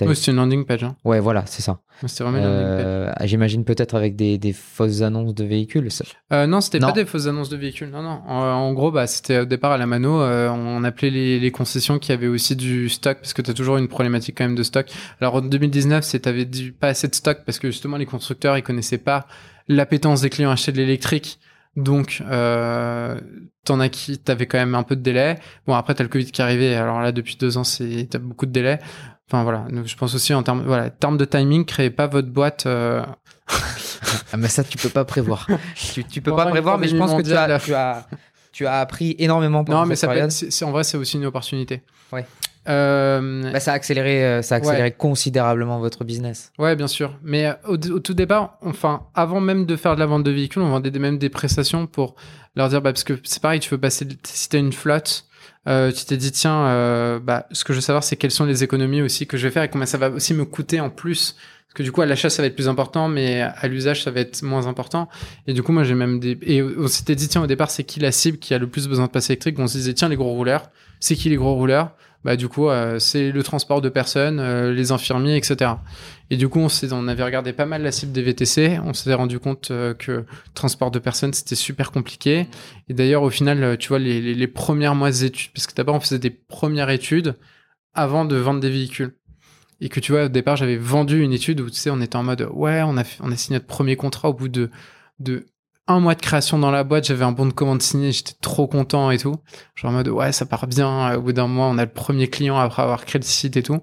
[0.07, 0.83] Oui, c'est une landing page.
[0.83, 0.95] Hein.
[1.03, 1.79] Ouais, voilà, c'est ça.
[2.05, 2.85] C'était vraiment une landing page.
[2.85, 5.91] Euh, j'imagine peut-être avec des, des fausses annonces de véhicules.
[5.91, 7.89] ça- Euh, non, c'était pas des fausses annonces de véhicules.
[7.89, 8.21] Non, non.
[8.27, 10.21] En, en gros, bah, c'était au départ à la mano.
[10.21, 13.53] euh, on appelait les, les concessions qui avaient aussi du stock parce que tu as
[13.53, 14.87] toujours une problématique quand même de stock.
[15.21, 16.45] Alors en 2019, c'est t'avais
[16.79, 19.27] pas assez de stock parce que justement les constructeurs ils connaissaient pas
[19.67, 21.39] l'appétence des clients à acheter de l'électrique.
[21.75, 23.19] Donc, euh,
[23.63, 25.35] t'en as qui t'avais quand même un peu de délai.
[25.67, 26.75] Bon, après t'as le Covid qui est arrivé.
[26.75, 28.79] Alors là, depuis deux ans, c'est t'as beaucoup de délai.
[29.31, 29.65] Enfin voilà.
[29.85, 32.65] Je pense aussi en termes, voilà, termes de timing, créez pas votre boîte.
[32.65, 33.03] euh,
[34.31, 35.47] Ah, mais ça, tu peux pas prévoir.
[35.93, 38.07] tu, tu peux Bon, pas prévoir, mais je pense que tu as, tu as,
[38.51, 41.25] tu as appris énormément pendant Non, mais cette ça peut en vrai, c'est aussi une
[41.25, 41.83] opportunité.
[42.11, 42.25] Ouais.
[42.67, 46.51] Euh, Bah, ça a accéléré, euh, ça a accéléré considérablement votre business.
[46.57, 47.17] ouais, bien sûr.
[47.23, 50.61] Mais au, au tout départ, enfin, avant même de faire de la vente de véhicules,
[50.61, 52.15] on vendait même des prestations pour
[52.55, 55.25] leur dire, bah, parce que c'est pareil, tu veux passer, si t'as une flotte,
[55.67, 58.45] euh, tu t'es dit, tiens, euh, bah, ce que je veux savoir, c'est quelles sont
[58.45, 60.89] les économies aussi que je vais faire et combien ça va aussi me coûter en
[60.89, 61.35] plus.
[61.67, 64.09] Parce que du coup, à l'achat, ça va être plus important, mais à l'usage, ça
[64.09, 65.07] va être moins important.
[65.45, 66.37] Et du coup, moi, j'ai même des.
[66.41, 68.87] Et on s'était dit, tiens, au départ, c'est qui la cible qui a le plus
[68.87, 69.59] besoin de passer électrique?
[69.59, 70.71] On se disait, tiens, les gros rouleurs.
[70.99, 71.95] C'est qui les gros rouleurs?
[72.25, 75.71] Bah, du coup, euh, c'est le transport de personnes, euh, les infirmiers, etc.
[76.29, 78.79] Et du coup, on, s'est- on avait regardé pas mal la cible des VTC.
[78.83, 82.47] On s'était rendu compte euh, que transport de personnes, c'était super compliqué.
[82.89, 85.95] Et d'ailleurs, au final, euh, tu vois, les, les, premières mois d'études, parce que d'abord,
[85.95, 87.35] on faisait des premières études
[87.93, 89.13] avant de vendre des véhicules.
[89.81, 92.17] Et que tu vois, au départ, j'avais vendu une étude où, tu sais, on était
[92.17, 94.69] en mode, ouais, on a, on a signé notre premier contrat au bout de,
[95.19, 95.45] de
[95.89, 98.67] un mois de création dans la boîte, j'avais un bon de commande signé, j'étais trop
[98.67, 99.35] content et tout.
[99.75, 101.15] Genre en mode, ouais, ça part bien.
[101.15, 103.63] Au bout d'un mois, on a le premier client après avoir créé le site et
[103.63, 103.81] tout.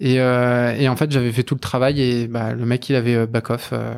[0.00, 2.96] Et, euh, et en fait, j'avais fait tout le travail et bah, le mec, il
[2.96, 3.70] avait euh, back off.
[3.72, 3.94] euh,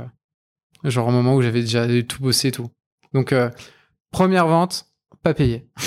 [0.85, 2.68] genre au moment où j'avais déjà tout bossé et tout.
[3.12, 3.51] Donc, euh,
[4.12, 4.87] première vente,
[5.22, 5.68] pas payé.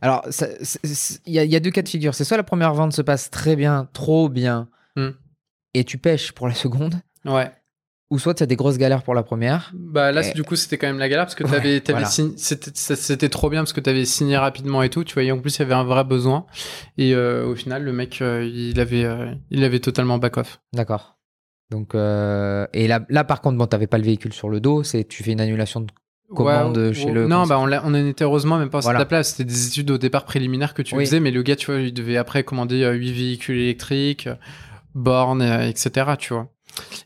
[0.00, 2.14] Alors, ça- c'est- c'est- il y, a- il y a deux cas de figure.
[2.14, 5.10] C'est soit la première vente se passe très bien, trop bien, Hmm.
[5.74, 6.94] et tu pêches pour la seconde,
[7.24, 7.52] Ouais.
[8.10, 9.72] Ou soit tu as des grosses galères pour la première.
[9.74, 11.98] Bah là, Et- du coup, c'était quand même la galère parce que Ouais, t'avais, t'avais
[12.00, 12.06] voilà.
[12.08, 15.02] signé- c'était, trop bien parce que t'avais signé rapidement et tout.
[15.04, 16.46] Tu voyais, en plus, il y avait un vrai besoin.
[16.98, 20.60] Et euh, au final, le mec, euh, il avait, euh, il avait totalement back off.
[20.72, 21.16] D'accord.
[21.70, 25.02] Donc, et là, là, par contre, bon, t'avais pas le véhicule sur le dos, c'est
[25.08, 25.86] tu fais une annulation de
[26.32, 27.12] commande Ouais, chez ouais.
[27.12, 27.26] le.
[27.26, 28.98] Non, bah on, on en était heureusement même pas à Voilà.
[29.00, 29.22] cette étape-là.
[29.24, 31.04] C'était des études au départ préliminaires que tu Oui.
[31.06, 34.28] faisais, mais le gars, tu vois, il devait après commander euh, 8 véhicules électriques,
[34.94, 36.12] bornes, etc.
[36.18, 36.48] Tu vois.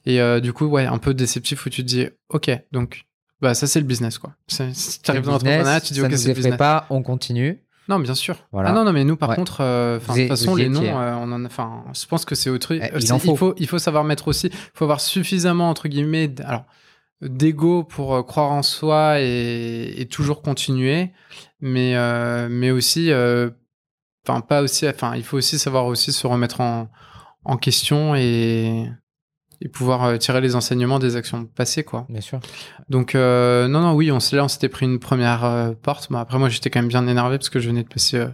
[0.06, 3.06] Et euh, du coup, ouais, un peu déceptif où tu te dis, ok, donc,
[3.40, 4.34] bah ça c'est le business quoi.
[4.48, 6.56] Si tu arrives dans l'entrepreneuriat, tu dis, ça ok, c'est le business.
[6.56, 7.62] pas, on continue.
[7.88, 8.36] Non, bien sûr.
[8.52, 8.70] Voilà.
[8.70, 9.34] Ah non, non, mais nous, par Ouais.
[9.36, 11.48] contre, euh, de toute façon, les noms, euh, on en
[11.92, 12.72] je pense que c'est autre.
[12.74, 13.32] Eh, il en faut.
[13.32, 16.66] Il faut, il faut savoir mettre aussi, il faut avoir suffisamment, entre guillemets, alors,
[17.20, 21.10] d'ego pour euh, croire en soi et, et toujours continuer,
[21.60, 21.94] mais,
[22.48, 23.10] mais aussi,
[24.24, 26.88] enfin, pas aussi, enfin, il faut aussi savoir aussi se remettre en,
[27.44, 28.88] en question et,
[29.62, 32.06] et pouvoir euh, tirer les enseignements des actions passées, quoi.
[32.08, 32.40] Bien sûr.
[32.88, 36.11] Donc euh, non non oui on s'est là on s'était pris une première euh, porte.
[36.11, 38.28] Bon, après moi j'étais quand même bien énervé parce que je venais de passer euh,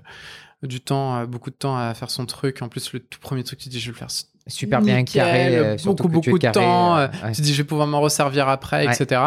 [0.63, 2.63] du temps beaucoup de temps à faire son truc.
[2.63, 4.09] En plus le tout premier truc tu dis je vais le faire
[4.49, 5.77] Super bien carré.
[5.85, 6.97] beaucoup beaucoup de carré, temps.
[6.97, 7.09] ouais.
[7.35, 8.95] Tu dis je vais pouvoir m'en resservir après Ouais.
[8.95, 9.21] etc.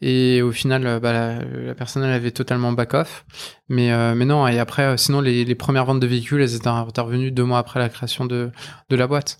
[0.00, 3.26] Et au final bah, la, la personne elle avait totalement back off.
[3.68, 6.68] Mais euh, mais non et après sinon les, les premières ventes de véhicules elles étaient
[6.68, 8.50] intervenues deux mois après la création de
[8.88, 9.36] de la boîte.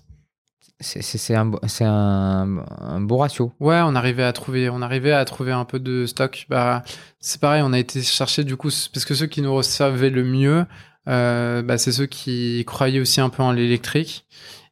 [0.81, 1.51] C'est- un,
[1.81, 3.53] un, un beau ratio.
[3.59, 6.45] Ouais, on arrivait à trouver, on arrivait à trouver un peu de stock.
[6.49, 6.83] Bah,
[7.19, 10.23] c'est pareil, on a été chercher du coup, parce que ceux qui nous recevaient le
[10.25, 10.65] mieux,
[11.07, 14.25] euh, bah, c'est ceux qui croyaient aussi un peu en l'électrique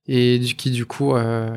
[0.06, 1.56] et du, qui du coup, euh,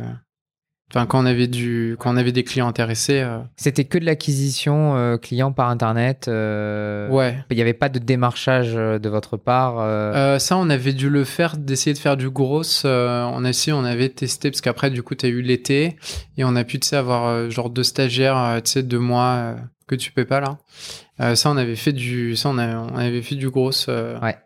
[0.91, 4.05] enfin quand on avait du, quand on avait des clients intéressés, euh, C'était que de
[4.05, 6.29] l'acquisition euh, client par internet.
[6.29, 7.37] euh, ouais.
[7.51, 10.41] Il n'y avait pas de démarchage euh, de votre part.
[10.41, 12.63] ça, on avait dû le faire, d'essayer de faire du gros.
[12.85, 15.97] on a essayé, on avait testé, parce qu'après, du coup, tu as eu l'été,
[16.37, 19.57] et on a pu, tu sais, avoir genre deux stagiaires, tu sais, deux mois
[19.89, 21.35] que tu paies pas, là.
[21.35, 23.71] Ça, on avait fait du, ça, on, a- on avait fait du gros.
[23.89, 24.37] Ouais.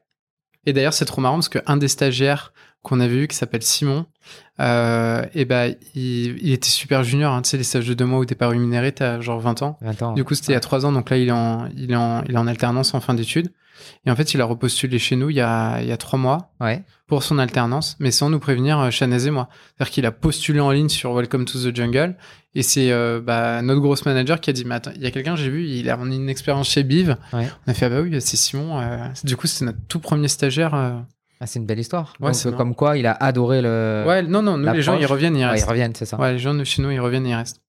[0.67, 4.07] Et d'ailleurs, c'est trop marrant, parce qu'un des stagiaires qu'on avait eu, qui s'appelle Simon,
[4.61, 8.05] euh, et ben il, il était super junior, hein, tu sais, les stages de deux
[8.05, 9.79] mois où t'es pas rémunéré, t'as genre 20 ans.
[9.81, 10.13] 20 ans.
[10.15, 11.97] Du coup, c'était il y a trois ans, donc là, il est en, il est
[11.97, 13.51] en, il est en alternance en fin d'études.
[14.05, 16.19] Et en fait, il a repostulé chez nous il y a, il y a trois
[16.19, 16.83] mois Ouais.
[17.07, 19.49] pour son alternance, mais sans nous prévenir, euh, Chanez et moi.
[19.79, 22.15] C'est-à-dire qu'il a postulé en ligne sur Welcome to the Jungle,
[22.55, 25.11] et c'est euh, bah, notre grosse manager qui a dit, mais attends, il y a
[25.11, 27.17] quelqu'un, j'ai vu, il a une expérience chez Biv.
[27.33, 27.49] Ouais.
[27.67, 28.79] On a fait, ah bah oui, c'est Simon.
[28.81, 28.99] euh.
[29.25, 30.75] Du coup, c'était notre tout premier stagiaire.
[31.41, 31.45] Euh.
[31.45, 32.13] Ah, c'est une belle histoire.
[32.21, 34.05] Ouais, Donc, c'est euh, comme quoi, il a adoré le.
[34.07, 35.69] Ouais, non, non, nous, les gens, ils reviennent ils Ouais, ils restent.
[35.69, 36.19] reviennent, c'est ça.
[36.19, 37.61] Ouais, les gens de chez nous, ils reviennent ils restent.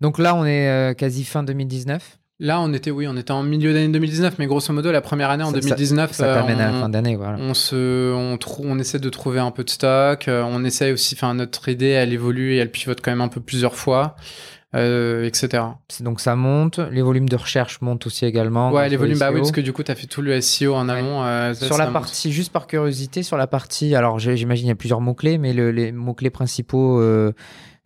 [0.00, 2.18] Donc là, on est euh, quasi fin 2019.
[2.42, 5.28] Là, on était, oui, on était en milieu d'année 2019, mais grosso modo, la première
[5.28, 7.36] année en Ça- 2019, Ça euh, t'amène à la on- fin d'année, voilà.
[7.38, 10.26] on se, on, trou- on essaie de trouver un peu de stock.
[10.26, 13.28] euh, on essaie aussi, enfin, notre idée, elle évolue et elle pivote quand même un
[13.28, 14.16] peu plusieurs fois,
[14.74, 15.62] euh, etc.
[15.88, 18.70] C'est- Donc ça monte, les volumes de recherche montent aussi également.
[18.72, 19.40] Ouais, les volumes, bah oui, SEO.
[19.42, 21.24] parce que du coup, tu as fait tout le SEO en amont.
[21.24, 21.94] euh, ça, Sur la monte.
[21.94, 25.52] partie, juste par curiosité, sur la partie, alors j'imagine il y a plusieurs mots-clés, mais
[25.52, 27.32] le- les mots-clés principaux, euh,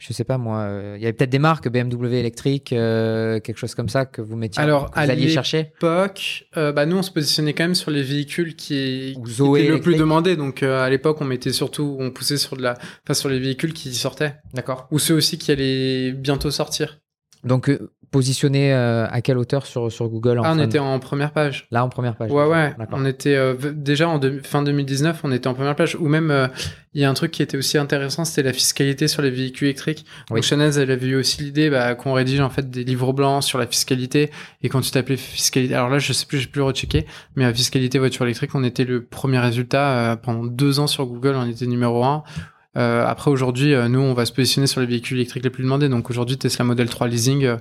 [0.06, 3.56] je sais pas moi, euh, il y avait peut-être des marques, BMW électrique, euh, quelque
[3.56, 6.84] chose comme ça que vous mettiez, Alors, que à vous alliez chercher l'époque, euh, bah
[6.84, 10.36] nous on se positionnait quand même sur les véhicules qui, étaient le plus demandés.
[10.36, 12.74] Donc euh, à l'époque, on mettait surtout, on poussait sur de la,
[13.04, 14.88] enfin sur les véhicules qui sortaient, D'accord.
[14.90, 16.98] ou ceux aussi qui allaient bientôt sortir.
[17.42, 20.78] Donc euh, positionné euh, à quelle hauteur sur, sur Google en Ah, on de- était
[20.78, 21.66] en première page.
[21.72, 22.30] Là en première page.
[22.30, 22.72] Ouais, ouais.
[22.92, 25.96] On était euh, déjà en deux- fin 2019, on était en première page.
[25.96, 26.46] Ou même, euh,
[26.94, 29.66] il y a un truc qui était aussi intéressant, c'était la fiscalité sur les véhicules
[29.66, 30.06] électriques.
[30.30, 30.40] Oui.
[30.40, 33.58] Donc elle avait eu aussi l'idée bah, qu'on rédige en fait des livres blancs sur
[33.58, 34.30] la fiscalité.
[34.62, 37.52] Et quand tu t'appelais fiscalité, alors là, je sais plus, j'ai plus rechecké, mais la
[37.52, 41.66] fiscalité voiture électrique, on était le premier résultat pendant deux ans sur Google, on était
[41.66, 42.22] numéro un.
[42.76, 45.62] Euh, après aujourd'hui, euh, nous, on va se positionner sur les véhicules électriques les plus
[45.62, 45.88] demandés.
[45.88, 47.56] Donc aujourd'hui, Tesla Model 3 leasing, euh,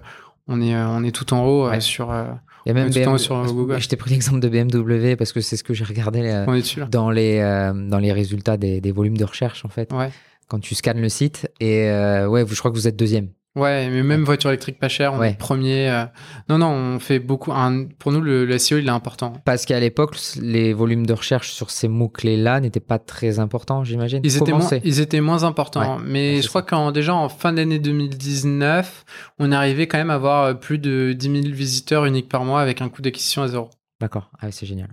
[0.47, 1.79] on est, euh, on est tout en haut euh, Ouais.
[1.81, 2.25] sur, euh,
[2.65, 3.79] Il y a même BMW sur Google.
[3.81, 6.45] Je t'ai pris l'exemple de BMW parce que c'est ce que j'ai regardé euh,
[6.89, 9.91] dans les euh, dans les résultats des, des volumes de recherche en fait.
[9.93, 10.09] Ouais.
[10.47, 13.29] Quand tu scannes le site et euh, ouais, je crois que vous êtes deuxième.
[13.55, 15.31] Ouais, mais même voiture électrique pas chère, on Ouais.
[15.31, 15.87] est premier.
[15.89, 16.05] euh.
[16.49, 17.51] Non, non, on fait beaucoup.
[17.51, 19.33] un- Pour nous, le, le SEO, il est important.
[19.45, 24.21] Parce qu'à l'époque, les volumes de recherche sur ces mots-clés-là n'étaient pas très importants, j'imagine.
[24.23, 25.97] Ils étaient, moins, c'est ils étaient moins importants.
[25.97, 29.05] Ouais, mais je crois qu'en déjà en fin d'année 2019,
[29.37, 32.59] on arrivait quand même à avoir euh, plus de 10 000 visiteurs uniques par mois
[32.61, 33.69] avec un coût d'acquisition à zéro.
[34.01, 34.89] D'accord, ah, ouais, c'est génial.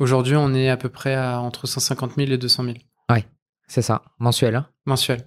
[0.00, 2.76] Aujourd'hui, on est à peu près à entre 150 000 et 200 000
[3.66, 4.56] C'est ça, mensuel.
[4.56, 4.66] hein.
[4.86, 5.26] mensuels.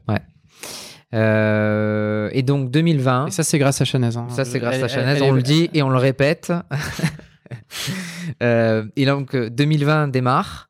[1.14, 4.16] Euh, et donc 2020, Et ça, c'est grâce à Chanel.
[4.18, 4.28] hein.
[4.30, 6.52] ça c'est grâce Elle- à Chanel, elle- on elle le dit et on le répète.
[8.44, 10.68] Euh, et donc euh, 2020 démarre.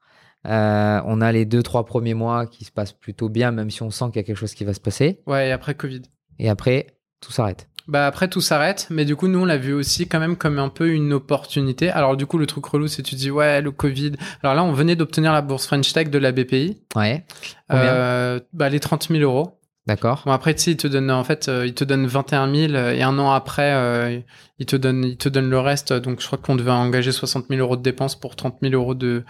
[0.48, 3.82] Euh, on a les deux trois premiers mois qui se passent plutôt bien, même si
[3.82, 5.22] on sent qu'il y a quelque chose qui va se passer.
[5.26, 6.04] Ouais, et après Covid.
[6.38, 6.86] Et après,
[7.20, 7.68] tout s'arrête.
[7.88, 10.60] Bah après tout s'arrête, mais du coup nous on l'a vu aussi quand même comme
[10.60, 11.90] un peu une opportunité.
[11.90, 14.12] Alors du coup le truc relou c'est tu dis ouais le Covid.
[14.44, 17.26] Alors là on venait d'obtenir la bourse French Tech de la BPI, Ouais.
[17.72, 19.58] Euh, bah les 30 000 euros.
[19.88, 20.24] D'accord.
[20.26, 22.74] Bon après tu sais ils te donnent en fait euh, ils te donnent 21 000
[22.74, 24.20] euh, et un an après euh,
[24.60, 25.94] ils te donnent ils te donnent le reste.
[25.94, 28.96] Donc je crois qu'on devait engager 60 000 euros de dépenses pour 30 000 euros
[28.96, 29.24] de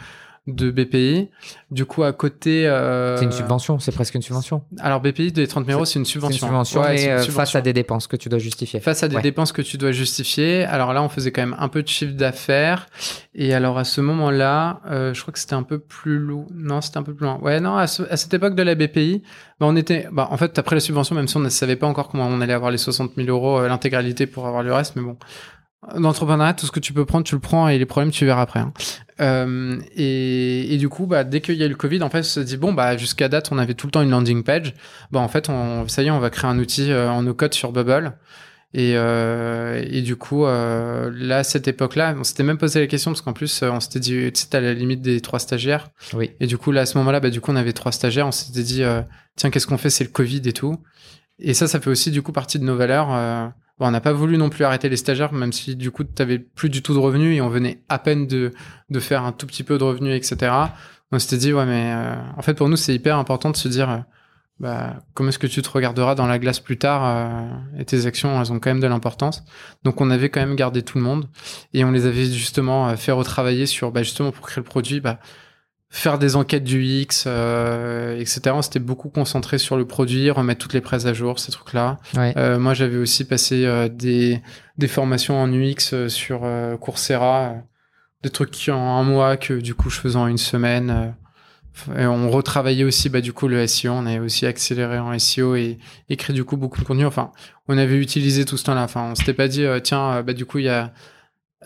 [0.48, 1.30] de BPI.
[1.72, 4.64] Du coup à côté euh, C'est une subvention, c'est presque une subvention.
[4.80, 6.48] Alors BPI des 30 000 euros c'est une subvention.
[6.48, 7.34] une subvention, Ouais, mais c'est une euh, subvention.
[7.42, 8.80] face à des dépenses que tu dois justifier.
[8.80, 9.22] Face à des Ouais.
[9.22, 10.64] dépenses que tu dois justifier.
[10.64, 12.88] Alors là, on faisait quand même un peu de chiffre d'affaires.
[13.36, 16.48] Et alors à ce moment-là, euh, je crois que c'était un peu plus lourd.
[16.54, 17.38] Non, c'était un peu plus loin.
[17.42, 19.22] Ouais, non, à, ce- à cette époque de la BPI,
[19.60, 20.08] bah, on était.
[20.12, 22.40] Bah, en fait, après la subvention, même si on ne savait pas encore comment on
[22.42, 25.18] allait avoir les 60 000 euros, euh, l'intégralité pour avoir le reste, mais bon.
[25.94, 28.26] Dans l'entrepreneuriat, tout ce que tu peux prendre, tu le prends et les problèmes, tu
[28.26, 28.60] verras après.
[28.60, 28.74] hein.
[29.20, 32.20] Euh, et, et du coup, bah, dès qu'il y a eu le Covid, en fait,
[32.20, 34.74] on se dit bon, bah, jusqu'à date, on avait tout le temps une landing page.
[35.12, 37.54] Bah, en fait, on, ça y est, on va créer un outil euh, en no-code
[37.54, 38.14] sur Bubble.
[38.74, 42.88] Et, euh, et du coup, euh, là, à cette époque-là, on s'était même posé la
[42.88, 45.90] question parce qu'en plus, on s'était dit, tu sais, t'as la limite des trois stagiaires.
[46.14, 46.32] Oui.
[46.40, 48.28] Et du coup, là, à ce moment-là, bah, du coup, on avait trois stagiaires.
[48.28, 49.02] On s'était dit, euh,
[49.36, 50.78] tiens, qu'est-ce qu'on fait C'est le Covid et tout.
[51.40, 53.54] Et ça, ça fait aussi, du coup, partie de nos valeurs.
[53.80, 56.70] On n'a pas voulu non plus arrêter les stagiaires, même si, du coup, t'avais plus
[56.70, 58.52] du tout de revenus et on venait à peine de,
[58.90, 60.52] de faire un tout petit peu de revenus, etc.
[61.12, 63.68] On s'était dit, ouais, mais euh, en fait, pour nous, c'est hyper important de se
[63.68, 63.98] dire, euh,
[64.60, 67.48] bah, comment est-ce que tu te regarderas dans la glace plus tard euh,
[67.80, 69.44] Et tes actions, elles ont quand même de l'importance.
[69.84, 71.30] Donc, on avait quand même gardé tout le monde
[71.74, 75.20] et on les avait justement fait retravailler sur, bah, justement, pour créer le produit, bah,
[75.90, 78.42] faire des enquêtes du X, euh, etc.
[78.54, 81.98] On s'était beaucoup concentré sur le produit, remettre toutes les presses à jour, ces trucs-là.
[82.16, 82.34] Ouais.
[82.38, 84.42] Euh, moi, j'avais aussi passé euh, des,
[84.78, 87.54] des formations en UX euh, sur euh, Coursera, euh,
[88.24, 90.90] des trucs qui en un mois que du coup je faisais en une semaine.
[90.90, 91.12] euh.
[91.96, 95.56] Et on retravaillait aussi bah, du coup le SEO, on avait aussi accéléré en SEO
[95.56, 95.78] et
[96.10, 97.06] écrit du coup beaucoup de contenu.
[97.06, 97.32] Enfin,
[97.68, 98.84] on avait utilisé tout ce temps-là.
[98.84, 100.92] Enfin, on s'était pas dit tiens, bah du coup il y a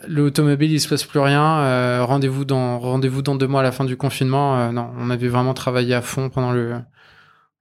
[0.07, 1.59] l'automobile, il se passe plus rien.
[1.61, 4.57] euh, rendez-vous dans rendez-vous dans deux mois à la fin du confinement.
[4.57, 6.75] Euh, non, on avait vraiment travaillé à fond pendant le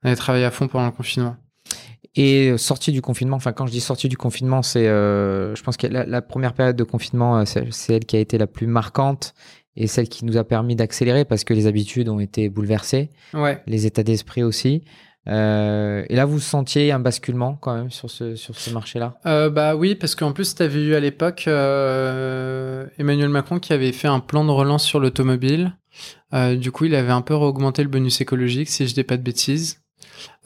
[0.03, 1.37] on avait travaillé à fond pendant le confinement.
[2.17, 5.77] Et sortie du confinement, enfin quand je dis sortie du confinement, c'est, euh, je pense
[5.77, 8.49] que la, la première période de confinement, euh, c'est c'est elle qui a été la
[8.49, 9.33] plus marquante
[9.77, 13.63] et celle qui nous a permis d'accélérer parce que les habitudes ont été bouleversées, Ouais.
[13.69, 14.83] les états d'esprit aussi.
[15.29, 19.19] Euh, et là, vous sentiez un basculement quand même sur ce, sur ce marché-là?
[19.27, 23.73] Euh, bah oui, parce qu'en plus, tu avais eu à l'époque euh, Emmanuel Macron qui
[23.73, 25.77] avait fait un plan de relance sur l'automobile.
[26.33, 29.23] Du coup, il avait un peu augmenté le bonus écologique, si je dis pas de
[29.23, 29.83] bêtises.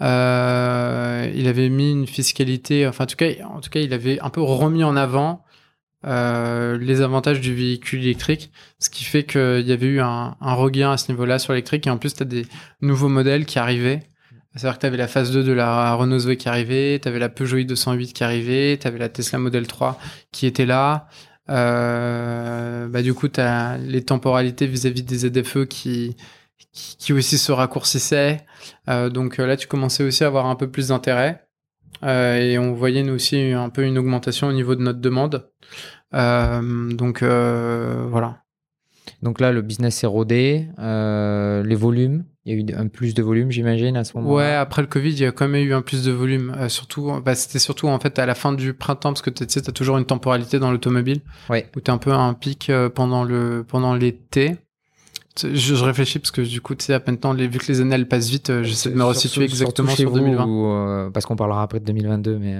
[0.00, 4.30] Il avait mis une fiscalité, enfin en tout cas, en tout cas, il avait un
[4.30, 5.44] peu remis en avant
[6.02, 10.90] les avantages du véhicule électrique, ce qui fait qu'il y avait eu un, un regain
[10.92, 11.86] à ce niveau-là sur l'électrique.
[11.86, 12.46] Et en plus, tu as des
[12.80, 14.02] nouveaux modèles qui arrivaient.
[14.54, 17.18] C'est-à-dire que tu avais la phase 2 de la Renault Zoe qui arrivait, tu avais
[17.18, 19.98] la Peugeot i208 qui arrivait, tu avais la Tesla Model 3
[20.30, 21.08] qui était là.
[21.50, 26.16] Euh, bah, du coup, tu as les temporalités vis-à-vis des ZFE qui,
[26.72, 28.46] qui, aussi se raccourcissaient.
[28.88, 31.46] Euh, donc là, tu commençais aussi à avoir un peu plus d'intérêt.
[32.02, 35.50] Euh, et on voyait nous aussi un peu une augmentation au niveau de notre demande.
[36.12, 38.43] donc voilà.
[39.24, 43.22] Donc là, le business est rodé, les volumes, il y a eu un plus de
[43.22, 44.36] volume, j'imagine, à ce moment-là.
[44.36, 46.54] Ouais, après le Covid, il y a quand même eu un plus de volume.
[46.68, 49.66] surtout, bah, c'était surtout en fait à la fin du printemps, parce que tu sais,
[49.66, 51.70] as toujours une temporalité dans l'automobile, ouais.
[51.74, 54.56] où tu as un peu un pic pendant le pendant l'été.
[55.42, 57.66] Je, je, réfléchis parce que du coup, tu sais, à peine temps, les, vu que
[57.66, 60.44] les années elles passent vite, j'essaie de me resituer exactement sur 2020.
[60.46, 62.54] Ou, parce qu'on parlera après de 2022, mais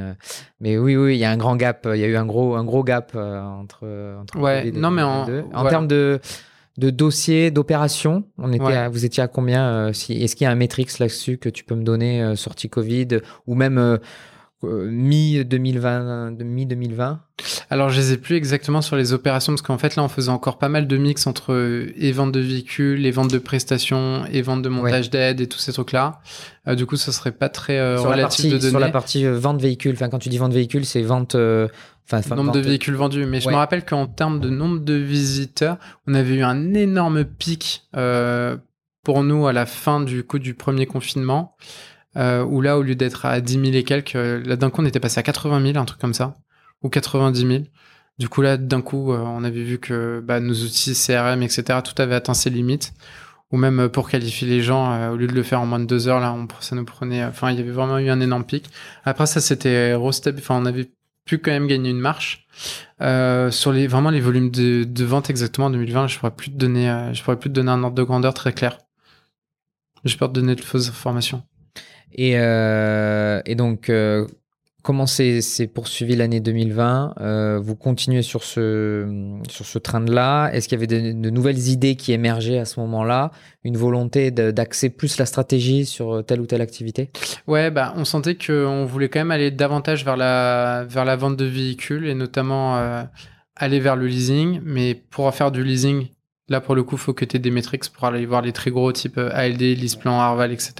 [0.61, 1.86] mais oui, oui, il y a un grand gap.
[1.93, 3.86] Il y a eu un gros un gros gap entre
[4.19, 4.39] entre.
[4.39, 6.20] Ouais, non, mais en, en termes de
[6.77, 8.25] de dossiers, d'opérations.
[8.39, 11.39] On était, vous étiez à combien euh, si, Est-ce qu'il y a un métrix là-dessus
[11.39, 13.99] que tu peux me donner, euh, sortie Covid, ou même
[14.66, 17.20] euh, mi 2020, mi 2020
[17.70, 20.31] Alors je les ai plus exactement sur les opérations parce qu'en fait là on faisait
[20.31, 24.43] encore pas mal de mix entre et ventes de véhicules, et ventes de prestations, et
[24.43, 26.20] ventes de montage d'aide et tous ces trucs là.
[26.74, 28.70] du coup ça serait pas très relatif de donner.
[28.70, 31.36] Sur la partie vente véhicule, enfin quand tu dis vente véhicule, c'est vente
[32.12, 33.24] Enfin, nombre de véhicules vendus.
[33.24, 37.24] Mais je me rappelle qu'en termes de nombre de visiteurs, on avait eu un énorme
[37.24, 38.57] pic euh,
[39.03, 41.57] pour nous à la fin du coup du premier confinement,
[42.16, 44.82] euh, où là, au lieu d'être à 10 000 et quelques, euh, là d'un coup,
[44.82, 46.36] on était passé à 80 000, un truc comme ça,
[46.82, 47.62] ou 90 000.
[48.19, 52.01] Du coup, là, d'un coup, on avait vu que bah, nos outils CRM, etc., tout
[52.01, 52.93] avait atteint ses limites.
[53.51, 56.09] Ou même pour qualifier les gens, au lieu de le faire en moins de deux
[56.09, 57.24] heures, là, on, ça nous prenait.
[57.24, 58.66] Enfin, il y avait vraiment eu un énorme pic.
[59.05, 60.91] Après, ça, c'était Enfin, on avait
[61.24, 62.47] pu quand même gagner une marche.
[63.01, 66.51] Euh, sur les vraiment les volumes de, de vente exactement en 2020, je pourrais plus
[66.51, 68.78] te donner, euh, je pourrais plus te donner un ordre de grandeur très clair.
[70.05, 71.43] Je peux te donner de fausses informations.
[72.15, 74.27] Et, euh, et donc, euh,
[74.82, 80.51] comment c'est poursuivi l'année 2020 euh, Vous continuez sur ce, sur ce train-là.
[80.53, 83.32] Est-ce qu'il y avait de, nouvelles idées qui émergeaient à ce moment-là?
[83.65, 87.11] Une volonté d'axer plus la stratégie sur telle ou telle activité?
[87.47, 91.36] Ouais, bah, on sentait qu'on voulait quand même aller davantage vers la, vers la vente
[91.36, 92.77] de véhicules et notamment
[93.57, 94.61] aller vers le leasing.
[94.65, 96.07] Mais pour faire du leasing,
[96.49, 98.71] Là, pour le coup, faut que tu aies des métriques pour aller voir les très
[98.71, 100.75] gros type euh, ALD, Lisplan, Arval, etc.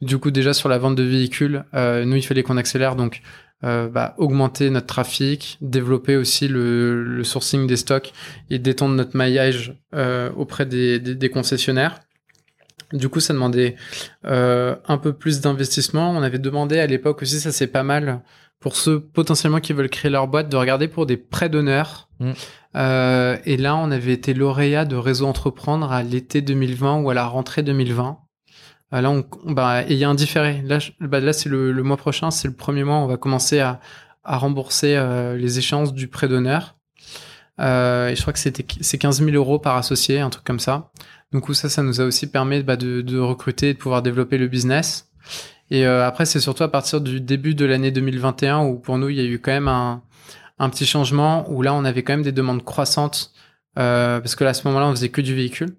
[0.00, 3.22] Du coup, déjà sur la vente de véhicules, euh, nous, il fallait qu'on accélère, donc
[3.62, 8.12] euh, bah, augmenter notre trafic, développer aussi le, sourcing des stocks
[8.48, 9.74] et détendre notre maillage
[10.36, 12.00] auprès des, des, concessionnaires.
[12.92, 13.76] Du coup, ça demandait
[14.24, 16.10] un peu plus d'investissement.
[16.10, 18.22] On avait demandé à l'époque aussi, ça c'est pas mal,
[18.60, 22.08] pour ceux potentiellement qui veulent créer leur boîte, de regarder pour des prêts d'honneur.
[22.20, 22.30] Mmh.
[22.76, 27.14] Euh, et là, on avait été lauréat de Réseau Entreprendre à l'été 2020 ou à
[27.14, 28.18] la rentrée 2020.
[28.92, 30.62] Euh, là, on, bah, et il y a un différé.
[30.62, 33.80] Là, bah, là c'est le, mois prochain, c'est le premier mois, on va commencer à,
[34.24, 36.76] à rembourser euh, les échéances du prêt d'honneur.
[37.60, 40.60] Euh, et je crois que c'était c'est 15 000 euros par associé, un truc comme
[40.60, 40.90] ça.
[41.32, 44.38] Donc ça, ça nous a aussi permis bah, de, de recruter et de pouvoir développer
[44.38, 45.09] le business.
[45.70, 49.08] Et euh, après, c'est surtout à partir du début de l'année 2021 où pour nous,
[49.08, 50.02] il y a eu quand même un,
[50.58, 53.32] un petit changement où là, on avait quand même des demandes croissantes
[53.78, 55.76] euh, parce que là, à ce moment-là, on faisait que du véhicule.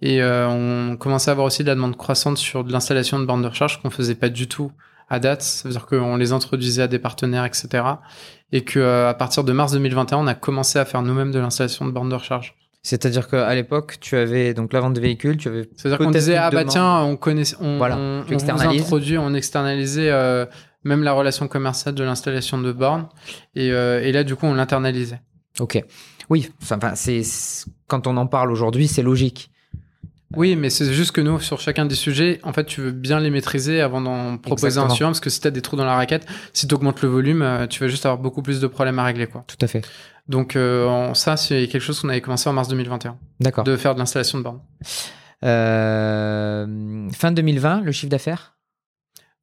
[0.00, 3.24] Et euh, on commençait à avoir aussi de la demande croissante sur de l'installation de
[3.26, 4.72] bornes de recharge qu'on faisait pas du tout
[5.08, 5.42] à date.
[5.42, 7.84] Ça veut dire qu'on les introduisait à des partenaires, etc.
[8.52, 11.38] Et que euh, à partir de mars 2021, on a commencé à faire nous-mêmes de
[11.38, 12.56] l'installation de bornes de recharge.
[12.82, 15.68] C'est-à-dire qu'à l'époque, tu avais donc la vente de véhicules, tu avais.
[15.76, 20.46] C'est-à-dire qu'on disait ah bah tiens, on connaît, on, voilà, on, introduit, on externalisait euh,
[20.84, 23.08] même la relation commerciale de l'installation de bornes.
[23.54, 25.20] Et, euh, et, là, du coup, on l'internalisait.
[25.60, 25.82] Ok.
[26.30, 27.22] Oui, enfin, c'est
[27.88, 29.50] quand on en parle aujourd'hui, c'est logique.
[30.36, 33.18] Oui, mais c'est juste que nous, sur chacun des sujets, en fait, tu veux bien
[33.18, 35.86] les maîtriser avant d'en proposer un suivant, parce que si tu as des trous dans
[35.86, 38.66] la raquette, si tu augmentes le volume, euh, tu vas juste avoir beaucoup plus de
[38.66, 39.26] problèmes à régler.
[39.26, 39.44] Quoi.
[39.46, 39.88] Tout à fait.
[40.28, 43.16] Donc euh, ça, c'est quelque chose qu'on avait commencé en mars 2021.
[43.40, 43.64] D'accord.
[43.64, 44.60] De faire de l'installation de bornes.
[45.44, 48.57] Euh, fin 2020, le chiffre d'affaires?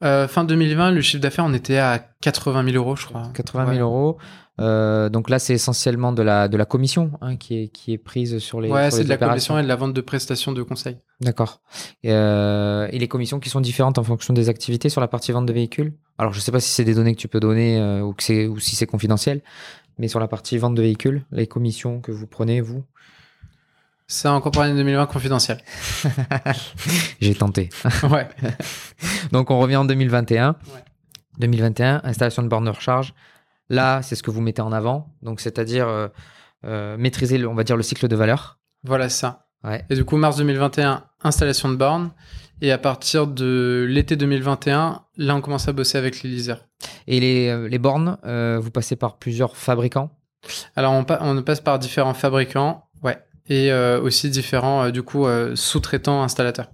[0.06, 3.24] Euh, fin 2020, le chiffre d'affaires, on était à 80 000 euros, je crois.
[3.34, 4.18] 80 000 euros.
[4.62, 7.98] Euh, donc là, c'est essentiellement de la, de la commission hein, qui, est, qui est
[7.98, 8.70] prise sur les.
[8.70, 10.98] Ouais, c'est de la commission et de la vente de prestations de conseil.
[11.20, 11.62] D'accord.
[12.04, 15.32] Et, euh, et, les commissions qui sont différentes en fonction des activités sur la partie
[15.32, 15.94] vente de véhicules?
[16.18, 18.48] Alors, je ne sais pas si c'est des données que tu peux donner ou, que
[18.48, 19.42] ou si c'est confidentiel,
[19.98, 22.84] mais sur la partie vente de véhicules, les commissions que vous prenez, vous
[24.08, 25.58] c'est encore pour l'année 2020 confidentiel.
[27.22, 27.70] J'ai tenté.
[28.12, 28.28] ouais.
[29.32, 30.50] Donc on revient en 2021.
[30.50, 30.84] Ouais.
[31.40, 33.14] 2021, installation de borne de recharge.
[33.70, 35.14] Là, c'est ce que vous mettez en avant.
[35.22, 36.08] Donc, c'est-à-dire euh,
[36.66, 38.60] euh, maîtriser, le, on va dire, le cycle de valeur.
[38.84, 39.48] Voilà ça.
[39.64, 39.84] Ouais.
[39.90, 42.12] Et du coup, mars 2021, installation de borne.
[42.62, 46.52] Et à partir de l'été 2021, là, on commence à bosser avec les.
[47.08, 50.12] Et les, euh, les bornes, euh, vous passez par plusieurs fabricants?
[50.78, 53.18] Alors, on, pa- on passe par différents fabricants, ouais,
[53.48, 56.72] et euh, aussi différents, euh, du coup, euh, sous-traitants installateurs.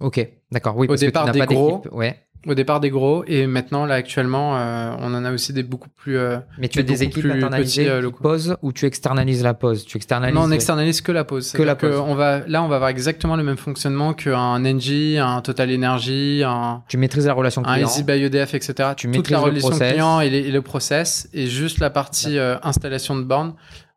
[0.00, 0.76] Ok, d'accord.
[0.76, 1.82] Oui, Au parce que tu départ, des pas gros.
[1.92, 2.20] Ouais.
[2.46, 5.88] Au départ, des gros, et maintenant, là, actuellement, euh, on en a aussi des beaucoup
[5.88, 6.16] plus.
[6.16, 8.22] euh, Mais tu as Des équipes internalisées petits, euh, qui locaux.
[8.22, 9.84] posent ou tu externalises la pose?
[9.84, 10.36] Tu externalises.
[10.36, 11.50] Non, on externalise que la pause.
[11.50, 11.96] Que la pose.
[11.98, 16.42] on va, là, on va avoir exactement le même fonctionnement qu'un Engie, un Total Energy,
[16.44, 17.88] un, Tu maîtrises la relation un client.
[17.88, 18.90] Easy by EDF, etc.
[18.96, 22.38] Tu Toute maîtrises la relation client et, les- et le process, et juste la partie
[22.38, 23.54] euh, installation de borne,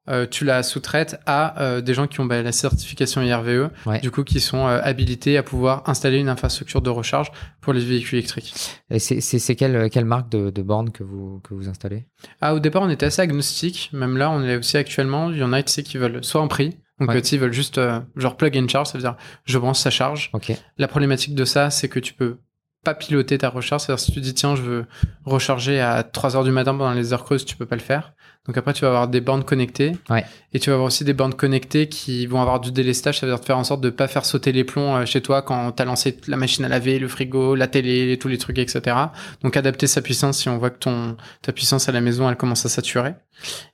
[0.10, 4.00] euh, tu la sous-traites à euh, des gens qui ont bah, la certification IRVE, Ouais.
[4.00, 7.32] du coup, qui sont euh, habilités à pouvoir installer une infrastructure de recharge
[7.62, 8.54] pour les véhicules électriques.
[8.90, 12.06] Et c'est quelle, quelle marque de, de borne que vous, que vous installez?
[12.42, 13.90] Ah, au départ, on était assez agnostique.
[13.94, 15.32] Même là, on est aussi actuellement.
[15.32, 16.78] Il y en a, tu sais, qui veulent soit en prix.
[17.00, 17.20] Donc, Ouais.
[17.22, 17.80] ils veulent juste,
[18.18, 18.88] genre, plug and charge.
[18.88, 19.16] Ça veut dire,
[19.46, 20.32] je branche, ça charge.
[20.78, 22.38] La problématique de ça, c'est que tu peux
[22.84, 23.84] pas piloter ta recharge.
[23.84, 24.86] C'est-à-dire, si tu dis, tiens, je veux
[25.26, 28.14] recharger à 3 heures du matin pendant les heures creuses, tu peux pas le faire.
[28.48, 29.92] Donc après, tu vas avoir des bornes connectées.
[30.10, 30.26] Ouais.
[30.54, 33.20] Et tu vas avoir aussi des bornes connectées qui vont avoir du délestage.
[33.20, 35.22] Ça veut dire de faire en sorte de pas faire sauter les plombs euh, chez
[35.22, 38.40] toi quand tu as lancé la machine à laver, le frigo, la télé, tous les
[38.40, 38.96] trucs, etc.
[39.44, 42.38] Donc adapter sa puissance si on voit que ton, ta puissance à la maison, elle
[42.38, 43.14] commence à saturer.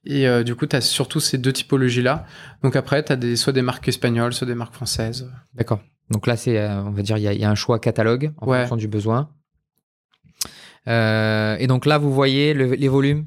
[0.04, 2.26] Et euh, du coup, tu as surtout ces deux typologies-là.
[2.62, 5.32] Donc après, tu as des, soit des marques espagnoles, soit des marques françaises.
[5.54, 5.80] D'accord.
[6.10, 7.80] Donc là, c'est, euh, on va dire, il y, a- il y a un choix
[7.80, 8.60] catalogue en Ouais.
[8.62, 9.30] fonction du besoin.
[10.88, 13.26] Euh, et donc là, vous voyez le- les volumes?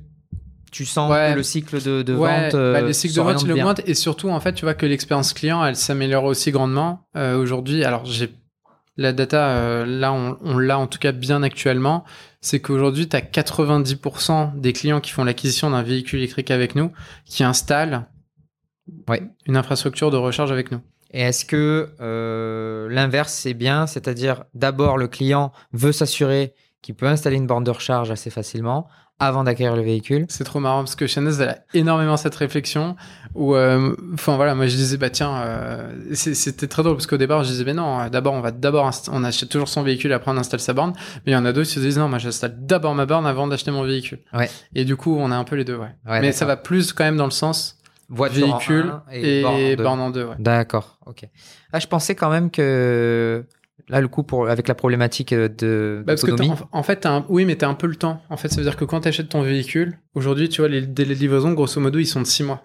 [0.71, 1.31] Tu sens Ouais.
[1.33, 2.55] que le cycle de, de ouais, vente.
[2.55, 3.81] euh, bah, les cycles de vente, il augmente.
[3.87, 7.07] Et surtout, en fait, tu vois que l'expérience client, elle s'améliore aussi grandement.
[7.17, 8.31] Euh, Aujourd'hui, alors j'ai
[8.97, 12.05] la data, euh, là, on, on l'a en tout cas bien actuellement.
[12.41, 16.93] C'est qu'aujourd'hui, tu as 90% des clients qui font l'acquisition d'un véhicule électrique avec nous
[17.25, 18.07] qui installent
[19.09, 19.23] Ouais.
[19.47, 20.81] une infrastructure de recharge avec nous.
[21.13, 23.87] Et est-ce que euh, l'inverse, c'est bien?
[23.87, 28.89] C'est-à-dire, d'abord, le client veut s'assurer qu'il peut installer une borne de recharge assez facilement
[29.21, 30.27] avant d'acquérir le véhicule.
[30.29, 32.97] C'est trop marrant parce que Chanez, elle a énormément cette réflexion
[33.35, 37.17] où, euh, enfin voilà, moi je disais, bah tiens, euh, c'était très drôle parce qu'au
[37.17, 40.13] départ je disais, mais non, euh, d'abord on va d'abord, on achète toujours son véhicule
[40.13, 40.93] après on installe sa borne.
[41.27, 43.27] Mais il y en a d'autres qui se disent, non, moi j'installe d'abord ma borne
[43.27, 44.21] avant d'acheter mon véhicule.
[44.33, 44.49] Ouais.
[44.75, 45.95] Et du coup, on a un peu les deux, ouais.
[46.07, 47.77] Ouais, mais ça va plus quand même dans le sens
[48.11, 50.25] Voiture en véhicule un et, borne en deux.
[50.25, 50.37] ouais.
[50.39, 51.29] D'accord, ok.
[51.73, 53.45] Ah, je pensais quand même que
[53.89, 57.07] là, le coup pour avec la problématique euh, de Bah, parce que en, en fait,
[57.07, 58.23] un, oui, mais t'as un peu le temps.
[58.31, 61.15] En fait, ça veut dire que quand t'achètes ton véhicule, aujourd'hui, tu vois, les délais
[61.15, 62.65] de livraison, grosso modo, ils sont de 6 mois.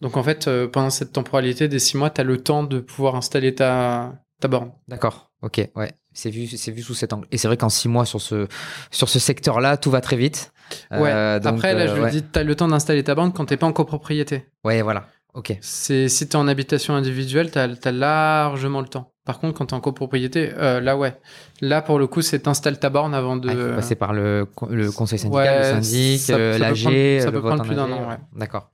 [0.00, 3.16] Donc, en fait, euh, pendant cette temporalité des 6 mois, t'as le temps de pouvoir
[3.16, 4.72] installer ta, ta borne.
[4.88, 5.92] D'accord, ok, ouais.
[6.12, 7.26] C'est vu, c'est vu sous cet angle.
[7.30, 8.48] Et c'est vrai qu'en six mois sur ce
[8.90, 10.50] sur ce secteur-là, tout va très vite.
[10.90, 11.10] Ouais.
[11.12, 12.06] Euh, donc, Après, là, euh, je ouais.
[12.06, 14.46] le dis, t'as le temps d'installer ta borne quand t'es pas en copropriété.
[14.64, 15.08] Ouais, voilà.
[15.34, 15.54] Ok.
[15.60, 19.12] Si t'es en habitation individuelle, t'as as largement le temps.
[19.26, 21.14] Par contre, quand t'es en copropriété, euh, là, ouais.
[21.60, 23.48] Là, pour le coup, c'est t'installes ta borne avant de.
[23.50, 26.58] Ah, il faut passer par le, co- le conseil syndical, Ouais, le syndic, euh, ça
[26.58, 28.16] peut l'AG, prendre- ça le peut prendre en plus d'un an, ouais.
[28.36, 28.70] D'accord.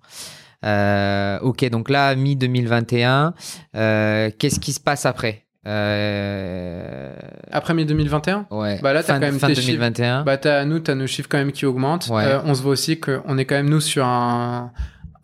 [0.64, 3.32] Euh, ok, donc là, mi-2021,
[3.74, 5.46] euh, qu'est-ce qui se passe après?
[5.66, 7.12] Euh,
[7.50, 8.78] Après mai 2021, Ouais.
[8.82, 10.22] Bah là, t'as fin, quand même fin tes 2021.
[10.24, 12.08] Bah, t'as, nous, t'as nos chiffres quand même qui augmentent.
[12.08, 12.36] Ouais.
[12.44, 14.72] On se voit aussi qu'on est quand même, nous, sur un,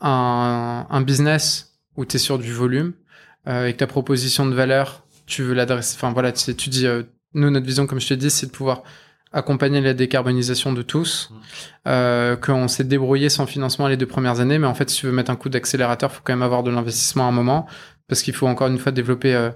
[0.00, 2.92] un, un business où tu es sur du volume,
[3.44, 5.96] avec ta proposition de valeur, tu veux l'adresser.
[5.96, 8.46] Enfin, voilà, tu, sais, tu dis, euh, nous, notre vision, comme je te dis, c'est
[8.46, 8.82] de pouvoir
[9.32, 11.30] accompagner la décarbonisation de tous,
[11.86, 15.06] euh, qu'on s'est débrouillé sans financement les deux premières années, mais en fait, si tu
[15.06, 17.66] veux mettre un coup d'accélérateur, faut quand même avoir de l'investissement à un moment,
[18.08, 19.50] parce qu'il faut encore une fois développer euh,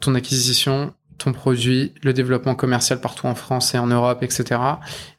[0.00, 4.60] ton acquisition, ton produit, le développement commercial partout en France et en Europe, etc.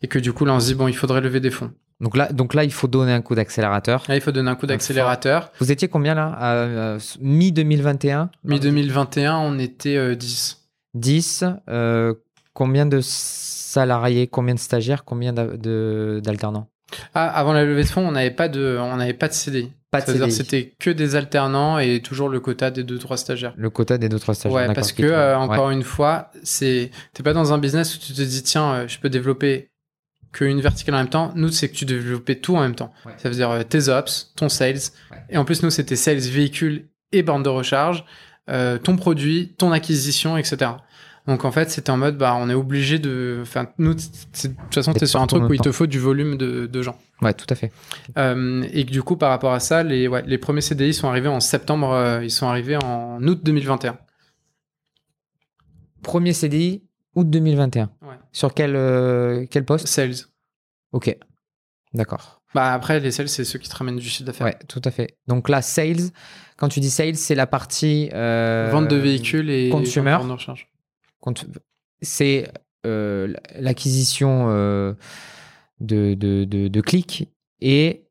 [0.04, 1.72] Et que du coup, là, on se dit, bon, il faudrait lever des fonds.
[2.02, 4.04] Donc là, donc là, il faut donner un coup d'accélérateur.
[4.08, 5.52] Là, il faut donner un coup d'accélérateur.
[5.60, 10.62] Vous étiez combien là à, euh, Mi-2021 Mi-2021, on était euh, 10.
[10.94, 11.44] 10.
[11.70, 12.14] euh,
[12.54, 16.68] combien de salariés, combien de stagiaires, combien d'alternants?
[17.14, 19.72] Ah, avant la levée de fonds, on n'avait pas de, on pas de CDI.
[20.32, 23.54] C'était que des alternants et toujours le quota des deux, trois stagiaires.
[23.58, 24.68] Le quota des deux trois stagiaires.
[24.68, 25.44] Ouais, parce que euh, ouais.
[25.44, 28.88] encore une fois, c'est t'es pas dans un business où tu te dis tiens, euh,
[28.88, 29.70] je peux développer
[30.36, 31.32] qu'une verticale en même temps.
[31.36, 32.92] Nous, c'est que tu développes tout en même temps.
[33.06, 33.14] Ouais.
[33.18, 34.76] Ça veut dire euh, tes ops, ton sales,
[35.12, 35.18] Ouais.
[35.30, 38.04] et en plus nous c'était sales, véhicule et borne de recharge,
[38.50, 40.72] euh, ton produit, ton acquisition, etc.
[41.28, 44.74] Donc en fait, c'était en mode bah on est obligé de, enfin nous, de toute
[44.76, 47.00] façon t'es sur un truc où il te faut du volume de, de gens.
[47.22, 47.72] Ouais, tout à fait.
[48.18, 51.08] Euh, et que du coup, par rapport à ça, les, ouais, les premiers CDI sont
[51.08, 53.98] arrivés en septembre, euh, ils sont arrivés en août 2021.
[56.04, 56.84] Premier CDI,
[57.16, 57.90] août 2021.
[58.36, 59.88] Sur quel, euh, quel poste?
[59.88, 60.16] Sales.
[60.92, 61.16] Ok.
[61.94, 62.42] D'accord.
[62.54, 64.48] Bah après, les sales, c'est ceux qui te ramènent du chiffre d'affaires.
[64.48, 65.18] Ouais, tout à fait.
[65.28, 66.10] Donc là, sales,
[66.58, 68.10] quand tu dis sales, c'est la partie.
[68.12, 70.18] euh, Vente de véhicules et consumer.
[72.02, 72.52] C'est
[72.86, 74.96] euh, l'acquisition de,
[75.80, 77.30] de, de, de clics
[77.62, 78.05] et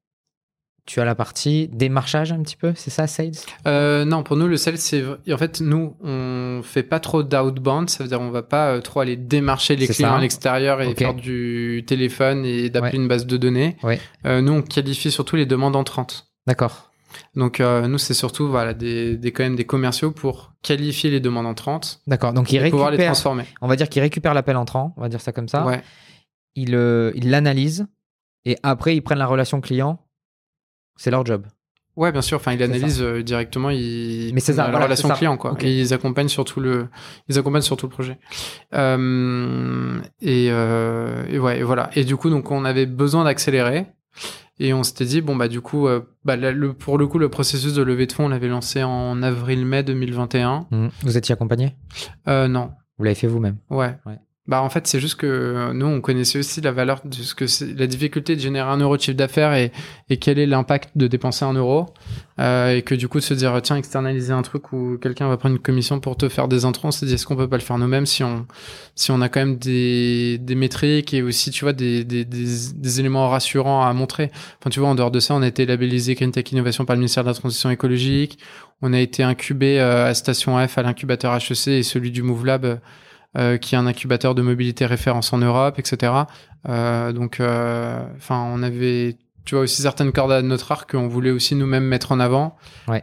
[0.86, 3.32] tu as la partie démarchage un petit peu, c'est ça, sales?
[3.66, 5.02] Euh, non, pour nous, le sales, c'est
[5.32, 7.89] en fait nous, on fait pas trop d'outbound.
[7.89, 10.16] Ça veut dire on va pas euh, trop aller démarcher les clients ça.
[10.16, 13.02] à l'extérieur et faire du téléphone et d'appeler Ouais.
[13.02, 13.77] une base de données.
[13.82, 13.98] Ouais.
[14.27, 16.27] Euh, nous, on qualifie surtout les demandes entrantes.
[16.47, 16.90] D'accord.
[17.36, 21.20] Donc euh, nous, c'est surtout voilà des, des quand même des commerciaux pour qualifier les
[21.20, 22.32] demandes entrantes D'accord.
[22.32, 23.44] Donc il et pouvoir les transformer.
[23.62, 25.65] on va dire qu'il récupère l'appel entrant, on va dire ça comme ça.
[25.65, 25.81] Ouais.
[26.56, 27.86] Il euh, il l'analyse
[28.44, 30.01] et après ils prennent la relation client.
[30.97, 31.47] C'est leur job.
[31.97, 32.37] Ouais, bien sûr.
[32.37, 33.71] Enfin, ils analysent euh, directement.
[33.71, 35.57] Ils Mais c'est ça, la voilà, relation client, quoi.
[35.61, 36.89] Et ils accompagnent sur tout le,
[37.29, 38.19] ils accompagnent sur tout le projet.
[38.75, 41.91] Euh, et, euh, et ouais, et voilà.
[41.95, 43.87] Et du coup, donc, on avait besoin d'accélérer.
[44.59, 47.19] Et on s'était dit, bon, bah, du coup, euh, bah, là, le, pour le coup,
[47.19, 50.66] le processus de levée de fonds, on l'avait lancé en avril-mai 2021.
[50.71, 50.91] Mhm.
[51.03, 51.77] Vous étiez accompagné?
[52.27, 52.73] Non.
[52.99, 53.59] Vous l'avez fait vous-même?
[53.71, 53.97] Ouais.
[54.07, 54.19] Ouais.
[54.47, 57.35] Bah en fait c'est juste que euh, nous on connaissait aussi la valeur de ce
[57.35, 59.73] que c'est la difficulté de générer un euro de chiffre d'affaires et,
[60.11, 61.87] et quel est l'impact de dépenser un euro.
[62.41, 65.39] Euh, et que du coup de se dire tiens externaliser un truc où quelqu'un va
[65.39, 67.79] prendre une commission pour te faire des s'est dit est-ce qu'on peut pas le faire
[67.79, 68.47] nous-mêmes si on
[68.95, 72.45] si on a quand même des, des métriques et aussi tu vois des, des, des,
[72.75, 74.31] des éléments rassurants à montrer.
[74.61, 76.97] Enfin tu vois en dehors de ça on a été labellisé Green Tech Innovation par
[76.97, 78.39] le ministère de la Transition écologique.
[78.83, 82.45] On a été incubé euh, à Station F à l'incubateur HEC et celui du Move
[82.45, 82.79] Lab
[83.36, 86.12] euh, qui est un incubateur de mobilité référence en Europe, etc.
[86.69, 91.09] Euh, donc, euh, enfin, on avait, tu vois, aussi certaines cordes à notre arc qu'on
[91.09, 92.56] voulait aussi nous-mêmes mettre en avant,
[92.89, 93.02] Ouais.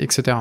[0.00, 0.38] etc.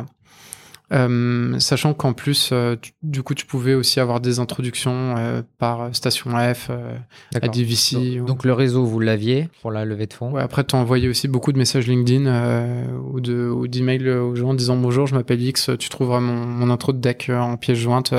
[1.57, 5.15] Sachant qu'en plus, tu- du coup, tu pouvais aussi avoir des introductions
[5.57, 7.47] par Station F, à.
[7.47, 7.95] DVC.
[7.95, 10.31] Donc, ou- donc le réseau, vous l'aviez pour la levée de fonds?
[10.31, 14.49] Ouais, après, tu envoyé aussi beaucoup de messages LinkedIn ou de ou d'emails aux gens
[14.49, 17.79] en disant bonjour, je m'appelle X, tu trouveras mon, mon intro de deck en pièce
[17.79, 18.13] jointe.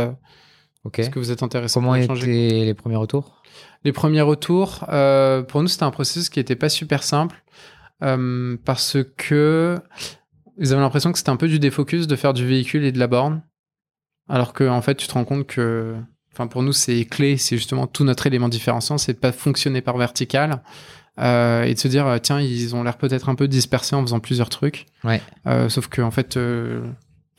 [1.02, 3.42] Est-ce que vous êtes intéressé Comment étaient les premiers retours?
[3.84, 7.42] Les premiers retours, euh, pour nous, c'était un processus qui n'était pas super simple
[8.02, 9.78] euh, parce que
[10.58, 12.98] ils avaient l'impression que c'était un peu du défocus de faire du véhicule et de
[12.98, 13.42] la borne,
[14.28, 15.94] alors que en fait, tu te rends compte que,
[16.32, 19.80] enfin, pour nous, c'est clé, c'est justement tout notre élément différenciant, c'est de pas fonctionner
[19.80, 20.62] par vertical.
[21.20, 24.18] euh, et de se dire tiens ils ont l'air peut-être un peu dispersés en faisant
[24.18, 25.22] plusieurs trucs Ouais.
[25.68, 26.36] Sauf que en fait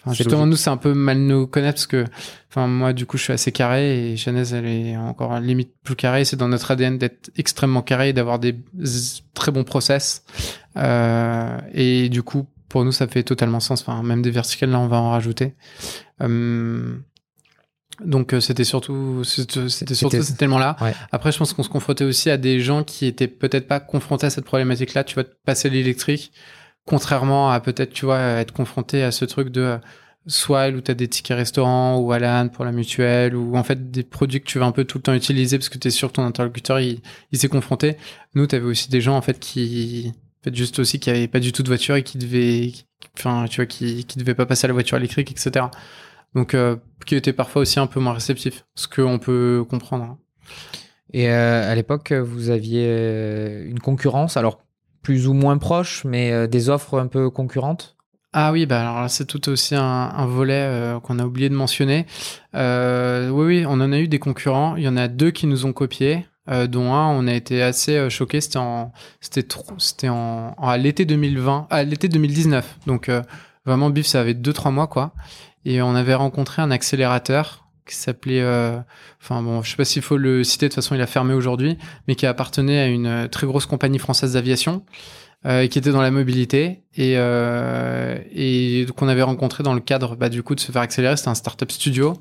[0.05, 0.51] enfin, justement logique.
[0.51, 2.05] nous c'est un peu mal nous connaître parce que
[2.49, 5.95] enfin moi du coup je suis assez carré et Chanez elle est encore limite plus
[5.95, 8.55] carrée c'est dans notre ADN d'être extrêmement carré et d'avoir des
[9.33, 10.23] très bons process.
[10.77, 13.81] Euh, et du coup pour nous ça fait totalement sens.
[13.81, 15.55] Enfin même des verticales là on va en rajouter.
[16.21, 16.95] Euh,
[18.03, 20.75] donc euh, c'était surtout c'était surtout C'était- cet élément là.
[20.81, 20.93] Ouais.
[21.13, 24.25] après je pense qu'on se confrontait aussi à des gens qui étaient peut-être pas confrontés
[24.27, 26.33] à cette problématique là tu vas passer l'électrique
[26.85, 29.77] contrairement à peut-être tu vois être confronté à ce truc de euh,
[30.27, 33.91] Swile où tu as des tickets restaurants ou Alan pour la mutuelle ou en fait
[33.91, 35.91] des produits que tu vas un peu tout le temps utiliser parce que tu es
[35.91, 37.01] sûr que ton interlocuteur il,
[37.33, 37.97] s'est confronté.
[38.33, 40.13] Nous, tu avais aussi des gens en fait qui
[40.47, 42.71] en juste aussi qui avaient pas du tout de voiture et qui devaient
[43.17, 45.67] enfin tu vois qui qui devaient pas passer à la voiture électrique etc.
[46.33, 46.75] Donc euh,
[47.05, 50.03] qui étaient parfois aussi un peu moins réceptifs, ce qu'on peut comprendre.
[50.05, 50.17] hein.
[51.13, 54.64] Et euh, à l'époque, vous aviez une concurrence, alors
[55.05, 57.95] plus ou moins proche, mais euh, des offres un peu concurrentes?
[58.33, 62.07] Ah oui, bah alors c'est tout aussi un, volet euh, qu'on a oublié de mentionner.
[62.55, 64.75] Euh, oui, oui, on en a eu des concurrents.
[64.77, 68.09] Il y en a deux qui nous ont copiés, dont un, on a été assez
[68.09, 68.41] choqués.
[68.41, 68.91] C'était en,
[69.21, 72.79] c'était c'était en, à l'été 2020, à l'été 2019.
[72.87, 73.09] Donc
[73.65, 75.13] vraiment, Bif, ça avait deux trois mois quoi.
[75.63, 78.77] Et on avait rencontré un accélérateur qui s'appelait, euh,
[79.21, 80.67] enfin bon, je sais pas s'il faut le citer.
[80.67, 83.65] De toute façon, il a fermé aujourd'hui, mais qui appartenait à une euh, très grosse
[83.65, 84.83] compagnie française d'aviation
[85.45, 90.15] euh, qui était dans la mobilité et, euh, et qu'on avait rencontré dans le cadre
[90.15, 91.17] bah, du coup de se faire accélérer.
[91.17, 92.13] C'était un startup studio.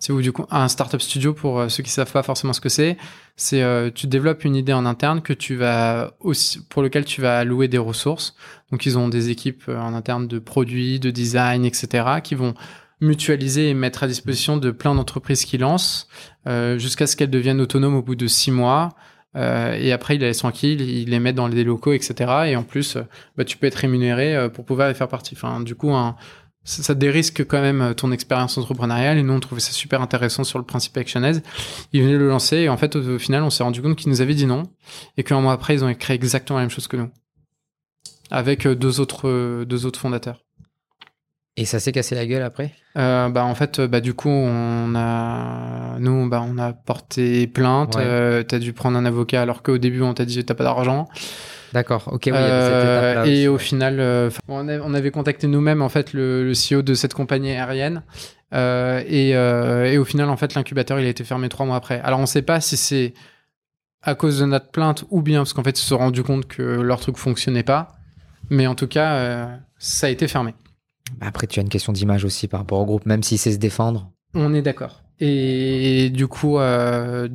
[0.00, 2.68] C'est du coup un startup studio pour euh, ceux qui savent pas forcément ce que
[2.68, 2.96] c'est,
[3.36, 7.20] c'est euh, tu développes une idée en interne que tu vas aussi pour lequel tu
[7.20, 8.34] vas allouer des ressources.
[8.72, 12.04] Donc ils ont des équipes en interne de produits, de design, etc.
[12.24, 12.54] qui vont
[13.02, 16.08] mutualiser et mettre à disposition de plein d'entreprises qui lancent
[16.46, 18.90] euh, jusqu'à ce qu'elles deviennent autonomes au bout de six mois.
[19.34, 22.32] Euh, et après, il les laisse tranquilles, il les met dans des locaux, etc.
[22.46, 23.02] Et en plus, euh,
[23.36, 25.34] bah, tu peux être rémunéré pour pouvoir y faire partie.
[25.36, 26.16] Enfin, du coup, un,
[26.64, 29.18] ça, dérisque quand même ton expérience entrepreneuriale.
[29.18, 31.42] Et nous, on trouvait ça super intéressant sur le principe Actionaise.
[31.92, 32.58] Ils venaient le lancer.
[32.58, 34.62] Et en fait, au, final, on s'est rendu compte qu'ils nous avaient dit non.
[35.16, 37.10] Et qu'un mois après, ils ont créé exactement la même chose que nous.
[38.30, 40.44] Avec deux autres, deux autres fondateurs.
[41.58, 42.72] Et ça s'est cassé la gueule après?
[42.96, 47.96] Euh, bah en fait bah du coup on a nous bah on a porté plainte
[47.96, 48.02] Ouais.
[48.04, 51.08] euh, t'as dû prendre un avocat alors qu'au début on t'a dit t'as pas d'argent.
[51.74, 53.58] D'accord, ok, oui, Euh, et aussi, au ouais.
[53.58, 57.12] final euh, on, a- on avait contacté nous-mêmes en fait le, le CEO de cette
[57.14, 58.02] compagnie aérienne.
[58.54, 62.00] Et, et au final en fait l'incubateur il a été fermé trois mois après.
[62.00, 63.12] Alors on sait pas si c'est
[64.02, 66.46] à cause de notre plainte ou bien parce qu'en fait ils se sont rendus compte
[66.46, 67.92] que leur truc fonctionnait pas.
[68.50, 69.48] Mais en tout cas
[69.78, 70.54] ça a été fermé
[71.20, 73.58] Après, tu as une question d'image aussi par rapport au groupe, même s'il sait se
[73.58, 74.10] défendre.
[74.34, 75.02] On est d'accord.
[75.20, 77.28] Et, du coup, euh,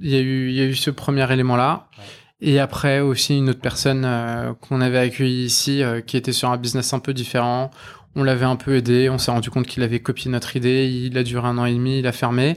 [0.00, 1.88] il y, a eu- il y a eu ce premier élément-là.
[1.98, 2.04] Ouais.
[2.40, 6.48] Et après aussi une autre personne euh, qu'on avait accueillie ici, euh, qui était sur
[6.50, 7.72] un business un peu différent.
[8.14, 9.10] On l'avait un peu aidé.
[9.10, 10.86] On s'est rendu compte qu'il avait copié notre idée.
[10.88, 11.98] Il a duré un an et demi.
[11.98, 12.56] Il a fermé.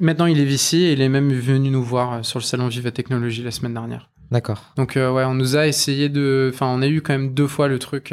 [0.00, 2.92] Maintenant, il est ici et il est même venu nous voir sur le salon Viva
[2.92, 4.10] Technologie la semaine dernière.
[4.30, 4.72] D'accord.
[4.76, 6.50] Donc ouais, on nous a essayé de.
[6.54, 8.12] Enfin, on a eu quand même deux fois le truc.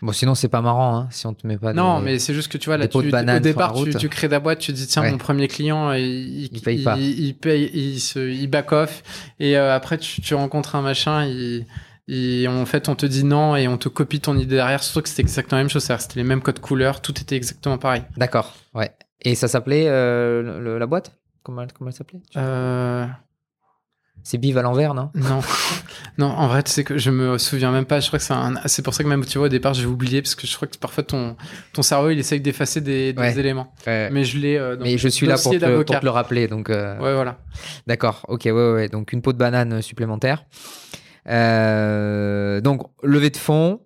[0.00, 2.32] Bon, sinon, c'est pas marrant hein, si on te met pas non, des- mais c'est
[2.34, 4.76] juste que tu vois, là, tu, au départ, tu, tu crées ta boîte, tu te
[4.76, 5.10] dis, tiens, Ouais.
[5.10, 6.96] mon premier client, il, il, Il paye pas.
[6.96, 9.02] Il, il paye, il, se, il back off.
[9.40, 11.66] Et euh, après, tu, tu rencontres un machin, il,
[12.06, 14.82] il- en fait, on te dit non et on te copie ton idée derrière.
[14.84, 15.82] Surtout que c'était exactement la même chose.
[15.82, 18.02] C'était les mêmes codes couleurs, tout était exactement pareil.
[18.16, 18.92] D'accord, ouais.
[19.22, 21.12] Et ça s'appelait euh, la boîte?
[21.42, 22.20] Comment, comment elle s'appelait?
[22.36, 23.04] Euh,
[24.30, 25.10] C'est Biv à l'envers, non?
[25.14, 25.40] Non,
[26.18, 27.98] non, en vrai, tu sais que je me souviens même pas.
[28.00, 29.86] Je crois que c'est un, c'est pour ça que même, tu vois, au départ, j'ai
[29.86, 31.34] oublié parce que je crois que parfois ton,
[31.72, 33.38] ton cerveau, il essaye d'effacer des, des Ouais.
[33.38, 33.72] éléments.
[33.86, 34.10] Ouais.
[34.12, 34.58] Mais je l'ai.
[34.58, 36.00] euh, dans Mais je suis là pour te, pour d'avocat.
[36.00, 37.38] te le rappeler, donc euh, Ouais, voilà.
[37.86, 38.88] d'accord, ok, ouais, ouais, ouais.
[38.90, 40.44] donc une peau de banane supplémentaire.
[41.28, 43.80] Euh, donc levée de fonds,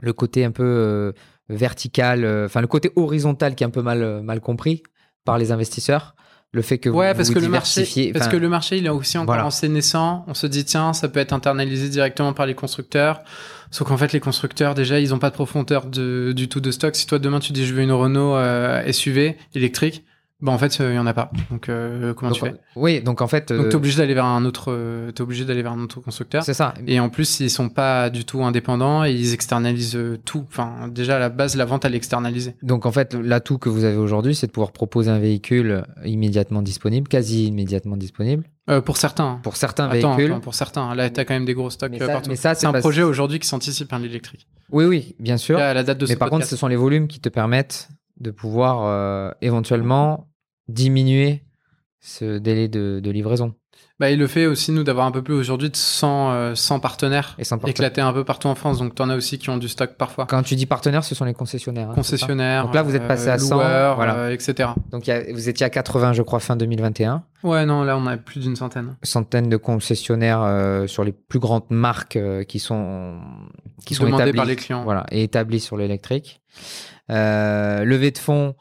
[0.00, 1.12] le côté un peu
[1.48, 4.82] vertical, enfin le côté horizontal qui est un peu mal, mal compris
[5.24, 6.14] par les investisseurs.
[6.54, 8.84] Le fait que vous Ouais, parce vous que le marché, parce que le marché, il
[8.84, 9.68] est aussi encore voilà.
[9.68, 10.24] naissant.
[10.28, 13.22] On se dit tiens, ça peut être internalisé directement par les constructeurs.
[13.70, 16.70] Sauf qu'en fait, les constructeurs déjà, ils ont pas de profondeur de, du tout de
[16.70, 16.94] stock.
[16.94, 20.04] Si toi demain tu dis je veux une Renault euh, SUV électrique,
[20.42, 21.30] bah en fait, il y en a pas.
[21.50, 24.12] Donc euh, comment donc, tu fais Oui, donc en fait, Donc euh, t'es obligé d'aller
[24.14, 26.42] vers un autre, euh, t'es obligé d'aller vers un autre constructeur.
[26.42, 26.74] c'est ça.
[26.86, 30.44] Et en plus, ils sont pas du tout indépendants et ils externalisent euh, tout.
[30.48, 32.56] Enfin, déjà à la base, la vente elle est externalisée.
[32.62, 36.60] Donc en fait, l'atout que vous avez aujourd'hui, c'est de pouvoir proposer un véhicule immédiatement
[36.62, 39.38] disponible, quasi immédiatement disponible, Euh, pour certains.
[39.44, 40.40] pour certains Attends, véhicules.
[40.40, 40.94] pour certains.
[40.96, 42.30] Là, t'as quand même des gros stocks Mais euh, ça- partout.
[42.30, 44.46] mais ça, c'est un projet aujourd'hui qui s'anticipe, hein, l'électrique.
[44.72, 45.58] Oui, oui, bien sûr.
[45.58, 47.88] Là, à la date de Mais par contre, ce sont les volumes qui te permettent
[48.20, 50.28] de pouvoir euh, éventuellement
[50.68, 51.44] diminuer
[52.00, 53.54] ce délai de, de livraison.
[54.00, 56.80] Bah, il le fait aussi, nous, d'avoir un peu plus aujourd'hui de 100, euh, 100
[56.80, 58.78] partenaires Et éclatés un peu partout en France.
[58.78, 60.26] Donc, t'en as aussi qui ont du stock parfois.
[60.26, 61.90] Quand tu dis partenaire, ce sont les concessionnaires.
[61.90, 62.64] hein, Concessionnaires.
[62.64, 64.16] Donc là, vous êtes passé à 100, loueurs, voilà.
[64.16, 64.70] euh, etc.
[64.90, 67.22] Donc il y a- vous étiez à 80, je crois, fin 2021.
[67.44, 68.96] Ouais, non, là, on a plus d'une centaine.
[69.04, 73.18] Centaines de concessionnaires euh, sur les plus grandes marques euh, qui sont
[73.86, 74.82] qui sont établies, par les clients.
[74.82, 76.40] Voilà, et établis sur l'électrique.
[77.10, 78.54] Euh, levée de fonds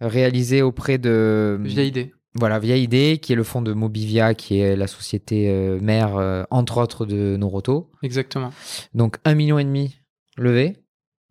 [0.00, 2.12] réalisée auprès de Vieille idée.
[2.34, 6.16] Voilà, Via ID, qui est le fonds de Mobivia, qui est la société euh, mère,
[6.16, 7.90] euh, entre autres, de Noroto.
[8.02, 8.52] Exactement.
[8.94, 9.98] Donc, un million et demi
[10.36, 10.76] levé.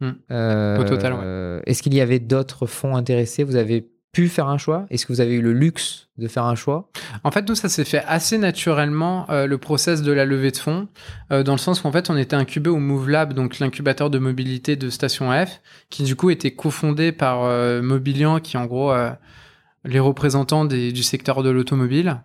[0.02, 0.12] Hmm.
[0.32, 1.62] Euh, Au total, ouais.
[1.66, 3.44] Est-ce qu'il y avait d'autres fonds intéressés?
[3.44, 4.86] Vous avez pu faire un choix?
[4.90, 6.90] Est-ce que vous avez eu le luxe de faire un choix?
[7.24, 10.58] En fait, nous, ça s'est fait assez naturellement, euh, le process de la levée de
[10.58, 10.88] fonds,
[11.32, 14.18] euh, dans le sens qu'en fait, on était incubé au Move Lab, donc l'incubateur de
[14.18, 18.94] mobilité de Station F, qui du coup était cofondé par euh, Mobilian, qui en gros
[19.86, 22.18] les représentants du secteur de l'automobile,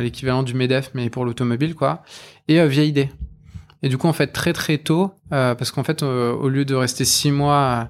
[0.00, 2.02] l'équivalent du MEDEF, mais pour l'automobile, quoi,
[2.48, 3.10] et Vieille Idée.
[3.82, 7.04] Et du coup, en fait, très très tôt, parce qu'en fait, au lieu de rester
[7.04, 7.88] six mois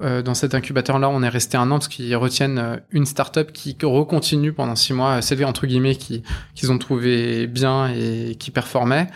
[0.00, 3.52] euh, dans cet incubateur-là, on est resté un an parce qu'ils retiennent euh, une startup
[3.52, 6.22] qui recontinue pendant six mois, celle entre guillemets qui
[6.54, 9.08] qu'ils ont trouvé bien et qui performait.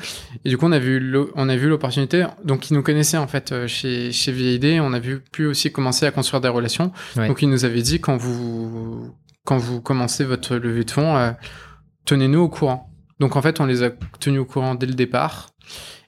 [0.45, 2.27] Et du coup, on a vu on a vu l'opportunité.
[2.45, 4.81] Donc, ils nous connaissaient en fait euh, chez chez VID.
[4.81, 6.93] On a vu pu aussi commencer à construire des relations.
[7.17, 7.29] Ouais.
[7.29, 9.15] Donc, ils nous avaient dit quand vous
[9.45, 11.33] quand vous commencez votre levée de fonds, euh,
[12.05, 12.91] tenez-nous au courant.
[13.21, 13.91] Donc, en fait, on les a
[14.21, 15.49] tenus au courant dès le départ.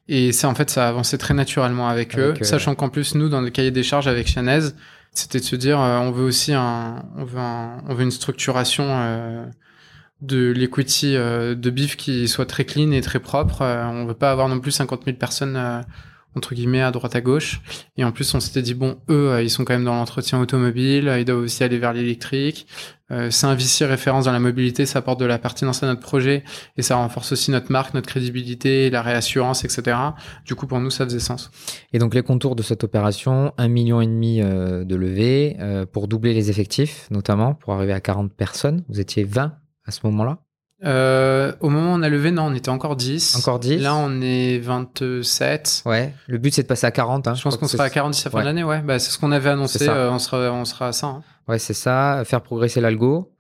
[0.08, 2.90] Et ça, en fait, ça a avancé très naturellement avec, Avec eux, eux, sachant qu'en
[2.90, 4.70] plus, nous, dans le cahier des charges avec Chanez,
[5.12, 8.10] c'était de se dire, euh, on veut aussi un, on veut un, on veut une
[8.10, 9.46] structuration euh,
[10.24, 13.62] de l'equity euh, de BIF qui soit très clean et très propre.
[13.62, 15.80] Euh, on veut pas avoir non plus 50 000 personnes euh,
[16.36, 17.60] entre guillemets à droite à gauche.
[17.96, 20.40] Et en plus, on s'était dit bon, eux, euh, ils sont quand même dans l'entretien
[20.40, 22.66] automobile, euh, ils doivent aussi aller vers l'électrique.
[23.10, 26.00] Euh, c'est un VC référence dans la mobilité, ça apporte de la pertinence à notre
[26.00, 26.42] projet
[26.76, 29.96] et ça renforce aussi notre marque, notre crédibilité, la réassurance, etc.
[30.46, 31.50] Du coup, pour nous, ça faisait sens.
[31.92, 35.56] Et donc, les contours de cette opération, un million et demi euh, de levée
[35.92, 38.84] pour doubler les effectifs, notamment pour arriver à 40 personnes.
[38.88, 39.52] Vous étiez 20
[39.86, 40.43] à ce moment-là
[40.84, 43.36] Euh, au moment où on a levé, non, on était encore 10.
[43.36, 45.82] Encore 10 Là, on est 27.
[45.86, 47.26] Ouais, le but c'est de passer à 40.
[47.28, 48.42] Hein, je, pense qu'on sera à c'est- 40 d'ici la fin Ouais.
[48.44, 48.80] de l'année, ouais.
[48.82, 51.06] Bah, c'est ce qu'on avait annoncé, euh, on, sera, on sera à ça.
[51.06, 51.22] hein.
[51.48, 53.30] Ouais, c'est ça, faire progresser l'algo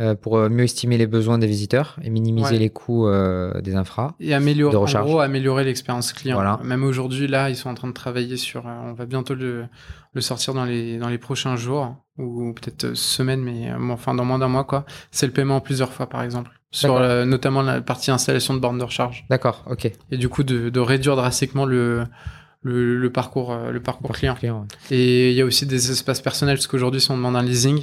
[0.00, 2.58] euh, pour mieux estimer les besoins des visiteurs et minimiser Ouais.
[2.58, 4.14] les coûts euh, des infras.
[4.18, 6.34] Et améliorer, en gros, améliorer l'expérience client.
[6.34, 6.58] Voilà.
[6.64, 8.66] Même aujourd'hui, là, ils sont en train de travailler sur.
[8.66, 9.66] euh, on va bientôt le,
[10.12, 14.38] le sortir dans les, dans les prochains jours, ou peut-être semaines, mais enfin dans moins
[14.40, 14.84] d'un mois, quoi.
[15.12, 16.50] C'est le paiement en plusieurs fois, par exemple.
[16.74, 17.02] Sur D'accord.
[17.08, 19.24] euh, notamment la partie installation de bornes de recharge.
[19.30, 19.92] D'accord, ok.
[20.10, 22.04] Et du coup, de, de réduire drastiquement le,
[22.62, 24.34] le, le parcours, euh, le parcours client.
[24.34, 27.44] Client, Et il y a aussi des espaces personnels, parce qu'aujourd'hui, si on demande un
[27.44, 27.78] leasing,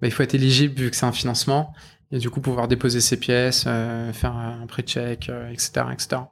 [0.00, 1.72] bah, il faut être éligible vu que c'est un financement.
[2.10, 6.22] Et du coup, pouvoir déposer ses pièces, euh, faire un pré-check, euh, etc., etc.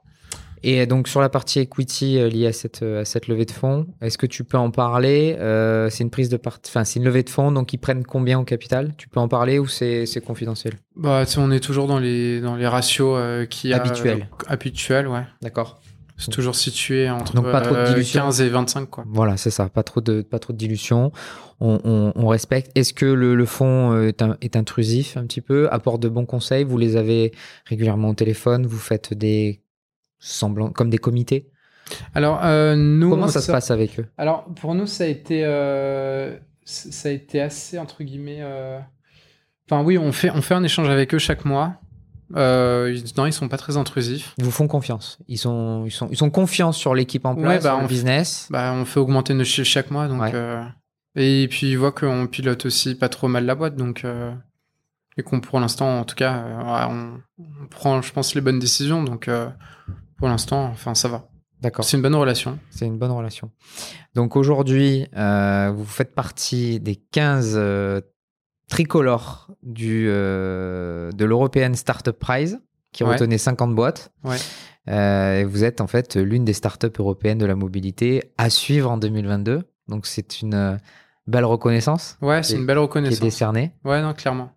[0.63, 3.51] Et donc sur la partie equity euh, liée à cette, euh, à cette levée de
[3.51, 6.59] fonds, est-ce que tu peux en parler Euh, C'est une prise de part...
[6.67, 8.91] enfin c'est une levée de fonds, donc ils prennent combien au capital?
[8.97, 10.73] Tu peux en parler ou c'est confidentiel?
[10.95, 14.27] Bah, on est toujours dans les, dans les ratios euh, qui Habituels.
[14.47, 15.23] habituels, ouais.
[15.41, 15.79] D'accord.
[16.17, 18.21] C'est toujours situé entre Donc, pas trop de euh, dilution.
[18.21, 19.03] 15 et 25, quoi.
[19.07, 19.69] Voilà, c'est ça.
[19.69, 21.11] Pas trop de pas trop de dilution.
[21.59, 22.69] On, on- on respecte.
[22.75, 25.67] Est-ce que le, le fonds est, un- est intrusif un petit peu?
[25.71, 26.63] Apporte de bons conseils?
[26.63, 27.31] Vous les avez
[27.65, 28.67] régulièrement au téléphone?
[28.67, 29.61] Vous faites des
[30.21, 31.49] semblants comme des comités
[32.15, 33.09] Alors, euh, nous.
[33.09, 34.07] Comment ça se passe avec eux?
[34.17, 38.39] Alors, pour nous, ça a été, euh, ça a été assez, entre guillemets.
[38.39, 38.79] euh,
[39.69, 41.75] Enfin, oui, on fait, on fait un échange avec eux chaque mois.
[42.35, 44.33] Euh, ils- non, ils sont pas très intrusifs.
[44.37, 45.17] Ils vous font confiance.
[45.27, 47.83] Ils sont ils sont ils sont confiants sur l'équipe en Ouais, place, bah, sur le
[47.85, 48.47] on- business.
[48.49, 50.21] Bah, on fait augmenter nos chiffres chaque mois, donc.
[50.21, 50.31] Ouais.
[50.33, 50.63] euh,
[51.15, 54.05] Et puis, ils voient qu'on pilote aussi pas trop mal la boîte, donc.
[54.05, 54.33] euh,
[55.17, 57.19] Et qu'on, pour l'instant, en tout cas, ouais, on,
[57.63, 59.27] on prend, je pense, les bonnes décisions, donc.
[60.21, 61.27] Pour l'instant, enfin, ça va.
[61.61, 61.83] D'accord.
[61.83, 62.59] C'est une bonne relation.
[62.69, 63.49] C'est une bonne relation.
[64.15, 68.01] Donc aujourd'hui, euh, vous faites partie des 15 euh,
[68.69, 72.59] tricolores du, euh, de l'European Startup Prize,
[72.91, 73.11] qui Ouais.
[73.13, 74.11] retenait 50 boîtes.
[74.23, 74.37] Ouais.
[74.87, 78.97] Et vous êtes en fait l'une des startups européennes de la mobilité à suivre en
[78.97, 79.63] 2022.
[79.87, 80.79] Donc c'est une
[81.25, 83.19] belle reconnaissance Ouais, c'est une belle qui est reconnaissance.
[83.19, 83.73] décernée.
[83.83, 84.51] Ouais, non, clairement.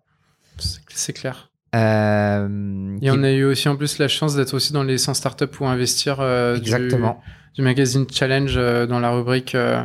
[0.57, 1.51] C'est clair.
[1.75, 4.97] Euh, Et qui- on a eu aussi en plus la chance d'être aussi dans les
[4.97, 7.21] 100 startups pour investir euh, du- Exactement.
[7.55, 9.83] Du, magazine Challenge euh, dans la rubrique euh,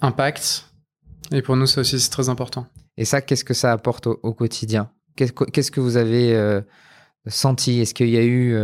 [0.00, 0.66] Impact.
[1.32, 2.66] Et pour nous, ça aussi, c'est très important.
[2.96, 4.90] Et ça, qu'est-ce que ça apporte au, au quotidien?
[5.16, 6.60] Qu'est-ce que- vous avez
[7.26, 7.80] senti?
[7.80, 8.56] Est-ce qu'il y a eu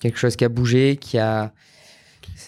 [0.00, 1.52] quelque chose qui a bougé, qui a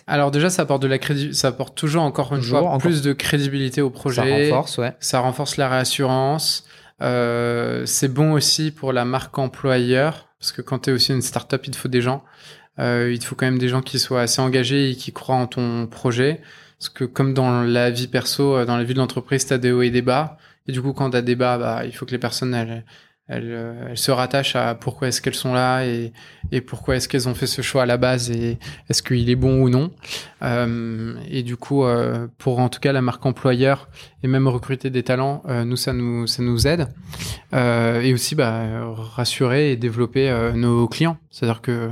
[0.07, 2.79] Alors déjà, ça apporte de la crédi- ça apporte toujours encore une Toujours, fois encore.
[2.81, 4.45] plus de crédibilité au ça projet.
[4.51, 4.95] renforce Ouais.
[5.01, 6.65] Ça renforce la réassurance.
[7.01, 11.23] Euh, c'est bon aussi pour la marque employeur, parce que quand tu es aussi une
[11.23, 12.25] startup, il te faut des gens.
[12.79, 15.37] Euh, il te faut quand même des gens qui soient assez engagés et qui croient
[15.37, 16.41] en ton projet.
[16.79, 19.59] Parce que comme dans la vie perso, euh, dans la vie de l'entreprise, tu as
[19.59, 20.39] des hauts et des bas.
[20.69, 22.85] Et du coup, quand tu as des bas, bah, il faut que les personnes, elles,
[23.31, 26.13] euh, elles se rattachent à pourquoi est-ce qu'elles sont là et,
[26.51, 29.37] et pourquoi est-ce qu'elles ont fait ce choix à la base et est-ce qu'il est
[29.37, 29.91] bon ou non.
[30.43, 33.89] Euh, et du coup, euh, pour en tout cas la marque employeur
[34.23, 36.89] et même recruter des talents, euh, nous ça nous ça nous aide
[37.55, 41.17] Euh, et aussi bah, rassurer et développer euh, nos clients.
[41.31, 41.91] C'est-à-dire que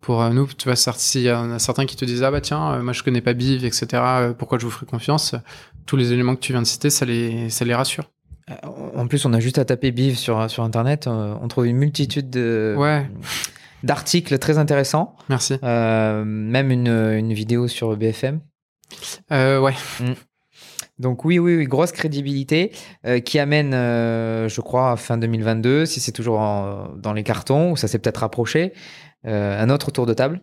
[0.00, 2.82] pour nous, tu vois, s'il y en a certains qui te disent ah bah tiens,
[2.82, 4.02] moi je connais pas Biv, etc.
[4.38, 5.34] pourquoi je vous ferai confiance?
[5.86, 8.04] Tous les éléments que tu viens de citer, ça les ça les rassure.
[8.50, 8.54] Euh,
[8.96, 11.06] En plus, on a juste à taper BIV sur, sur Internet.
[11.06, 13.06] euh, On trouve une multitude de, Ouais,
[13.82, 15.14] d'articles très intéressants.
[15.28, 15.56] merci.
[15.62, 18.40] Euh, même une, une vidéo sur BFM.
[19.32, 19.74] Euh, ouais,
[20.98, 22.72] Donc oui, oui, oui, grosse crédibilité
[23.06, 27.22] euh, qui amène, euh, je crois, à fin 2022, si c'est toujours en- dans les
[27.22, 28.72] cartons, ou ça s'est peut-être rapproché,
[29.26, 30.40] euh, un autre tour de table.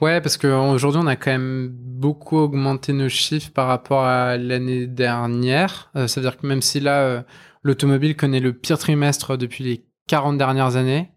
[0.00, 4.86] Ouais, parce qu'aujourd'hui, on a quand même beaucoup augmenté nos chiffres par rapport à l'année
[4.86, 5.90] dernière.
[5.94, 7.24] Ça veut dire que même si là,
[7.62, 11.10] l'automobile connaît le pire trimestre depuis les 40 dernières années,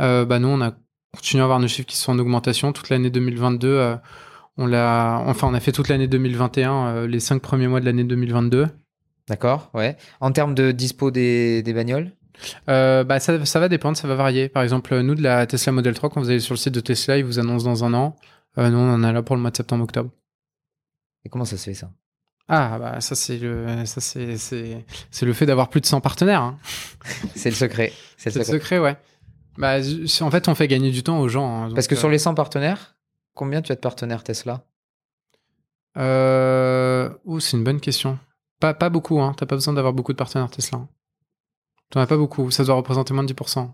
[0.00, 0.72] euh, bah nous, on a
[1.14, 2.72] continué à avoir nos chiffres qui sont en augmentation.
[2.72, 3.96] Toute l'année 2022, euh,
[4.56, 7.84] on l'a, enfin, on a fait toute l'année 2021, euh, les cinq premiers mois de
[7.84, 8.66] l'année 2022.
[9.28, 9.96] D'accord, ouais.
[10.20, 12.12] En termes de dispo des, des bagnoles?
[12.66, 14.48] Bah ça, ça va dépendre, ça va varier.
[14.48, 16.80] Par exemple, nous, de la Tesla Model 3, quand vous allez sur le site de
[16.80, 18.16] Tesla, ils vous annoncent dans un an.
[18.56, 20.10] Nous, on en a là pour le mois de septembre-octobre.
[21.24, 21.90] Et comment ça se fait ça?
[22.48, 26.00] Ah bah ça c'est le ça c'est c'est c'est le fait d'avoir plus de 100
[26.00, 26.42] partenaires.
[26.42, 26.58] hein.
[27.34, 27.92] C'est le secret.
[28.16, 28.78] C'est le le secret.
[28.78, 28.96] ouais.
[29.58, 29.78] Bah
[30.20, 31.64] en fait on fait gagner du temps aux gens.
[31.64, 32.94] hein, Parce que sur euh, les 100 partenaires,
[33.34, 34.64] combien tu as de partenaires Tesla?
[35.96, 37.10] Euh...
[37.24, 38.18] ouh, c'est une bonne question.
[38.60, 39.34] Pas pas beaucoup hein.
[39.36, 40.78] T'as pas besoin d'avoir beaucoup de partenaires Tesla.
[40.78, 40.88] hein.
[41.90, 42.50] T'en as pas beaucoup.
[42.50, 43.70] Ça doit représenter moins de 10%.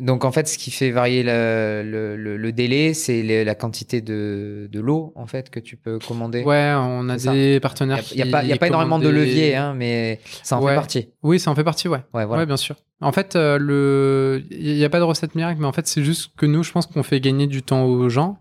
[0.00, 4.00] Donc en fait, ce qui fait varier le, le- le- le délai, c'est la quantité
[4.00, 6.42] de, de l'eau en fait que tu peux commander.
[6.42, 7.32] Ouais, on a ça.
[7.32, 10.56] des Il partenaires n'y a, pas, y a pas énormément de leviers, hein, mais ça
[10.58, 10.70] en Ouais.
[10.72, 11.08] fait partie.
[11.22, 12.00] Oui, ça en fait partie, ouais.
[12.14, 12.42] Ouais, voilà.
[12.42, 12.74] Ouais, bien sûr.
[13.00, 16.02] En fait, euh, le, il n'y a pas de recette miracle, mais en fait, c'est
[16.02, 18.38] juste que nous, je pense qu'on fait gagner du temps aux gens,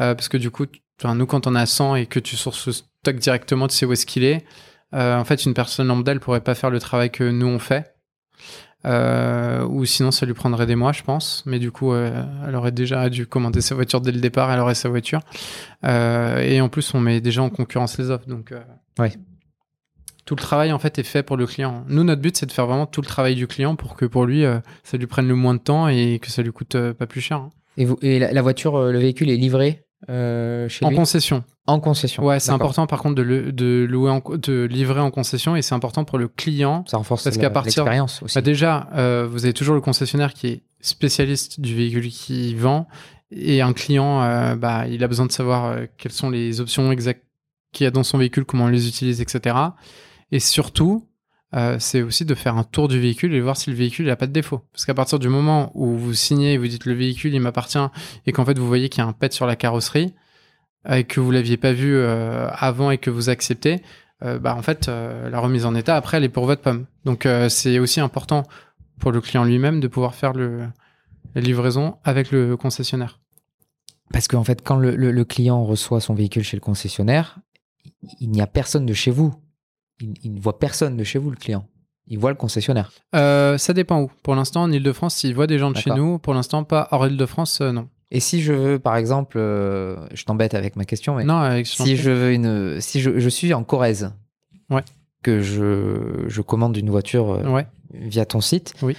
[0.00, 0.66] euh, parce que du coup,
[1.04, 3.92] nous, quand on a 100 et que tu sources ce stock directement, tu sais où
[3.92, 4.44] est-ce qu'il est.
[4.94, 7.58] euh, en fait, une personne lambda, elle pourrait pas faire le travail que nous on
[7.58, 7.94] fait.
[8.84, 11.42] Euh, ou sinon, ça lui prendrait des mois, je pense.
[11.46, 14.60] Mais du coup, euh, elle aurait déjà dû commander sa voiture dès le départ, elle
[14.60, 15.20] aurait sa voiture.
[15.84, 18.26] Euh, et en plus, on met déjà en concurrence les offres.
[18.28, 18.52] Donc,
[18.98, 19.12] Ouais.
[20.24, 21.84] tout le travail en fait est fait pour le client.
[21.88, 24.24] Nous, notre but, c'est de faire vraiment tout le travail du client pour que pour
[24.26, 24.44] lui,
[24.84, 27.38] ça lui prenne le moins de temps et que ça lui coûte pas plus cher.
[27.38, 27.52] hein.
[27.76, 31.44] Et, vous, et la, la voiture, le véhicule est livré euh, chez En lui concession.
[31.66, 32.24] En concession.
[32.24, 35.62] Ouais, c'est important par contre de, le- de louer, en, de livrer en concession et
[35.62, 36.84] c'est important pour le client.
[36.86, 38.34] Ça renforce Parce qu'à partir- l'expérience aussi.
[38.34, 42.86] Bah, déjà, euh, vous avez toujours le concessionnaire qui est spécialiste du véhicule qu'il vend
[43.30, 47.24] et un client, euh, bah, il a besoin de savoir quelles sont les options exactes
[47.72, 49.54] qu'il y a dans son véhicule, comment on les utilise, etc.
[50.32, 51.06] Et surtout,
[51.54, 54.16] euh, c'est aussi de faire un tour du véhicule et voir si le véhicule n'a
[54.16, 54.62] pas de défaut.
[54.72, 57.78] Parce qu'à partir du moment où vous signez et vous dites le véhicule il m'appartient
[58.26, 60.14] et qu'en fait vous voyez qu'il y a un pet sur la carrosserie
[60.88, 63.82] euh, et que vous l'aviez pas vu euh, avant et que vous acceptez,
[64.20, 66.86] bah en fait la remise en état après elle est pour votre pomme.
[67.04, 68.42] Donc c'est aussi important
[68.98, 70.66] pour le client lui-même de pouvoir faire le,
[71.36, 73.20] la livraison avec le concessionnaire.
[74.12, 77.38] Parce qu'en fait, quand le, client reçoit son véhicule chez le concessionnaire,
[78.20, 79.34] il n'y a personne de chez vous.
[80.00, 81.66] Il, il ne voit personne de chez vous, le client.
[82.06, 82.90] Il voit le concessionnaire.
[83.14, 84.10] Euh, ça dépend où.
[84.22, 87.06] Pour l'instant en Ile-de-France, s'il voit des gens de chez nous, pour l'instant pas hors
[87.06, 87.88] Ile-de-France, euh, non.
[88.10, 91.66] Et si je veux, par exemple, euh, je t'embête avec ma question, mais Non, avec
[91.66, 94.12] si je veux une, si je, je suis en Corrèze,
[94.70, 94.82] Ouais.
[95.22, 97.66] que je, je commande une voiture Ouais.
[97.92, 98.96] via ton site, Oui.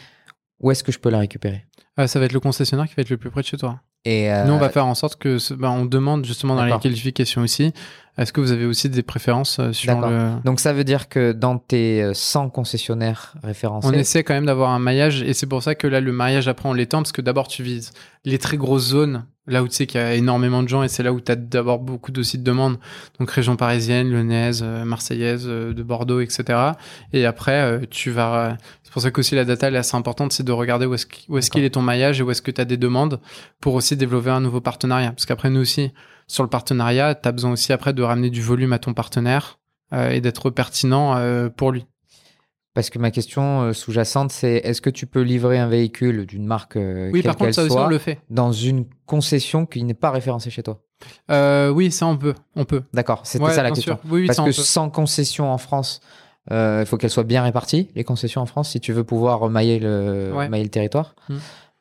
[0.59, 1.65] où est-ce que je peux la récupérer?
[2.05, 3.81] Ça va être le concessionnaire qui va être le plus près de chez toi.
[4.05, 6.77] Et euh, Nous, on va faire en sorte que, bah, on demande justement dans les
[6.79, 7.73] qualifications aussi,
[8.21, 10.29] est-ce que vous avez aussi des préférences euh, sur le...
[10.43, 14.45] donc ça veut dire que dans tes euh, 100 concessionnaires référencés, On essaie quand même
[14.45, 17.11] d'avoir un maillage et c'est pour ça que là, le maillage, après, on l'étend parce
[17.11, 17.91] que d'abord, tu vises
[18.25, 20.87] les très grosses zones, là où tu sais qu'il y a énormément de gens et
[20.89, 22.77] c'est là où tu as d'abord beaucoup aussi de demandes.
[23.19, 26.43] Donc, région parisienne, lyonnaise, euh, marseillaise, euh, de Bordeaux, etc.
[27.13, 28.57] Et après, euh, tu vas.
[28.83, 31.05] C'est pour ça qu'aussi la data elle est assez importante, c'est de regarder où est-ce
[31.05, 33.19] qu'- où est-ce qu'il est ton maillage et où est-ce que tu as des demandes
[33.61, 35.11] pour aussi développer un nouveau partenariat.
[35.11, 35.91] Parce qu'après, nous aussi,
[36.29, 39.59] sur le partenariat, tu as besoin aussi après de ramener du volume à ton partenaire
[39.93, 41.85] euh, et d'être pertinent euh, pour lui.
[42.75, 46.45] parce que ma question euh, sous-jacente, c'est est-ce que tu peux livrer un véhicule d'une
[46.45, 48.19] marque euh, Oui, quelle par contre, qu'elle ça aussi, soit on le fait.
[48.29, 50.79] dans une concession qui n'est pas référencée chez toi?
[51.73, 52.83] Oui, ça on peut, on peut.
[52.93, 53.97] D'accord, c'était Ouais, ça la question.
[54.05, 55.99] Oui, oui, Parce que sans concession en France,
[56.51, 59.79] il faut qu'elles soient bien réparties, les concessions en France, si tu veux pouvoir mailler
[59.79, 60.49] le, Ouais.
[60.49, 61.15] mailler le territoire.
[61.29, 61.35] Mm.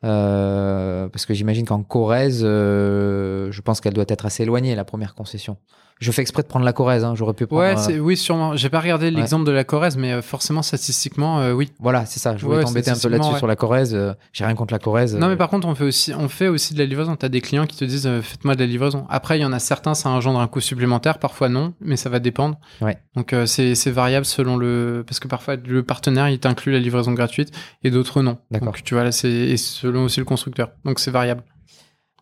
[0.05, 4.85] Euh, parce que j'imagine qu'en Corrèze, euh, je pense qu'elle doit être assez éloignée, la
[4.85, 5.57] première concession.
[5.99, 7.61] Je fais exprès de prendre la Corrèze, hein, j'aurais pu prendre...
[7.61, 8.55] Ouais, euh, oui, sûrement.
[8.55, 11.73] J'ai pas regardé l'exemple de la Corrèze, mais euh, forcément, statistiquement, euh, oui.
[11.79, 13.93] Voilà, c'est ça, je voulais t'embêter un peu là-dessus sur la Corrèze.
[13.93, 15.15] euh, J'ai rien contre la Corrèze.
[15.17, 17.17] Non, mais par contre, on fait aussi, on fait aussi de la livraison.
[17.17, 19.05] T'as des clients qui te disent, faites-moi de la livraison.
[19.09, 22.09] Après, il y en a certains, ça engendre un coût supplémentaire, parfois non, mais ça
[22.09, 22.57] va dépendre.
[22.81, 22.97] Ouais.
[23.17, 27.51] Donc, c'est variable selon le, parce que parfois, le partenaire, il t'inclut la livraison gratuite
[27.83, 28.37] et d'autres non.
[28.51, 28.67] D'accord.
[28.67, 30.69] Donc, tu vois, là, c'est selon aussi le constructeur.
[30.85, 31.43] Donc, c'est variable.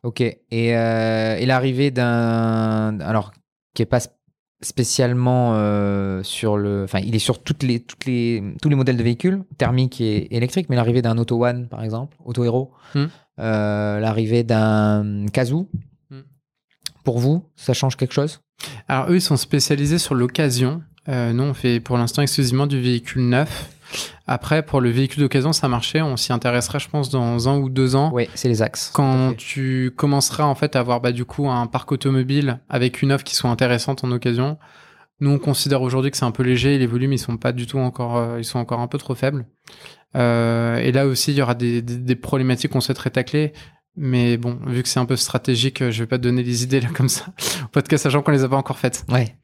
[0.01, 0.21] Ok.
[0.21, 2.99] Et, euh, et l'arrivée d'un.
[3.01, 3.31] Alors,
[3.77, 4.09] qui est pas sp-
[4.63, 6.83] spécialement euh, sur le.
[6.83, 10.35] Enfin, il est sur toutes les, toutes les, tous les modèles de véhicules, thermiques et
[10.35, 13.05] électriques, mais l'arrivée d'un Auto One, par exemple, Auto Hero, Hmm.
[13.39, 15.69] euh, l'arrivée d'un Kazoo,
[16.09, 16.21] Hmm.
[17.03, 18.41] pour vous, ça change quelque chose?
[18.87, 20.81] Alors, eux, ils sont spécialisés sur l'occasion.
[21.07, 23.69] Euh, nous, on fait pour l'instant exclusivement du véhicule neuf.
[24.25, 26.01] Après, pour le véhicule d'occasion, ça marchait.
[26.01, 28.11] On s'y intéressera, je pense, dans un ou deux ans.
[28.13, 28.91] Oui, c'est les axes.
[28.93, 33.11] Quand tu commenceras en fait à avoir bah, du coup un parc automobile avec une
[33.11, 34.57] offre qui soit intéressante en occasion,
[35.19, 37.51] nous on considère aujourd'hui que c'est un peu léger et les volumes ils sont pas
[37.51, 39.47] du tout encore, euh, ils sont encore un peu trop faibles.
[40.15, 43.53] Euh, et là aussi il y aura des, des, des problématiques qu'on souhaiterait tacler.
[43.99, 46.63] Mais bon, vu que c'est un peu stratégique, euh, je vais pas te donner les
[46.65, 47.25] idées là comme ça
[47.63, 49.05] au podcast, sachant qu'on les a pas encore faites.
[49.09, 49.35] Ouais.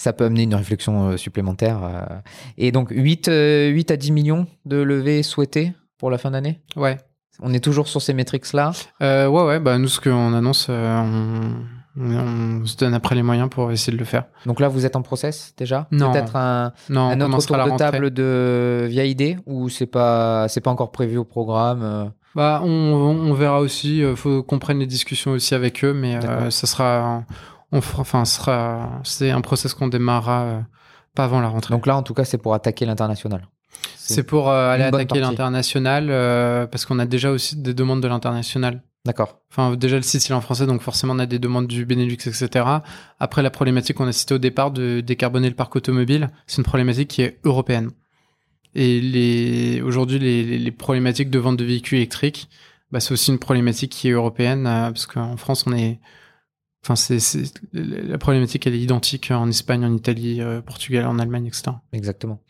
[0.00, 1.80] Ça peut amener une réflexion euh, supplémentaire.
[1.82, 2.20] euh.
[2.56, 6.60] Et donc, 8, euh, 8 à 10 millions de levées souhaitées pour la fin d'année?
[6.76, 6.96] Ouais.
[7.42, 8.70] On est toujours sur ces métriques-là?
[9.02, 11.00] Euh, ouais, ouais, bah nous ce qu'on annonce, euh,
[11.96, 14.24] on, on se donne après les moyens pour essayer de le faire.
[14.46, 15.88] Donc là, vous êtes en process déjà?
[15.90, 16.12] Non.
[16.12, 17.76] Peut-être un, Non, un autre tour de rentrée.
[17.90, 22.04] table de via idée ou c'est pas c'est pas encore prévu au programme euh,
[22.36, 23.98] Bah, on, on verra aussi.
[23.98, 27.22] Il faut qu'on prenne les discussions aussi avec eux, mais euh, ça sera,
[27.72, 30.60] on fera, enfin, sera, c'est un process qu'on démarrera euh,
[31.14, 31.74] pas avant la rentrée.
[31.74, 33.46] Donc là, en tout cas, c'est pour attaquer l'international.
[33.96, 38.08] C'est pour euh, aller attaquer l'international euh, parce qu'on a déjà aussi des demandes de
[38.08, 38.82] l'international.
[39.04, 39.38] D'accord.
[39.50, 41.84] Enfin, déjà le site il est en français, donc forcément on a des demandes du
[41.86, 42.48] Benelux, etc.
[43.20, 46.64] Après la problématique qu'on a citée au départ de décarboner le parc automobile, c'est une
[46.64, 47.90] problématique qui est européenne.
[48.74, 52.48] Et les aujourd'hui les, les- les problématiques de vente de véhicules électriques,
[52.90, 56.00] bah, c'est aussi une problématique qui est européenne euh, parce qu'en France on est,
[56.84, 57.18] enfin c'est
[57.72, 61.72] la problématique elle est identique en Espagne, en Italie, euh, Portugal, en Allemagne, etc.
[61.92, 62.40] Exactement.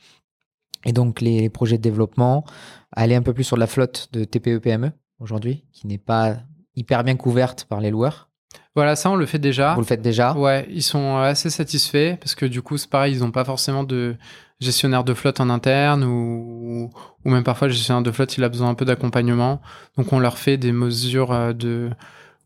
[0.84, 2.44] Et donc, les, les projets de développement,
[2.92, 6.36] aller un peu plus sur la flotte de TPE-PME E aujourd'hui, qui n'est pas
[6.76, 8.28] hyper bien couverte par les loueurs.
[8.74, 9.74] Voilà, ça on le fait déjà.
[9.74, 10.34] Vous le faites déjà?
[10.34, 13.82] Ouais, ils sont assez satisfaits parce que du coup, c'est pareil, ils n'ont pas forcément
[13.82, 14.16] de
[14.60, 16.90] gestionnaire de flotte en interne ou,
[17.24, 19.60] ou même parfois le gestionnaire de flotte, il a besoin un peu d'accompagnement.
[19.96, 21.90] Donc, on leur fait des mesures euh, de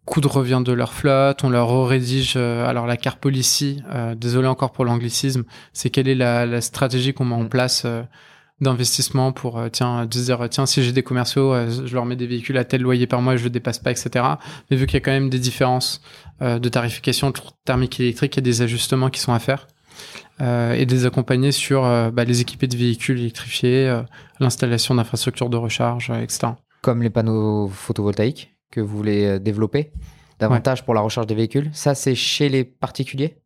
[0.04, 4.14] coût de revient de leur flotte, on leur rédige euh, alors la car policy, euh,
[4.14, 7.48] désolé encore pour l'anglicisme, c'est quelle est la, la stratégie qu'on met en Mm.
[7.48, 8.02] place euh,
[8.60, 12.28] d'investissement pour euh, tiens dire tiens si j'ai des commerciaux euh, je leur mets des
[12.28, 14.24] véhicules à tel loyer par mois je le dépasse pas etc
[14.70, 16.00] mais vu qu'il y a quand même des différences
[16.42, 17.32] euh, de tarification
[17.64, 19.68] thermique et électrique, il y a des ajustements qui sont à faire
[20.40, 24.02] euh, et de les accompagner sur euh, bah, les équipés de véhicules électrifiés, euh,
[24.40, 26.54] l'installation d'infrastructures de recharge, euh, etc.
[26.80, 29.92] Comme les panneaux photovoltaïques que vous voulez euh, développer
[30.40, 31.70] davantage pour la recharge des véhicules.
[31.72, 33.38] Ça, c'est chez les particuliers?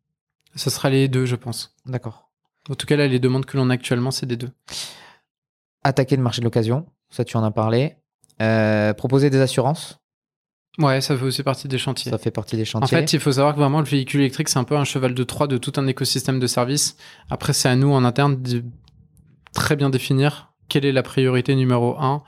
[0.55, 1.75] Ce sera les deux, je pense.
[1.85, 2.31] D'accord.
[2.71, 4.49] En tout cas, là, les demandes que l'on a actuellement, c'est des deux.
[5.83, 7.95] Attaquer le marché de l'occasion, ça, tu en as parlé.
[8.41, 9.99] Euh, proposer des assurances,
[10.79, 12.11] Ouais, ça fait aussi partie des chantiers.
[12.11, 12.97] ça fait partie des En chantiers.
[12.99, 15.23] fait, il faut savoir que vraiment le véhicule électrique, c'est un peu un cheval de
[15.23, 16.97] Troie de tout un écosystème de services.
[17.31, 18.63] Après, c'est à nous en interne de
[19.53, 22.21] très bien définir quelle est la priorité numéro un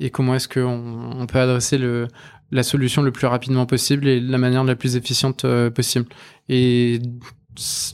[0.00, 2.08] et comment est-ce qu'on on peut adresser le,
[2.52, 6.06] la solution le plus rapidement possible et de la manière la plus efficiente euh, possible.
[6.48, 7.00] Et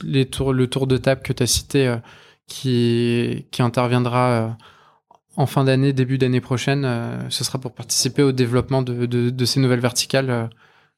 [0.03, 1.97] les tours, le tour de table que tu as cité, euh,
[2.47, 4.47] qui, qui interviendra euh,
[5.37, 6.85] en fin d'année, début d'année prochaine,
[7.29, 10.49] ce sera pour participer au développement de, de, de ces nouvelles verticales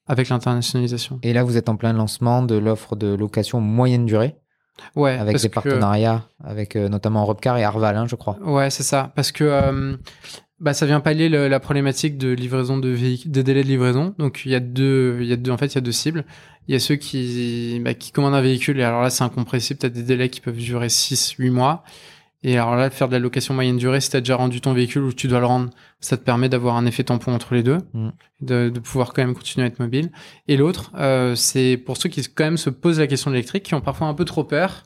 [0.08, 1.20] avec l'internationalisation.
[1.22, 4.36] Et là, vous êtes en plein lancement de l'offre de location moyenne durée,
[4.96, 8.40] Ouais, avec des que- partenariats avec notamment Europcar et Arval, hein, je crois.
[8.42, 9.12] Ouais, c'est ça.
[9.16, 9.44] Parce que
[10.62, 14.16] bah, ça vient pallier le- la problématique de livraison de véhicules, des délais de livraison.
[14.18, 15.92] Donc il y a deux, il y a deux, en fait, il y a deux
[15.92, 16.24] cibles.
[16.68, 19.80] Il y a ceux qui, bah, qui commandent un véhicule et alors là c'est incompressible.
[19.80, 21.84] T'as des délais qui peuvent durer 6, 8 mois.
[22.44, 25.04] Et alors là, faire de la location moyenne durée, si t'as déjà rendu ton véhicule
[25.04, 25.70] ou tu dois le rendre,
[26.00, 28.10] ça te permet d'avoir un effet tampon entre les deux, Mm.
[28.42, 30.10] de, de pouvoir quand même continuer à être mobile.
[30.48, 33.62] Et l'autre, euh, c'est pour ceux qui quand même se posent la question de l'électrique,
[33.62, 34.82] qui ont parfois un peu trop peur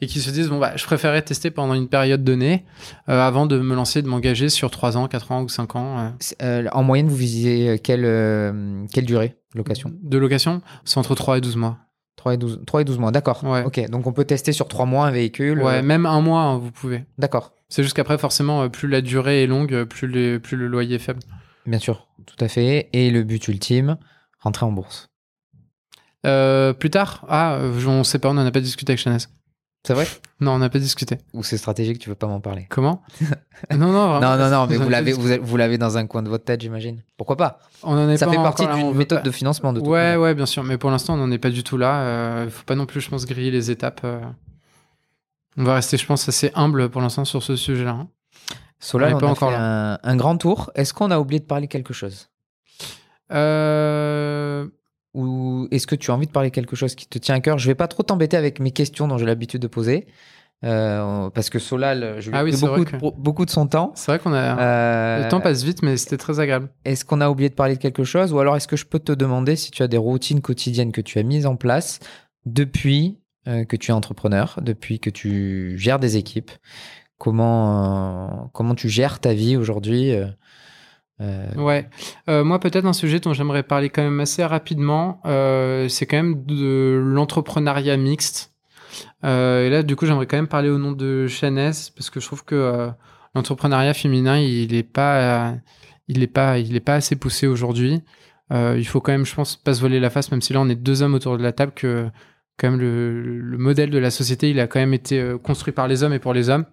[0.00, 2.64] et qui se disent bon bah je préférerais tester pendant une période donnée
[3.08, 5.98] euh, avant de me lancer, de m'engager sur 3 ans, 4 ans ou 5 ans
[5.98, 6.08] euh,
[6.64, 8.02] euh, en moyenne, vous visez quelle,
[8.92, 9.92] quelle durée de location?
[10.02, 10.62] De location.
[10.84, 11.78] C'est entre 3 et 12 mois.
[12.16, 13.42] 3 et 12, 3 et 12 mois, d'accord.
[13.44, 13.64] Ouais.
[13.64, 15.62] Ok, donc on peut tester sur 3 mois un véhicule.
[15.62, 17.04] Ouais, même un mois, hein, vous pouvez.
[17.18, 20.96] D'accord, C'est juste qu'après, forcément, plus la durée est longue, plus, les- plus le loyer
[20.96, 21.20] est faible.
[21.66, 22.90] bien sûr, tout à fait.
[22.92, 23.96] Et le but ultime,
[24.40, 25.08] rentrer en bourse.
[26.26, 29.28] Euh, plus tard, ah, on sait pas, on en a pas discuté avec Chanès.
[29.86, 30.06] C'est vrai?
[30.40, 31.16] Non, on n'a pas discuté.
[31.32, 32.66] Ou c'est stratégique, tu veux pas m'en parler?
[32.68, 33.02] Comment?
[33.70, 34.20] Non, non, vraiment.
[34.20, 37.02] Non, non, non, mais vous l'avez, vous, l'avez dans un coin de votre tête, j'imagine.
[37.16, 37.58] Pourquoi pas?
[37.82, 40.16] On en est Ça pas fait partie d'une méthode pas- de financement de toute Ouais,
[40.16, 40.64] ouais, bien sûr.
[40.64, 42.44] Mais pour l'instant, on n'en est pas du tout là.
[42.44, 44.00] Il faut pas non plus, je pense, griller les étapes.
[44.04, 44.20] euh.
[45.56, 47.90] On va rester, je pense, assez humble pour l'instant sur ce sujet-là.
[47.90, 48.08] hein.
[48.78, 50.70] Solal, On pas a encore fait un, un grand tour.
[50.74, 52.28] Est-ce qu'on a oublié de parler quelque chose?
[53.32, 54.66] Euh,
[55.14, 57.58] Ou est-ce que tu as envie de parler quelque chose qui te tient à cœur?
[57.58, 60.06] Je vais pas trop t'embêter avec mes questions dont j'ai l'habitude de poser.
[60.64, 63.92] euh, parce que Solal, je lui ai Ah oui, beaucoup, de, beaucoup de son temps.
[63.96, 64.58] C'est vrai qu'on a.
[64.60, 66.68] Euh, Le temps passe vite, mais c'était très agréable.
[66.84, 68.32] Est-ce qu'on a oublié de parler de quelque chose?
[68.32, 71.00] Ou alors est-ce que je peux te demander si tu as des routines quotidiennes que
[71.00, 71.98] tu as mises en place
[72.46, 73.18] depuis
[73.48, 76.50] euh, que tu es entrepreneur, depuis que tu gères des équipes?
[77.18, 80.12] Comment, comment tu gères ta vie aujourd'hui
[81.20, 81.88] euh, Ouais.
[82.28, 86.16] Euh, moi, peut-être un sujet dont j'aimerais parler quand même assez rapidement, euh, c'est quand
[86.16, 88.52] même de l'entrepreneuriat mixte.
[89.22, 92.26] Et là, du coup, j'aimerais quand même parler au nom de Chanès parce que je
[92.26, 92.90] trouve que
[93.34, 95.54] l'entrepreneuriat féminin, il est pas,
[96.08, 98.02] il est pas, il est pas assez poussé aujourd'hui.
[98.50, 100.68] Il faut quand même, je pense, pas se voiler la face, même si là, on
[100.68, 102.08] est deux hommes autour de la table, que
[102.58, 105.86] quand même le, le modèle de la société, il a quand même été construit par
[105.86, 106.64] les hommes et pour les hommes.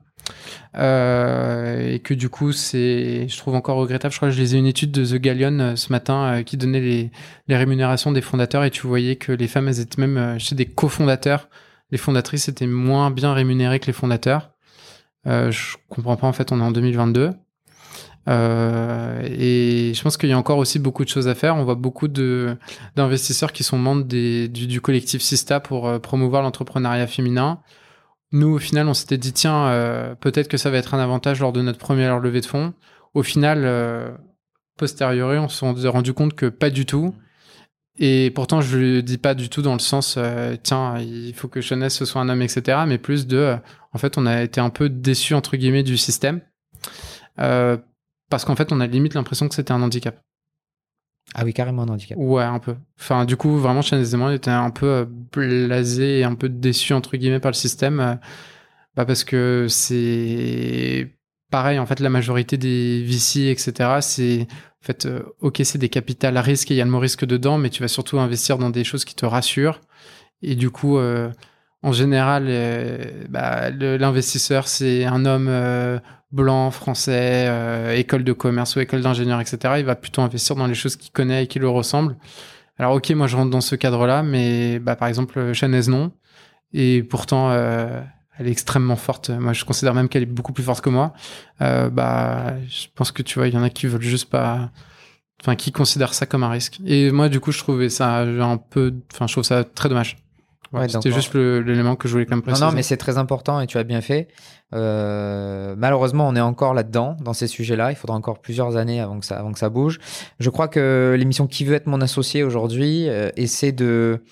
[0.76, 4.12] Euh, et que du coup, c'est, je trouve encore regrettable.
[4.12, 6.58] Je crois que je lisais une étude de The Galleon euh, ce matin euh, qui
[6.58, 7.12] donnait les,
[7.48, 10.66] les rémunérations des fondateurs et tu voyais que les femmes, elles étaient même chez des
[10.66, 11.50] cofondateurs.
[11.92, 14.52] Les fondatrices étaient moins bien rémunérées que les fondateurs.
[15.26, 17.32] Je comprends pas en fait, on est en 2022.
[18.30, 21.56] Euh, et je pense qu'il y a encore aussi beaucoup de choses à faire.
[21.56, 22.58] On voit beaucoup de
[22.96, 27.60] d'investisseurs qui sont membres des, du, collectif Sista pour promouvoir l'entrepreneuriat féminin.
[28.32, 31.40] Nous, au final, on s'était dit, tiens, euh, peut-être que ça va être un avantage
[31.40, 32.74] lors de notre première levée de fonds.
[33.14, 34.12] Au final, euh,
[34.78, 37.16] posteriori, on s'est rendu compte que pas du tout.
[38.00, 41.34] Et pourtant, je ne le dis pas du tout dans le sens, euh, tiens, il
[41.34, 42.80] faut que Jeunesse soit un homme, etc.
[42.86, 43.58] Mais plus de,
[43.94, 46.42] en fait, on a été un peu déçu entre guillemets du système.
[47.38, 50.20] parce qu'en fait, on a limite l'impression que c'était un handicap.
[51.36, 52.18] Ah oui, carrément un handicap.
[52.18, 52.76] Ouais, un peu.
[53.00, 56.94] Enfin, du coup, vraiment, Chanel moi était un peu euh, blasé et un peu déçu,
[56.94, 58.00] entre guillemets, par le système.
[58.00, 58.16] Euh,
[58.96, 61.14] bah parce que c'est
[61.52, 64.48] pareil, en fait, la majorité des VC, etc., c'est,
[64.82, 67.00] en fait, euh, ok, c'est des capitales à risque et il y a le mot
[67.00, 69.82] risque dedans, mais tu vas surtout investir dans des choses qui te rassurent.
[70.42, 72.46] Et du coup, en général,
[73.30, 75.50] bah, l'investisseur, c'est un homme
[76.32, 79.76] blanc, français, euh, école de commerce ou école d'ingénieur, etc.
[79.78, 82.18] Il va plutôt investir dans les choses qu'il connaît et qui le ressemblent.
[82.78, 86.12] Alors ok, moi je rentre dans ce cadre-là, mais bah, par exemple, Chanez non.
[86.74, 88.02] Et pourtant, euh,
[88.38, 89.30] elle est extrêmement forte.
[89.30, 91.14] Moi, je considère même qu'elle est beaucoup plus forte que moi.
[91.62, 94.70] Euh, bah, je pense que tu vois, il y en a qui veulent juste pas,
[95.42, 96.80] enfin, qui considèrent ça comme un risque.
[96.86, 100.18] Et moi, du coup, je trouvais ça un peu, enfin, je trouve ça très dommage.
[100.74, 102.66] Ouais, C'était juste l'élément que je voulais quand même préciser.
[102.66, 104.28] Non, non, mais c'est très important et tu as bien fait.
[104.74, 107.92] Euh, malheureusement, on est encore là-dedans, dans ces sujets-là.
[107.92, 110.00] Il faudra encore plusieurs années avant que ça, avant que ça bouge.
[110.40, 114.24] Je crois que l'émission Qui veut être mon associé aujourd'hui euh, essaie de,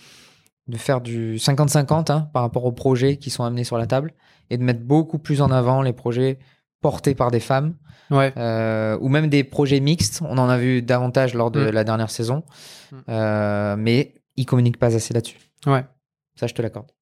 [0.67, 4.13] de faire du 50-50 hein, par rapport aux projets qui sont amenés sur la table
[4.49, 6.39] et de mettre beaucoup plus en avant les projets
[6.81, 7.75] portés par des femmes.
[8.11, 8.31] Ouais.
[8.37, 10.21] Euh, ou même des projets mixtes.
[10.23, 11.69] On en a vu davantage lors de mm.
[11.69, 12.43] la dernière saison.
[12.91, 13.75] Mm.
[13.77, 15.37] Mais ils communiquent pas assez là-dessus.
[15.65, 15.85] Ouais.
[16.35, 16.94] Ça, je te l'accorde.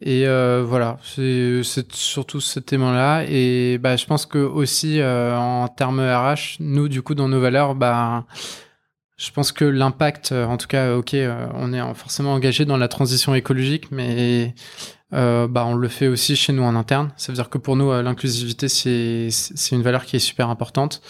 [0.00, 3.24] Et euh, voilà, c'est surtout ce témoin-là.
[3.28, 7.40] Et bah, je pense que aussi euh, en termes RH, nous, du coup, dans nos
[7.40, 8.24] valeurs, bah,
[9.16, 12.88] je pense que l'impact, en tout cas, ok, euh, on est forcément engagé dans la
[12.88, 14.54] transition écologique, mais
[15.14, 17.12] euh, bah, on le fait aussi chez nous en interne.
[17.16, 19.28] Ça veut dire que pour nous, euh, l'inclusivité, c'est,
[19.72, 21.00] une valeur qui est super importante.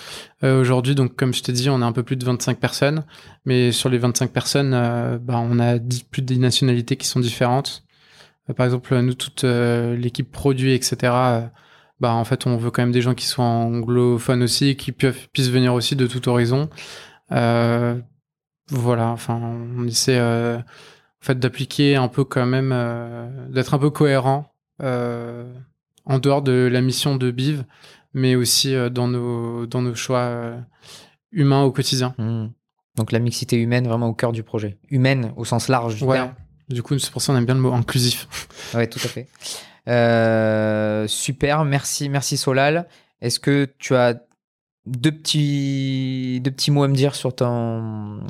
[0.45, 3.05] Euh, aujourd'hui, donc, comme je t'ai dit, on a un peu plus de 25 personnes,
[3.45, 4.71] mais sur les 25 personnes,
[5.23, 5.79] bah, on a
[6.11, 7.85] plus de nationalités qui sont différentes.
[8.57, 11.13] Par exemple, nous, toute l'équipe produit, etc.,
[12.01, 15.51] bah, en fait, on veut quand même des gens qui soient anglophones aussi, qui puissent
[15.51, 16.69] venir aussi de tout horizon.
[17.31, 19.41] voilà, enfin,
[19.77, 20.19] on essaie
[21.23, 24.53] en fait d'appliquer un peu quand même, euh, d'être un peu cohérent
[24.83, 25.53] euh,
[26.05, 27.65] en dehors de la mission de Biv,
[28.15, 30.55] mais aussi euh, dans nos dans nos choix
[31.33, 32.15] humains au quotidien.
[32.19, 32.47] Mmh.
[32.97, 36.21] Donc la mixité humaine vraiment au cœur du projet, humaine au sens large du ouais.
[36.69, 38.29] Du coup, c'est pour ça qu'on aime bien le mot inclusif.
[38.75, 39.29] ouais, tout à fait.
[39.89, 42.89] Euh, super, merci, merci Solal.
[43.21, 44.21] Est-ce que tu as
[44.87, 48.21] deux petits, deux petits mots à me dire sur, ton,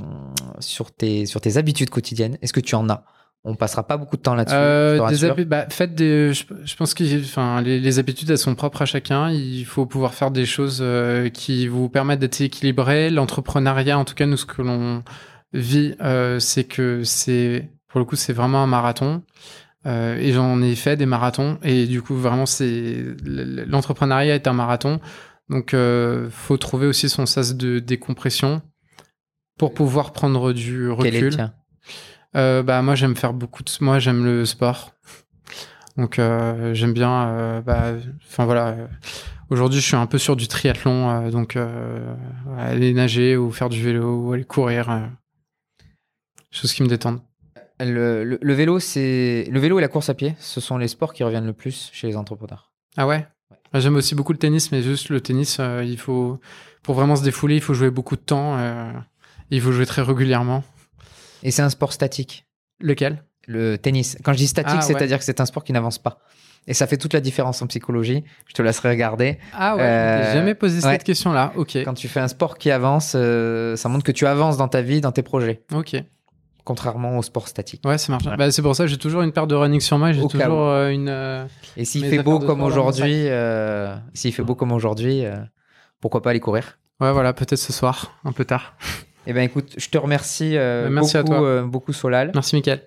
[0.60, 2.38] sur, tes, sur tes habitudes quotidiennes?
[2.42, 3.04] Est-ce que tu en as?
[3.44, 4.56] On passera pas beaucoup de temps là-dessus.
[4.56, 8.82] Euh, des bah, faites des, je, pense que enfin, les, les, habitudes, elles sont propres
[8.82, 9.30] à chacun.
[9.30, 13.10] Il faut pouvoir faire des choses euh, qui vous permettent d'être équilibré.
[13.10, 15.04] L'entrepreneuriat, en tout cas, nous, ce que l'on
[15.52, 19.22] vit, euh, c'est que c'est, pour le coup, c'est vraiment un marathon.
[19.86, 21.58] Euh, et j'en ai fait des marathons.
[21.62, 25.00] Et du coup, vraiment, c'est l'entrepreneuriat est un marathon.
[25.48, 28.62] Donc, euh, faut trouver aussi son sas de décompression
[29.58, 31.30] pour pouvoir prendre du recul.
[31.30, 31.50] Quel est
[32.36, 34.92] euh, bah moi j'aime faire beaucoup de moi j'aime le sport.
[35.96, 37.94] Donc euh, j'aime bien bah
[38.28, 38.76] enfin voilà
[39.48, 41.56] aujourd'hui je suis un peu sur du triathlon donc
[42.58, 45.08] aller nager ou faire du vélo ou aller courir
[46.50, 47.20] choses qui me détendent.
[47.80, 50.88] Le, le, le vélo c'est le vélo et la course à pied, ce sont les
[50.88, 52.72] sports qui reviennent le plus chez les entrepreneurs.
[52.96, 53.26] Ah ouais?
[53.74, 56.40] J'aime aussi beaucoup le tennis, mais juste le tennis, euh, il faut
[56.82, 58.56] pour vraiment se défouler, il faut jouer beaucoup de temps.
[58.58, 58.90] Euh,
[59.50, 60.64] il faut jouer très régulièrement.
[61.42, 62.46] Et c'est un sport statique.
[62.80, 63.24] Lequel?
[63.46, 64.16] Le tennis.
[64.24, 66.18] Quand je dis statique, ah, c'est-à-dire que c'est un sport qui n'avance pas.
[66.66, 68.24] Et ça fait toute la différence en psychologie.
[68.46, 69.38] Je te laisserai regarder.
[69.54, 71.52] Ah ouais, euh, jamais posé cette question-là.
[71.56, 71.76] Ok.
[71.76, 74.82] Quand tu fais un sport qui avance, euh, ça montre que tu avances dans ta
[74.82, 75.62] vie, dans tes projets.
[75.72, 75.96] Ok
[76.68, 77.80] contrairement au sport statique.
[77.86, 78.24] Ouais, c'est marche.
[78.24, 80.12] Bah, c'est pour ça que j'ai toujours une paire de running sur moi.
[80.12, 81.08] J'ai toujours euh, une.
[81.08, 81.46] Euh,
[81.78, 85.24] et s'il fait beau comme aujourd'hui, euh, s'il fait beau comme aujourd'hui,
[86.00, 86.78] pourquoi pas aller courir?
[87.00, 88.74] Ouais, voilà, peut-être ce soir, un peu tard.
[89.30, 90.56] Eh ben, écoute, je te remercie
[90.88, 91.62] Merci beaucoup, à toi.
[91.64, 92.30] beaucoup, Solal.
[92.32, 92.80] Merci, Mickaël.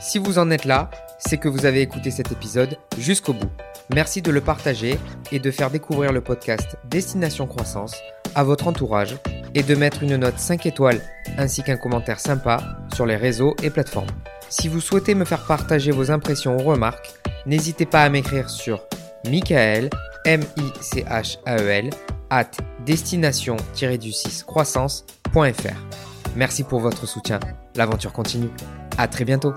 [0.00, 3.50] Si vous en êtes là, c'est que vous avez écouté cet épisode jusqu'au bout.
[3.94, 4.98] Merci de le partager
[5.32, 7.94] et de faire découvrir le podcast Destination Croissance
[8.34, 9.16] à votre entourage
[9.54, 11.00] et de mettre une note 5 étoiles
[11.38, 12.58] ainsi qu'un commentaire sympa
[12.94, 14.10] sur les réseaux et plateformes.
[14.48, 17.12] Si vous souhaitez me faire partager vos impressions ou remarques,
[17.46, 18.80] n'hésitez pas à m'écrire sur
[19.28, 19.90] Michael,
[20.24, 21.90] m i c h a e l
[22.30, 22.50] at
[22.86, 25.76] destination-du6 croissance.fr.
[26.36, 27.40] Merci pour votre soutien.
[27.74, 28.50] L'aventure continue.
[28.98, 29.54] À très bientôt.